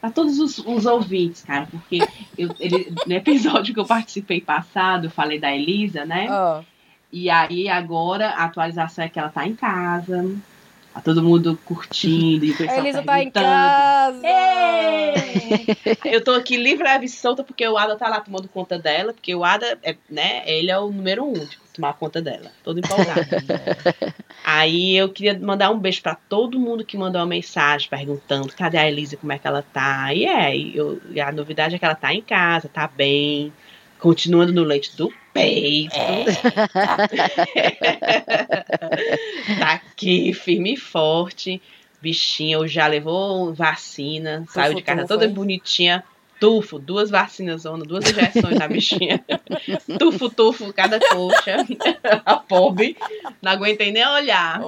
para 0.00 0.10
todos 0.14 0.38
os, 0.38 0.58
os 0.58 0.86
ouvintes, 0.86 1.42
cara, 1.42 1.66
porque 1.70 2.08
eu, 2.38 2.54
ele- 2.60 2.94
no 3.04 3.12
episódio 3.12 3.74
que 3.74 3.80
eu 3.80 3.84
participei 3.84 4.40
passado, 4.40 5.06
eu 5.06 5.10
falei 5.10 5.40
da 5.40 5.52
Elisa, 5.54 6.04
né? 6.04 6.28
Ó, 6.30 6.62
E 7.12 7.28
aí 7.28 7.68
agora 7.68 8.30
a 8.30 8.44
atualização 8.44 9.04
é 9.04 9.08
que 9.08 9.18
ela 9.18 9.28
tá 9.28 9.46
em 9.46 9.54
casa, 9.56 10.30
tá 10.94 11.00
todo 11.00 11.22
mundo 11.22 11.58
curtindo 11.64 12.44
e 12.44 12.52
o 12.52 12.70
a 12.70 12.78
Elisa 12.78 13.02
tá 13.02 13.20
em 13.20 13.30
perguntando. 13.30 13.44
casa. 13.46 14.28
Eu 16.04 16.22
tô 16.22 16.32
aqui 16.32 16.56
livre, 16.56 16.86
e 17.02 17.08
solta 17.08 17.42
porque 17.42 17.66
o 17.66 17.76
Ada 17.76 17.96
tá 17.96 18.08
lá 18.08 18.20
tomando 18.20 18.48
conta 18.48 18.78
dela, 18.78 19.12
porque 19.12 19.34
o 19.34 19.44
Ada, 19.44 19.78
é, 19.82 19.96
né, 20.08 20.42
ele 20.46 20.70
é 20.70 20.78
o 20.78 20.90
número 20.90 21.24
um 21.24 21.32
de 21.32 21.58
tomar 21.78 21.92
conta 21.94 22.20
dela, 22.20 22.50
todo 22.64 22.80
empolgado. 22.80 23.20
Aí 24.44 24.96
eu 24.96 25.08
queria 25.08 25.38
mandar 25.38 25.70
um 25.70 25.78
beijo 25.78 26.02
pra 26.02 26.16
todo 26.16 26.58
mundo 26.58 26.84
que 26.84 26.98
mandou 26.98 27.20
uma 27.20 27.26
mensagem 27.26 27.88
perguntando 27.88 28.52
cadê 28.52 28.78
a 28.78 28.88
Elisa, 28.88 29.16
como 29.16 29.32
é 29.32 29.38
que 29.38 29.46
ela 29.46 29.62
tá. 29.62 30.12
E 30.12 30.26
é, 30.26 30.56
e 30.56 30.76
eu- 30.76 31.00
e 31.10 31.20
a 31.20 31.30
novidade 31.30 31.76
é 31.76 31.78
que 31.78 31.84
ela 31.84 31.94
tá 31.94 32.12
em 32.12 32.20
casa, 32.20 32.68
tá 32.68 32.88
bem, 32.88 33.52
continuando 34.00 34.52
no 34.52 34.64
leite 34.64 34.96
do 34.96 35.12
peito. 35.32 35.94
tá 39.58 39.72
aqui, 39.72 40.32
firme 40.32 40.74
e 40.74 40.76
forte. 40.76 41.60
Bichinha, 42.00 42.66
já 42.68 42.86
levou 42.86 43.52
vacina, 43.52 44.44
saiu 44.48 44.74
de 44.74 44.82
casa 44.82 45.06
toda 45.06 45.24
foi? 45.24 45.32
bonitinha. 45.32 46.04
Tufo, 46.40 46.78
duas 46.78 47.10
vacinas, 47.10 47.62
zona, 47.62 47.84
duas 47.84 48.04
injeções 48.08 48.58
na 48.58 48.68
bichinha. 48.68 49.22
tufo, 49.98 50.30
tufo, 50.30 50.72
cada 50.72 50.98
coxa. 51.00 51.56
a 52.24 52.36
pobre. 52.36 52.96
Não 53.42 53.52
aguentei 53.52 53.92
nem 53.92 54.06
olhar. 54.06 54.60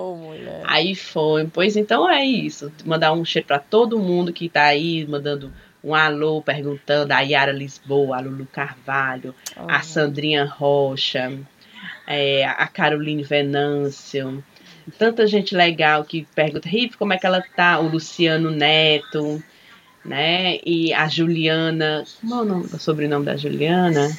Aí 0.65 0.95
foi. 0.95 1.47
Pois 1.47 1.77
então 1.77 2.09
é 2.09 2.25
isso. 2.25 2.73
Mandar 2.85 3.13
um 3.13 3.25
cheiro 3.25 3.47
para 3.47 3.59
todo 3.59 3.99
mundo 3.99 4.33
que 4.33 4.49
tá 4.49 4.65
aí, 4.65 5.07
mandando 5.07 5.53
um 5.83 5.95
alô, 5.95 6.43
perguntando. 6.43 7.13
A 7.13 7.21
Yara 7.21 7.53
Lisboa, 7.53 8.17
a 8.17 8.21
Lulu 8.21 8.47
Carvalho, 8.47 9.35
a 9.57 9.79
Oh, 9.79 9.83
Sandrinha 9.83 10.45
Rocha, 10.45 11.33
é, 12.07 12.45
a 12.45 12.67
Caroline 12.67 13.23
Venâncio. 13.23 14.43
Tanta 14.99 15.27
gente 15.27 15.55
legal 15.55 16.05
que 16.05 16.27
pergunta, 16.35 16.69
Riff, 16.69 16.97
como 16.97 17.13
é 17.13 17.19
que 17.19 17.27
ela 17.27 17.43
tá? 17.55 17.79
O 17.79 17.89
Luciano 17.89 18.51
Neto, 18.51 19.43
né? 20.05 20.59
E 20.65 20.93
a 20.93 21.09
Juliana, 21.09 22.05
como 22.21 22.35
é 22.35 22.39
o 22.41 22.45
nome, 22.45 22.65
o 22.73 22.79
sobrenome 22.79 23.25
da 23.27 23.37
Juliana? 23.37 24.11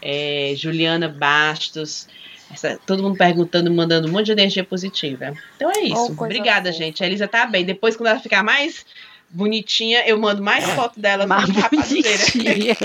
É, 0.00 0.52
Juliana 0.56 1.08
Bastos. 1.08 2.08
Essa- 2.52 2.78
todo 2.86 3.02
mundo 3.02 3.16
perguntando, 3.16 3.72
mandando 3.72 4.08
um 4.08 4.10
monte 4.10 4.26
de 4.26 4.32
energia 4.32 4.62
positiva. 4.64 5.32
Então 5.56 5.70
é 5.70 5.80
isso. 5.84 6.14
Oh, 6.18 6.24
Obrigada, 6.24 6.70
gente. 6.72 7.02
A 7.02 7.06
Elisa 7.06 7.26
tá 7.26 7.46
bem. 7.46 7.64
Depois, 7.64 7.96
quando 7.96 8.08
ela 8.08 8.20
ficar 8.20 8.42
mais 8.42 8.84
bonitinha, 9.32 10.04
eu 10.06 10.18
mando 10.18 10.42
mais 10.42 10.64
foto 10.70 10.98
dela 11.00 11.26
Mais 11.26 11.48
no 11.48 11.54
rapadureira. 11.60 12.18
bonitinha. 12.34 12.76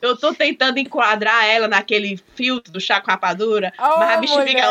Eu 0.00 0.16
tô 0.16 0.32
tentando 0.32 0.78
enquadrar 0.78 1.44
ela 1.44 1.66
naquele 1.66 2.20
filtro 2.36 2.72
do 2.72 2.80
chá 2.80 3.00
com 3.00 3.10
rapadura, 3.10 3.72
Oh, 3.78 3.98
mas 3.98 4.10
a 4.10 4.16
bicha 4.18 4.34
mulher. 4.38 4.48
fica. 4.48 4.68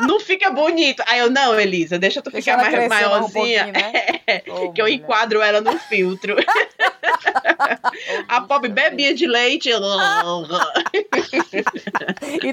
não 0.06 0.20
fica 0.20 0.50
bonito. 0.50 1.02
Aí 1.06 1.20
eu, 1.20 1.30
não, 1.30 1.58
Elisa, 1.58 1.98
deixa 1.98 2.20
tu 2.20 2.30
Deixa 2.30 2.52
ficar 2.56 2.70
mais 2.70 2.84
um 2.84 2.88
maiorzinha. 2.88 3.64
pouquinho, 3.64 3.72
né? 3.72 3.92
Ô, 4.48 4.72
que 4.72 4.80
eu 4.80 4.84
mulher. 4.84 4.96
enquadro 4.98 5.40
ela 5.40 5.60
no 5.62 5.78
filtro. 5.78 6.36
a 8.28 8.40
pobre 8.42 8.68
bebia 8.70 9.14
de 9.14 9.26
leite. 9.26 9.70
E 9.70 9.72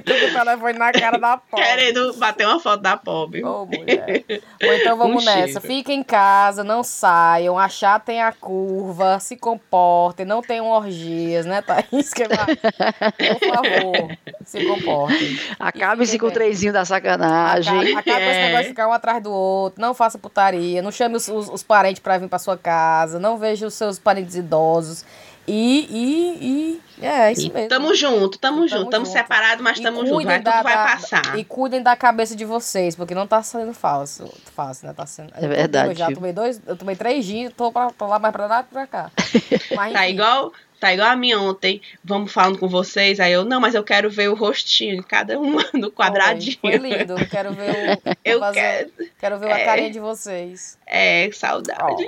tu 0.01 0.13
com 0.13 0.25
o 0.27 0.33
telefone 0.33 0.79
na 0.79 0.91
cara 0.91 1.17
da 1.17 1.37
pobre. 1.37 1.65
querendo 1.65 2.13
bater 2.13 2.47
uma 2.47 2.59
foto 2.59 2.81
da 2.81 2.97
pobre. 2.97 3.43
Ô, 3.43 3.65
mulher. 3.65 4.22
Ou 4.29 4.73
então 4.73 4.97
vamos 4.97 5.23
Um 5.23 5.25
nessa. 5.25 5.59
Fiquem 5.61 5.99
em 5.99 6.03
casa, 6.03 6.63
não 6.63 6.83
saiam, 6.83 7.57
achatem 7.59 8.21
a 8.21 8.31
curva, 8.31 9.19
se 9.19 9.35
comportem, 9.37 10.25
não 10.25 10.41
tenham 10.41 10.69
orgias, 10.69 11.45
né, 11.45 11.61
Thaís? 11.61 12.13
Que 12.13 12.23
vai- 12.27 12.55
Por 12.55 13.39
favor, 13.47 14.17
se 14.45 14.65
comportem. 14.65 15.37
Acabe-se 15.59 16.17
com 16.19 16.27
o 16.27 16.31
trezinho 16.31 16.73
da 16.73 16.85
sacanagem. 16.85 17.73
Acaba, 17.95 17.99
acaba 17.99 18.17
com 18.19 18.31
esse 18.31 18.39
É. 18.39 18.45
negócio 18.45 18.63
de 18.63 18.69
ficar 18.69 18.87
um 18.87 18.93
atrás 18.93 19.21
do 19.23 19.31
outro, 19.31 19.81
não 19.81 19.93
faça 19.93 20.17
putaria, 20.17 20.81
não 20.81 20.91
chame 20.91 21.15
os, 21.15 21.27
os- 21.27 21.49
os 21.49 21.63
parentes 21.63 22.01
pra 22.01 22.17
vir 22.17 22.27
pra 22.29 22.39
sua 22.39 22.57
casa, 22.57 23.19
não 23.19 23.37
veja 23.37 23.67
os 23.67 23.73
seus 23.73 23.99
parentes 23.99 24.35
idosos. 24.35 25.05
E, 25.45 25.87
e, 25.89 26.81
e 27.01 27.05
é 27.05 27.31
isso 27.33 27.51
mesmo. 27.51 27.67
Tamo 27.67 27.93
junto, 27.93 28.37
tamo 28.39 28.63
E 28.63 28.67
junto. 28.67 28.79
tamo 28.81 28.91
Tamo 28.91 29.05
junto. 29.05 29.17
separado, 29.17 29.61
mas 29.61 29.77
E 29.77 29.83
tamo 29.83 29.99
junto. 30.05 30.11
cuidem 30.15 30.25
Mas 30.35 30.43
tudo 30.43 30.53
da- 30.53 30.61
vai 30.61 30.73
da- 30.75 30.83
passar. 30.85 31.37
E 31.37 31.43
cuidem 31.43 31.81
da 31.83 31.95
cabeça 31.95 32.35
de 32.35 32.45
vocês, 32.45 32.95
porque 32.95 33.13
não 33.13 33.27
tá 33.27 33.43
sendo 33.43 33.73
falso. 33.73 34.29
Fácil, 34.55 34.87
né? 34.87 34.93
Tá 34.93 35.05
sendo. 35.05 35.33
É 35.35 35.47
verdade. 35.47 35.89
Eu 35.89 35.95
já 35.95 36.11
tomei 36.11 36.31
dois, 36.31 36.61
eu 36.65 36.75
tomei 36.77 36.95
três 36.95 37.25
gin, 37.25 37.49
tô, 37.49 37.71
pra, 37.71 37.89
tô 37.91 38.07
lá 38.07 38.19
mais 38.19 38.31
pra 38.31 38.45
lá 38.47 38.61
e 38.61 38.73
pra 38.73 38.87
cá. 38.87 39.11
Mas, 39.75 39.91
Tá 39.93 40.07
igual, 40.07 40.53
tá 40.79 40.93
igual 40.93 41.09
a 41.09 41.15
minha 41.15 41.39
ontem. 41.39 41.81
Vamos 42.03 42.31
falando 42.31 42.57
com 42.59 42.67
vocês. 42.69 43.19
Aí 43.19 43.33
eu, 43.33 43.43
não, 43.43 43.59
mas 43.59 43.73
eu 43.75 43.83
quero 43.83 44.09
ver 44.09 44.29
o 44.29 44.35
rostinho 44.35 44.97
de 44.97 45.03
cada 45.03 45.37
um 45.39 45.57
no 45.73 45.91
quadradinho. 45.91 46.57
Foi, 46.61 46.77
foi 46.79 46.89
lindo. 46.89 47.17
Eu 47.19 47.27
quero 47.27 47.51
ver 47.53 47.99
o. 48.05 48.13
Eu 48.23 48.39
fazer- 48.39 48.59
quero. 48.59 48.91
quero 49.19 49.39
ver 49.39 49.51
a 49.51 49.59
É. 49.59 49.65
carinha 49.65 49.91
de 49.91 49.99
vocês. 49.99 50.77
É, 50.87 51.29
saudade. 51.33 52.05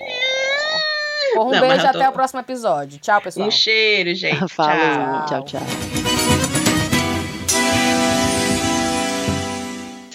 Um 1.39 1.51
Não, 1.51 1.59
beijo 1.61 1.81
tô- 1.81 1.87
até 1.87 2.09
o 2.09 2.11
próximo 2.11 2.39
episódio. 2.39 2.99
Tchau, 2.99 3.21
pessoal. 3.21 3.47
Um 3.47 3.51
cheiro, 3.51 4.13
gente. 4.15 4.47
Falou, 4.53 5.25
Tchau. 5.27 5.43
tchau, 5.43 5.59
tchau. 5.59 5.61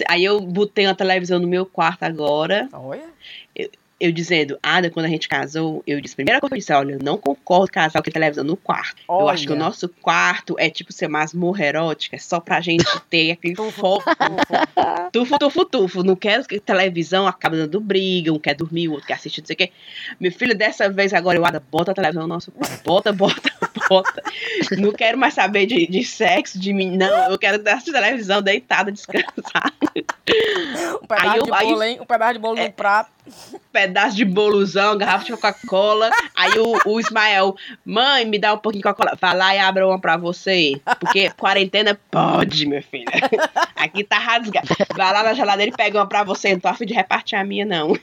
Aí 0.07 0.23
eu 0.25 0.41
botei 0.41 0.85
uma 0.85 0.95
televisão 0.95 1.39
no 1.39 1.47
meu 1.47 1.65
quarto 1.65 2.03
agora. 2.03 2.67
Olha. 2.73 3.03
Eu 3.55 3.69
dizendo, 4.09 4.57
Ada, 4.63 4.89
quando 4.89 5.05
a 5.07 5.09
gente 5.09 5.27
casou, 5.27 5.83
eu 5.85 5.99
disse, 5.99 6.15
primeira 6.15 6.39
coisa 6.39 6.49
que 6.51 6.55
eu 6.55 6.59
disse, 6.59 6.71
olha, 6.71 6.93
eu 6.93 6.99
não 7.03 7.17
concordo 7.17 7.67
com 7.67 7.73
casal 7.73 8.01
que 8.01 8.09
televisão 8.09 8.45
no 8.45 8.55
quarto. 8.55 9.01
Eu 9.09 9.27
acho 9.27 9.43
que 9.45 9.49
o 9.51 9.55
Olha. 9.55 9.65
nosso 9.65 9.89
quarto 9.89 10.55
é 10.57 10.69
tipo 10.69 10.93
ser 10.93 11.09
masmorra 11.09 11.65
erótica, 11.65 12.15
é 12.15 12.19
só 12.19 12.39
pra 12.39 12.61
gente 12.61 12.85
ter 13.09 13.31
aquele 13.31 13.53
foco. 13.55 14.03
Tufo. 15.11 15.37
Tufo, 15.37 15.65
tufo. 15.65 16.03
Não 16.03 16.15
quero 16.15 16.45
que 16.45 16.57
televisão 16.59 17.27
acaba 17.27 17.57
dando 17.57 17.81
briga, 17.81 18.31
um 18.31 18.39
quer 18.39 18.55
dormir, 18.55 18.87
o 18.87 18.93
outro 18.93 19.07
quer 19.07 19.15
assistir, 19.15 19.41
não 19.41 19.47
sei 19.47 19.53
o 19.55 19.57
quê. 19.57 19.71
Meu 20.19 20.31
filho, 20.31 20.55
dessa 20.55 20.89
vez 20.89 21.13
agora 21.13 21.37
eu, 21.37 21.45
Ada, 21.45 21.59
bota 21.59 21.91
a 21.91 21.93
televisão 21.93 22.21
no 22.23 22.29
nosso 22.29 22.49
quarto. 22.51 22.83
Bota, 22.85 23.11
bota, 23.11 23.51
bota. 23.89 24.23
Não 24.77 24.93
quero 24.93 25.17
mais 25.17 25.33
saber 25.33 25.65
de, 25.65 25.85
de 25.87 26.03
sexo, 26.05 26.57
de 26.57 26.71
mim. 26.71 26.95
Não, 26.95 27.29
eu 27.31 27.37
quero 27.37 27.61
assistir 27.69 27.91
televisão 27.91 28.41
deitada, 28.41 28.91
descansar. 28.91 29.73
Um 31.01 31.05
pedaço 31.07 31.37
eu- 31.37 31.43
de 31.43 31.51
bolo, 31.51 31.83
hein? 31.83 31.97
Um 32.01 32.05
pedaço 32.05 32.33
de 32.33 32.39
bolo 32.39 32.55
no 32.63 32.71
prato. 32.71 33.11
Pedaço 33.71 34.15
de 34.15 34.25
boluzão, 34.25 34.97
garrafa 34.97 35.25
de 35.25 35.31
Coca-Cola. 35.31 36.09
Aí 36.35 36.53
o, 36.57 36.77
o 36.85 36.99
Ismael, 36.99 37.55
mãe, 37.85 38.25
me 38.25 38.37
dá 38.37 38.53
um 38.53 38.57
pouquinho 38.57 38.81
de 38.81 38.89
Coca-Cola. 38.89 39.17
Vai 39.19 39.35
lá 39.35 39.55
e 39.55 39.59
abre 39.59 39.83
uma 39.83 39.99
pra 39.99 40.17
você. 40.17 40.81
Porque 40.99 41.29
quarentena 41.31 41.99
pode, 42.09 42.65
minha 42.65 42.81
filha. 42.81 43.05
Aqui 43.75 44.03
tá 44.03 44.17
rasgado. 44.17 44.67
Vai 44.95 45.13
lá 45.13 45.23
na 45.23 45.33
geladeira 45.33 45.71
e 45.71 45.75
pega 45.75 45.97
uma 45.99 46.07
pra 46.07 46.23
você. 46.23 46.53
Não 46.53 46.59
tô 46.59 46.67
afim 46.67 46.85
de 46.85 46.93
repartir 46.93 47.37
a 47.37 47.43
minha, 47.43 47.65
não. 47.65 47.93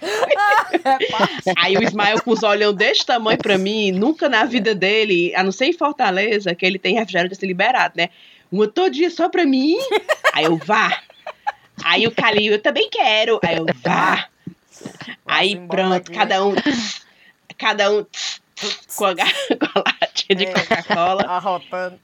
Aí 1.57 1.77
o 1.77 1.83
Ismael 1.83 2.23
com 2.23 2.31
os 2.31 2.43
olhão 2.43 2.73
desse 2.73 3.05
tamanho 3.05 3.39
pra 3.39 3.59
mim, 3.59 3.93
nunca 3.93 4.29
na 4.29 4.45
vida 4.45 4.75
dele, 4.75 5.35
a 5.35 5.43
não 5.43 5.53
ser 5.53 5.67
em 5.67 5.73
Fortaleza, 5.73 6.55
que 6.55 6.65
ele 6.65 6.79
tem 6.79 6.95
refrigerante 6.95 7.35
assim 7.35 7.47
liberado, 7.47 7.95
né? 7.97 8.09
Uma 8.51 8.67
todo 8.67 8.91
dia 8.91 9.11
só 9.11 9.29
pra 9.29 9.45
mim. 9.45 9.77
Aí 10.33 10.45
eu, 10.45 10.57
vá. 10.57 11.01
Aí 11.85 12.07
o 12.07 12.11
Calil, 12.11 12.53
eu 12.53 12.63
também 12.63 12.89
quero. 12.91 13.39
Aí 13.45 13.57
eu, 13.57 13.67
vá. 13.83 14.29
Aí 15.27 15.53
embora 15.53 15.89
pronto, 15.89 16.13
cada 16.13 16.45
um. 16.45 16.55
Cada 17.57 17.91
um 17.91 18.07
com 18.97 19.05
a, 19.07 19.15
com 19.15 19.79
a 19.79 19.85
latinha 20.01 20.37
de 20.37 20.45
É. 20.47 20.53
Coca-Cola. 20.53 21.23
Arrotando. 21.23 21.99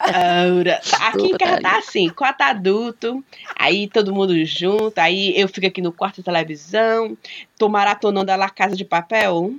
Aura. 0.00 0.80
Aqui 1.00 1.26
em 1.26 1.38
casa 1.38 1.60
tá 1.60 1.78
assim, 1.78 2.08
quatro 2.08 2.44
adultos, 2.44 3.22
aí 3.56 3.86
todo 3.88 4.12
mundo 4.12 4.44
junto, 4.44 4.98
aí 4.98 5.32
eu 5.40 5.46
fico 5.48 5.66
aqui 5.66 5.80
no 5.80 5.92
quarto 5.92 6.22
da 6.22 6.32
televisão, 6.32 7.16
tô 7.56 7.68
maratonando 7.68 8.32
a 8.32 8.36
La 8.36 8.50
Casa 8.50 8.74
de 8.74 8.84
Papel, 8.84 9.54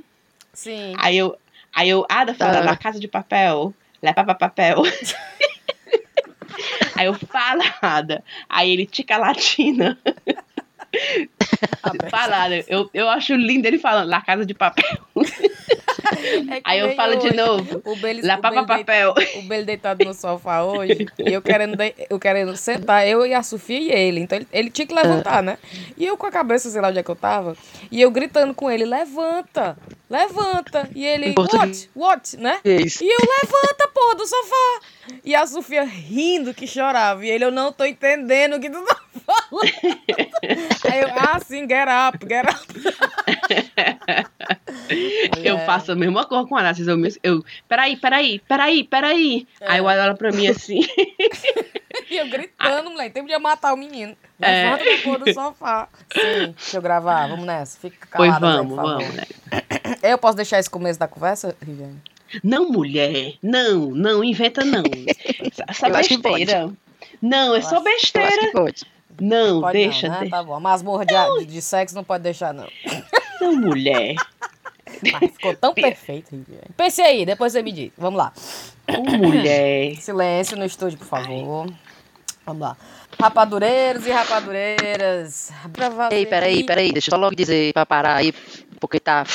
Sim. 0.54 0.94
aí 0.98 1.18
eu, 1.18 1.38
aí 1.74 1.90
eu, 1.90 2.06
ah, 2.10 2.26
da 2.26 2.34
fala, 2.34 2.60
Ah. 2.60 2.64
La 2.64 2.76
Casa 2.76 3.00
de 3.00 3.08
Papel, 3.08 3.74
leva 4.02 4.24
pra 4.26 4.36
papel. 4.36 4.84
aí 6.96 7.06
eu 7.06 7.14
falo, 7.14 7.62
Ada, 7.82 8.22
aí 8.50 8.70
ele 8.70 8.86
tica 8.86 9.18
latina, 9.18 9.98
Falada, 12.10 12.64
eu, 12.68 12.90
eu 12.94 13.10
acho 13.10 13.34
lindo 13.36 13.66
ele 13.68 13.78
falando, 13.78 14.10
La 14.10 14.22
Casa 14.22 14.46
de 14.46 14.54
Papel, 14.54 14.86
É 16.50 16.62
aí 16.64 16.80
eu 16.80 16.96
falo 16.96 17.16
de 17.18 17.28
hoje. 17.28 17.36
novo, 17.36 17.82
O 17.86 17.96
Beli, 17.96 18.22
La 18.22 18.36
o 18.38 18.42
Papa 18.42 18.64
Papel. 18.66 19.14
o 19.36 19.42
Beli 19.44 19.64
deitado 19.66 20.04
no 20.06 20.14
sofá 20.14 20.64
hoje, 20.64 21.06
e 21.20 21.34
eu 21.34 21.42
querendo, 21.42 21.76
de- 21.76 21.94
eu 22.10 22.20
querendo 22.20 22.56
sentar, 22.56 23.08
eu 23.08 23.26
e 23.26 23.34
a 23.34 23.44
Sofia 23.44 23.80
e 23.80 23.92
ele. 23.92 24.20
Então 24.22 24.38
ele, 24.38 24.48
ele 24.52 24.70
tinha 24.70 24.86
que 24.88 24.94
levantar, 24.94 25.42
né? 25.44 25.58
E 25.98 26.06
eu 26.06 26.18
com 26.18 26.26
a 26.26 26.32
cabeça, 26.32 26.70
sei 26.70 26.82
lá 26.82 26.90
onde 26.90 27.00
é 27.00 27.04
que 27.04 27.10
eu 27.12 27.16
tava, 27.16 27.56
e 27.92 28.02
eu 28.02 28.10
gritando 28.12 28.54
com 28.54 28.70
ele, 28.70 28.86
levanta, 28.86 29.78
levanta. 30.10 30.90
E 30.96 31.06
ele, 31.06 31.34
what? 31.38 31.90
What, 31.96 32.38
né? 32.38 32.60
Isso. 32.66 33.04
E 33.04 33.08
eu, 33.08 33.18
levanta, 33.20 33.88
porra, 33.94 34.16
do 34.16 34.26
sofá. 34.28 34.80
E 35.26 35.36
a 35.36 35.46
Sofia 35.46 35.84
rindo 35.84 36.54
que 36.54 36.66
chorava. 36.66 37.26
E 37.26 37.30
ele, 37.30 37.44
eu 37.44 37.52
não 37.52 37.72
tô 37.74 37.84
entendendo 37.86 38.56
o 38.56 38.60
que 38.60 38.70
tu 38.70 38.82
tá 38.86 38.96
falando. 39.26 39.72
Aí 40.92 41.02
eu, 41.02 41.10
ah, 41.16 41.40
sim, 41.46 41.68
get 41.68 41.88
up, 41.88 42.26
get 42.28 42.46
up. 42.50 42.62
Eu 45.44 45.54
Mulher. 45.56 45.66
Faço 45.92 45.94
a 45.94 45.96
mesma 45.96 46.26
coisa 46.26 46.48
com 46.48 46.56
a 46.56 46.60
Ana. 46.62 46.72
Eu, 47.24 47.36
eu, 47.36 47.46
peraí, 47.68 47.96
peraí, 47.98 48.40
peraí, 48.48 48.84
peraí. 48.84 49.48
É. 49.60 49.72
Aí 49.72 49.82
olha 49.82 50.00
ela 50.02 50.16
pra 50.16 50.32
mim 50.32 50.48
assim. 50.48 50.82
E 52.10 52.18
eu 52.18 52.28
gritando, 52.30 52.90
moleque, 52.90 53.12
tempo 53.14 53.28
de 53.28 53.34
eu 53.34 53.40
matar 53.40 53.74
o 53.74 53.78
menino. 53.78 54.16
É. 54.42 54.64
Levanta 54.72 54.84
do 54.84 55.02
porra 55.04 55.20
do 55.26 55.34
sofá. 55.34 55.88
Sim, 56.14 56.54
deixa 56.58 56.78
eu 56.78 56.82
gravar, 56.82 57.28
vamos 57.28 57.46
nessa. 57.46 57.78
Fica 57.80 58.08
Pois 58.16 58.34
calada, 58.34 58.48
Zé, 58.48 58.58
vamos, 58.58 58.70
por 58.70 58.76
favor. 58.76 59.02
vamos, 59.02 59.16
né? 59.16 59.24
Eu 60.04 60.18
posso 60.18 60.36
deixar 60.36 60.60
esse 60.60 60.70
começo 60.70 61.00
da 61.00 61.08
conversa, 61.08 61.56
Riviane? 61.66 61.98
Não, 62.44 62.70
mulher. 62.70 63.36
Não, 63.42 63.92
não, 63.92 64.24
inventa 64.24 64.64
não. 64.66 64.84
Essa 65.68 65.88
Eu 65.88 65.94
besteira. 65.94 66.72
Não, 67.22 67.56
é 67.56 67.60
Eu 67.60 67.62
só 67.62 67.68
acho- 67.68 67.76
Eu 67.76 67.80
acho 67.80 67.84
besteira. 67.84 68.38
que 68.42 68.52
pode. 68.52 68.86
Não, 69.20 69.62
Pode 69.62 69.74
deixa, 69.78 70.08
não, 70.08 70.14
né? 70.16 70.20
deixa. 70.22 70.36
Tá 70.36 70.44
bom. 70.44 70.54
A 70.56 70.60
masmorra 70.60 71.06
de, 71.06 71.14
de, 71.40 71.46
de 71.46 71.62
sexo 71.62 71.94
não 71.96 72.04
pode 72.04 72.24
deixar, 72.24 72.54
não. 72.54 72.68
Não, 73.40 73.56
mulher. 73.56 74.16
Mas 75.12 75.32
ficou 75.32 75.56
tão 75.56 75.74
perfeito. 75.74 76.30
Pense 76.76 77.02
aí, 77.02 77.26
depois 77.26 77.54
você 77.54 77.62
me 77.62 77.72
diz. 77.72 77.92
Vamos 77.98 78.18
lá. 78.18 78.34
Mulher. 79.20 79.96
Silêncio 80.02 80.58
no 80.58 80.66
estúdio, 80.66 80.98
por 80.98 81.08
favor. 81.08 81.68
Vamos 82.46 82.62
lá. 82.62 82.78
Rapadureiros 83.20 84.06
e 84.06 84.12
rapadureiras. 84.12 85.52
Ei, 86.12 86.26
peraí, 86.26 86.58
aí. 86.58 86.64
peraí, 86.64 86.92
deixa 86.92 87.10
eu 87.10 87.12
só 87.12 87.18
logo 87.18 87.36
dizer 87.36 87.74
pra 87.74 87.86
parar 87.86 88.16
aí. 88.16 88.34
porque 88.80 89.00
tá. 89.00 89.26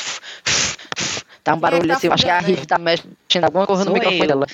Tá 1.45 1.55
um 1.55 1.59
é 1.59 1.61
barulho 1.61 1.87
tá 1.87 1.95
assim, 1.95 2.09
eu 2.09 2.13
acho 2.13 2.25
que 2.25 2.31
a? 2.31 2.41
Riff 2.41 2.67
tá 2.67 2.77
mexendo 2.77 3.45
alguma 3.45 3.67
coisa 3.67 3.85
no 3.85 3.93
microfone 3.93 4.21
eu. 4.21 4.27
dela. 4.27 4.47